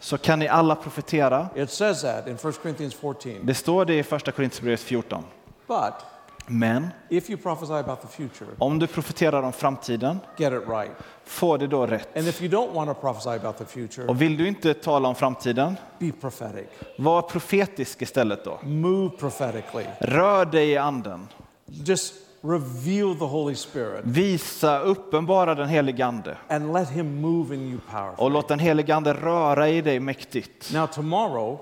så 0.00 0.18
kan 0.18 0.38
ni 0.38 0.48
alla 0.48 0.74
profetera. 0.74 1.48
It 1.56 1.70
says 1.70 2.02
that 2.02 2.26
in 2.26 2.34
1 2.34 2.62
Corinthians 2.62 2.94
14. 2.94 3.32
Det 3.42 3.54
står 3.54 3.84
det 3.84 3.98
i 3.98 4.02
första 4.02 4.32
Korinthierbrevet 4.32 4.80
14. 4.80 5.24
But 5.66 6.11
Men 6.46 6.88
if 7.08 7.30
you 7.30 7.38
prophesy 7.42 7.72
about 7.72 8.00
the 8.00 8.08
future, 8.08 8.50
om 8.58 8.78
du 8.78 8.86
profeterar 8.86 9.42
om 9.42 9.52
framtiden, 9.52 10.18
get 10.36 10.52
it 10.52 10.68
right. 10.68 10.90
får 11.24 11.58
det 11.58 11.66
då 11.66 11.86
rätt. 11.86 12.16
And 12.16 12.28
if 12.28 12.42
you 12.42 12.50
don't 12.52 12.72
want 12.72 12.90
to 12.90 12.94
prophesy 12.94 13.28
about 13.30 13.58
the 13.58 13.64
future, 13.64 14.06
Och 14.08 14.22
vill 14.22 14.36
du 14.36 14.48
inte 14.48 14.74
tala 14.74 15.08
om 15.08 15.14
framtiden, 15.14 15.76
be 15.98 16.12
prophetic. 16.20 16.66
var 16.98 17.22
profetisk 17.22 18.02
istället 18.02 18.44
då. 18.44 18.58
Move 18.62 19.10
prophetically. 19.10 19.84
Rör 20.00 20.44
dig 20.44 20.68
i 20.70 20.76
anden. 20.76 21.28
Just 21.66 22.14
reveal 22.44 23.14
the 23.18 23.24
Holy 23.24 23.54
Spirit 23.54 24.00
Visa, 24.04 24.78
uppenbara 24.80 25.54
den 25.54 25.68
helige 25.68 26.06
Ande. 26.06 26.36
and 26.48 26.72
let 26.72 26.88
Him 26.90 27.20
move 27.20 27.54
in 27.54 27.60
you 27.62 27.76
Och 27.76 27.90
powerfully. 27.92 28.30
låt 28.32 28.48
den 28.48 28.58
helige 28.58 28.94
Ande 28.96 29.12
röra 29.14 29.68
i 29.68 29.80
dig 29.80 30.00
mäktigt. 30.00 30.72
Now, 30.74 30.86
tomorrow, 30.86 31.58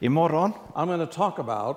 Imorgon 0.00 0.52
I'm 0.74 0.86
going 0.86 1.06
to 1.06 1.12
talk 1.12 1.38
about 1.38 1.76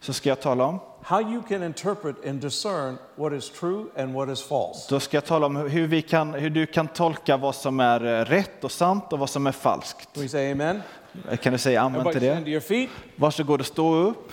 så 0.00 0.12
ska 0.12 0.28
jag 0.28 0.40
tala 0.40 0.64
om, 0.64 0.78
how 1.02 1.20
you 1.20 1.42
can 1.48 1.62
interpret 1.62 2.26
and 2.26 2.40
discern 2.40 2.98
what 3.16 3.32
is 3.32 3.50
true 3.50 3.86
and 3.96 4.14
what 4.14 4.28
is 4.28 4.42
false. 4.42 4.86
då 4.88 5.00
ska 5.00 5.16
jag 5.16 5.24
tala 5.24 5.46
om 5.46 5.56
hur, 5.56 5.86
vi 5.86 6.02
kan, 6.02 6.34
hur 6.34 6.50
du 6.50 6.66
kan 6.66 6.88
tolka 6.88 7.36
vad 7.36 7.54
som 7.54 7.80
är 7.80 8.20
eh, 8.20 8.24
rätt 8.24 8.64
och 8.64 8.72
sant 8.72 9.12
och 9.12 9.18
vad 9.18 9.30
som 9.30 9.46
är 9.46 9.52
falskt. 9.52 10.08
Can 10.14 10.22
we 10.22 10.28
say 10.28 10.52
amen? 10.52 10.82
Kan 11.42 11.52
du 11.52 11.58
säga 11.58 11.80
amen 11.82 12.00
Everybody 12.00 12.20
till 12.20 12.28
stand 12.28 12.40
to 12.40 12.44
det? 12.44 12.50
your 12.50 12.60
feet. 12.60 12.90
Varsågod 13.16 13.60
och 13.60 13.66
stå 13.66 13.94
upp. 13.94 14.32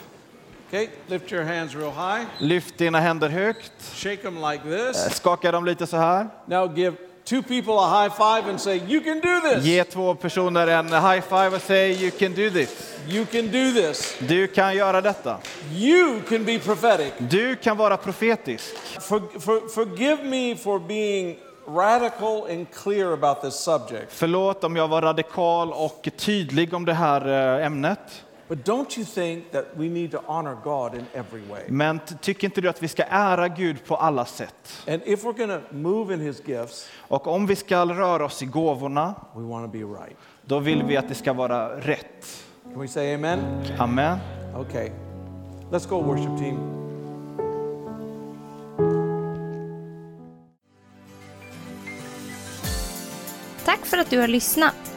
Okay, 0.68 0.88
lift 1.08 1.32
your 1.32 1.44
hands 1.44 1.76
real 1.76 1.92
high. 1.92 2.26
Lyft 2.40 2.78
dina 2.78 3.00
händer 3.00 3.30
högt. 3.30 3.72
Shake 3.94 4.18
them 4.18 4.36
like 4.52 4.64
this. 4.64 5.16
Skaka 5.16 5.52
dem 5.52 5.66
lite 5.66 5.88
så 5.88 5.98
här. 5.98 6.28
Now 6.46 6.78
give 6.78 6.98
two 7.28 7.42
people 7.42 7.74
a 7.74 7.88
high 7.88 8.10
five 8.10 8.50
and 8.50 8.60
say, 8.60 8.82
You 8.88 9.02
can 9.02 9.20
do 9.20 9.42
this. 9.42 9.66
Ge 9.66 9.84
två 9.84 10.16
personer 10.16 10.68
en 10.68 10.88
high 10.88 11.22
five 11.22 11.56
och 11.56 11.62
säg 11.62 12.04
you 12.04 12.12
can 12.12 12.34
do 12.34 12.50
this. 12.50 12.98
You 13.10 13.26
can 13.26 13.46
do 13.46 13.72
this. 13.72 14.16
Du 14.20 14.48
kan 14.48 14.76
göra 14.76 15.02
detta. 15.02 15.38
You 15.72 16.22
can 16.30 16.46
be 16.46 16.60
prophetic. 16.60 17.14
Du 17.18 17.56
kan 17.56 17.78
vara 17.78 17.98
profetisk. 17.98 18.78
For, 19.02 19.40
for, 19.40 19.70
forgive 19.70 20.24
me 20.24 20.56
for 20.56 20.80
being 20.80 21.38
radical 21.68 22.46
and 22.50 22.72
clear 22.72 23.14
about 23.14 23.42
this 23.42 23.56
subject. 23.56 24.06
Förlåt 24.10 24.64
om 24.64 24.76
jag 24.76 24.88
var 24.88 25.02
radikal 25.02 25.74
och 25.74 26.10
tydlig 26.18 26.74
om 26.74 26.86
det 26.86 26.94
här 26.94 27.58
eh, 27.60 27.66
ämnet. 27.66 28.24
But 28.48 28.66
don't 28.66 28.98
you 28.98 29.06
think 29.06 29.52
that 29.52 29.66
we 29.76 29.90
need 29.90 30.12
to 30.12 30.22
honor 30.26 30.58
God 30.64 30.96
in 30.96 31.06
every 31.14 31.42
way? 31.50 31.62
Men 31.68 32.00
tycker 32.22 32.48
inte 32.48 32.62
du 32.62 32.70
att 32.70 32.84
vi 32.84 32.88
ska 32.88 33.04
ära 33.04 33.48
Gud 33.48 33.86
på 33.86 33.96
alla 33.96 34.26
sätt? 34.26 34.84
And 34.88 35.02
if 35.06 35.24
we're 35.24 35.38
going 35.38 35.62
to 35.62 35.76
move 35.76 36.14
in 36.14 36.20
His 36.22 36.48
gifts, 36.48 36.90
Och 37.08 37.28
om 37.28 37.46
vi 37.48 37.56
ska 37.56 37.86
röra 37.86 38.26
oss 38.26 38.42
i 38.42 38.46
gåvorna, 38.46 39.16
we 39.36 39.42
want 39.42 39.72
to 39.74 39.78
be 39.78 39.84
right. 39.84 40.18
då 40.46 40.60
vill 40.60 40.84
vi 40.84 40.98
att 40.98 41.08
det 41.10 41.16
ska 41.16 41.34
vara 41.34 41.80
rätt. 41.80 42.44
Can 42.74 42.82
we 42.82 42.88
say 42.88 43.14
amen? 43.14 43.40
Amen. 43.78 44.18
Okay. 44.58 44.92
Let's 45.72 45.90
go, 45.90 46.02
worship 46.02 46.38
team. 46.40 46.58
Tack 53.66 53.86
för 53.86 53.98
att 53.98 54.10
du 54.10 54.20
har 54.20 54.28
lyssnat. 54.28 54.97